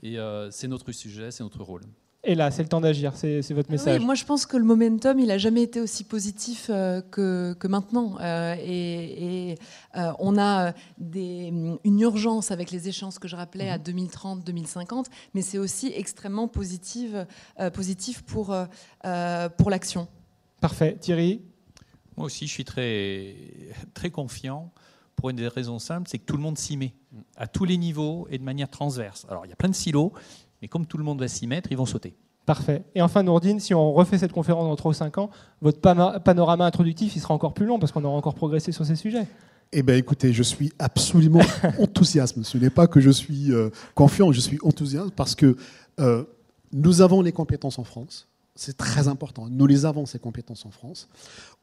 Et 0.02 0.18
euh, 0.18 0.50
c'est 0.52 0.68
notre 0.68 0.92
sujet, 0.92 1.32
c'est 1.32 1.44
notre 1.44 1.64
rôle. 1.64 1.82
Et 2.24 2.36
là, 2.36 2.52
c'est 2.52 2.64
le 2.64 2.68
temps 2.68 2.82
d'agir, 2.82 3.14
c'est 3.16 3.42
votre 3.52 3.72
message. 3.72 4.00
Oui, 4.00 4.06
moi 4.06 4.16
je 4.16 4.26
pense 4.26 4.46
que 4.46 4.58
le 4.58 4.64
momentum, 4.64 5.20
il 5.20 5.28
n'a 5.28 5.38
jamais 5.38 5.62
été 5.62 5.80
aussi 5.80 6.04
positif 6.04 6.68
euh, 6.70 7.02
que, 7.02 7.54
que, 7.54 7.68
maintenant. 7.68 8.18
Euh, 8.20 8.56
et, 8.60 9.56
euh, 9.96 10.12
on 10.20 10.38
a 10.38 10.74
des, 10.98 11.54
une 11.84 12.00
urgence 12.00 12.52
avec 12.52 12.72
les 12.72 12.90
échéances 12.90 13.20
que 13.20 13.28
je 13.28 13.36
rappelais 13.36 13.70
à 13.70 13.78
2030-2050, 13.78 14.96
mhm. 14.96 15.04
mais 15.36 15.42
c'est 15.42 15.58
aussi 15.58 15.92
extrêmement 15.96 16.48
positive, 16.48 17.26
positif 17.74 18.24
pour, 18.24 18.56
pour 19.58 19.70
l'action. 19.70 20.08
Parfait. 20.60 20.98
Thierry? 21.00 21.42
Moi 22.18 22.26
aussi, 22.26 22.48
je 22.48 22.52
suis 22.52 22.66
très, 22.66 23.36
très 23.94 24.10
confiant 24.10 24.72
pour 25.16 25.30
une 25.30 25.36
des 25.36 25.48
raisons 25.48 25.80
simples, 25.80 26.08
c'est 26.10 26.20
que 26.20 26.26
tout 26.26 26.38
le 26.38 26.44
monde 26.44 26.58
s'y 26.58 26.78
met, 26.78 26.94
à 27.38 27.48
tous 27.48 27.66
les 27.66 27.78
niveaux 27.78 28.28
et 28.30 28.38
de 28.38 28.44
manière 28.44 28.70
transverse. 28.70 29.26
Alors, 29.30 29.46
il 29.46 29.50
y 29.50 29.52
a 29.52 29.56
plein 29.56 29.70
de 29.70 29.76
silos, 29.76 30.14
mais 30.62 30.68
comme 30.68 30.86
tout 30.86 30.98
le 30.98 31.04
monde 31.04 31.20
va 31.20 31.28
s'y 31.28 31.48
mettre, 31.48 31.72
ils 31.72 31.78
vont 31.78 31.86
sauter. 31.86 32.16
Parfait. 32.46 32.84
Et 32.96 33.02
enfin, 33.02 33.24
Nourdine, 33.24 33.60
si 33.60 33.74
on 33.74 33.92
refait 33.92 34.18
cette 34.18 34.32
conférence 34.32 34.66
dans 34.66 34.76
3 34.78 34.92
ou 34.92 34.94
5 34.94 35.18
ans, 35.18 35.30
votre 35.62 35.82
panorama 35.82 36.66
introductif, 36.66 37.16
il 37.16 37.20
sera 37.20 37.34
encore 37.34 37.54
plus 37.54 37.66
long 37.66 37.78
parce 37.78 37.92
qu'on 37.92 38.06
aura 38.06 38.16
encore 38.16 38.36
progressé 38.36 38.72
sur 38.72 38.86
ces 38.86 38.96
sujets. 38.96 39.28
Eh 39.74 39.84
bien, 39.84 39.96
écoutez, 39.96 40.32
je 40.32 40.44
suis 40.44 40.72
absolument 40.80 41.42
enthousiaste. 41.80 42.42
Ce 42.44 42.58
n'est 42.58 42.70
pas 42.70 42.88
que 42.88 43.02
je 43.02 43.10
suis 43.10 43.52
euh, 43.52 43.70
confiant, 43.96 44.32
je 44.32 44.40
suis 44.40 44.60
enthousiaste 44.64 45.12
parce 45.12 45.36
que 45.36 45.58
euh, 46.00 46.24
nous 46.72 47.02
avons 47.02 47.22
les 47.22 47.34
compétences 47.34 47.80
en 47.80 47.84
France. 47.84 48.30
C'est 48.56 48.78
très 48.78 49.10
important. 49.10 49.48
Nous 49.50 49.68
les 49.68 49.86
avons, 49.86 50.06
ces 50.06 50.18
compétences 50.18 50.66
en 50.66 50.72
France. 50.72 51.10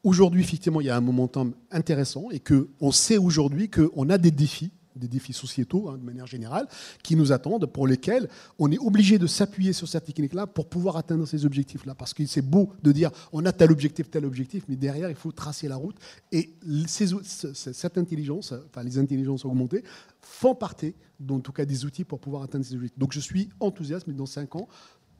Aujourd'hui, 0.03 0.41
effectivement, 0.41 0.81
il 0.81 0.87
y 0.87 0.91
a 0.91 0.95
un 0.95 1.01
momentum 1.01 1.53
intéressant 1.71 2.29
et 2.31 2.39
qu'on 2.39 2.91
sait 2.91 3.17
aujourd'hui 3.17 3.69
qu'on 3.69 4.09
a 4.09 4.19
des 4.19 4.31
défis 4.31 4.71
des 4.95 5.07
défis 5.07 5.33
sociétaux 5.33 5.89
hein, 5.89 5.97
de 5.97 6.03
manière 6.03 6.27
générale, 6.27 6.67
qui 7.03 7.15
nous 7.15 7.31
attendent, 7.31 7.65
pour 7.65 7.87
lesquels 7.87 8.29
on 8.59 8.71
est 8.71 8.79
obligé 8.79 9.17
de 9.17 9.27
s'appuyer 9.27 9.73
sur 9.73 9.87
cette 9.87 10.05
technique-là 10.05 10.47
pour 10.47 10.67
pouvoir 10.67 10.97
atteindre 10.97 11.25
ces 11.25 11.45
objectifs-là. 11.45 11.95
Parce 11.95 12.13
que 12.13 12.25
c'est 12.25 12.41
beau 12.41 12.71
de 12.83 12.91
dire 12.91 13.11
on 13.31 13.45
a 13.45 13.51
tel 13.51 13.71
objectif, 13.71 14.09
tel 14.09 14.25
objectif, 14.25 14.63
mais 14.67 14.75
derrière, 14.75 15.09
il 15.09 15.15
faut 15.15 15.31
tracer 15.31 15.67
la 15.67 15.75
route. 15.75 15.97
Et 16.31 16.53
cette 16.85 17.97
intelligence, 17.97 18.53
enfin 18.67 18.83
les 18.83 18.97
intelligences 18.97 19.45
augmentées, 19.45 19.83
font 20.21 20.55
partie, 20.55 20.93
en 21.29 21.39
tout 21.39 21.51
cas, 21.51 21.65
des 21.65 21.85
outils 21.85 22.03
pour 22.03 22.19
pouvoir 22.19 22.43
atteindre 22.43 22.65
ces 22.65 22.75
objectifs. 22.75 22.97
Donc 22.99 23.13
je 23.13 23.19
suis 23.19 23.49
enthousiaste, 23.59 24.07
mais 24.07 24.13
dans 24.13 24.25
cinq 24.25 24.55
ans, 24.55 24.67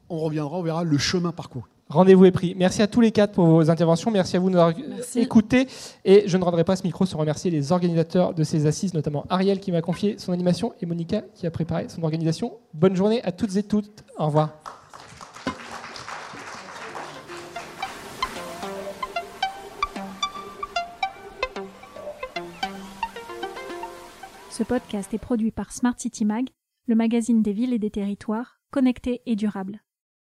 on 0.08 0.18
reviendra, 0.18 0.58
on 0.58 0.62
verra 0.62 0.84
le 0.84 0.98
chemin 0.98 1.32
parcouru. 1.32 1.68
Rendez-vous 1.88 2.24
est 2.24 2.32
pris. 2.32 2.54
Merci 2.56 2.82
à 2.82 2.88
tous 2.88 3.00
les 3.00 3.12
quatre 3.12 3.32
pour 3.32 3.46
vos 3.46 3.70
interventions. 3.70 4.10
Merci 4.10 4.36
à 4.36 4.40
vous 4.40 4.48
de 4.48 4.54
nous 4.54 4.60
avoir 4.60 4.74
écoutés. 5.14 5.68
Et 6.04 6.24
je 6.26 6.36
ne 6.36 6.42
rendrai 6.42 6.64
pas 6.64 6.74
ce 6.74 6.82
micro 6.82 7.06
sans 7.06 7.18
remercier 7.18 7.48
les 7.50 7.70
organisateurs 7.70 8.34
de 8.34 8.42
ces 8.42 8.66
assises, 8.66 8.92
notamment 8.92 9.24
Ariel 9.28 9.60
qui 9.60 9.70
m'a 9.70 9.82
confié 9.82 10.16
son 10.18 10.32
animation 10.32 10.72
et 10.80 10.86
Monica 10.86 11.22
qui 11.34 11.46
a 11.46 11.50
préparé 11.50 11.88
son 11.88 12.02
organisation. 12.02 12.58
Bonne 12.74 12.96
journée 12.96 13.22
à 13.22 13.30
toutes 13.30 13.54
et 13.56 13.62
toutes. 13.62 14.02
Au 14.18 14.26
revoir. 14.26 14.50
Ce 24.50 24.64
podcast 24.64 25.12
est 25.14 25.18
produit 25.18 25.52
par 25.52 25.70
Smart 25.70 25.94
City 25.98 26.24
Mag, 26.24 26.48
le 26.88 26.94
magazine 26.96 27.42
des 27.42 27.52
villes 27.52 27.74
et 27.74 27.78
des 27.78 27.90
territoires, 27.90 28.58
connectés 28.70 29.20
et 29.26 29.36
durables. 29.36 29.82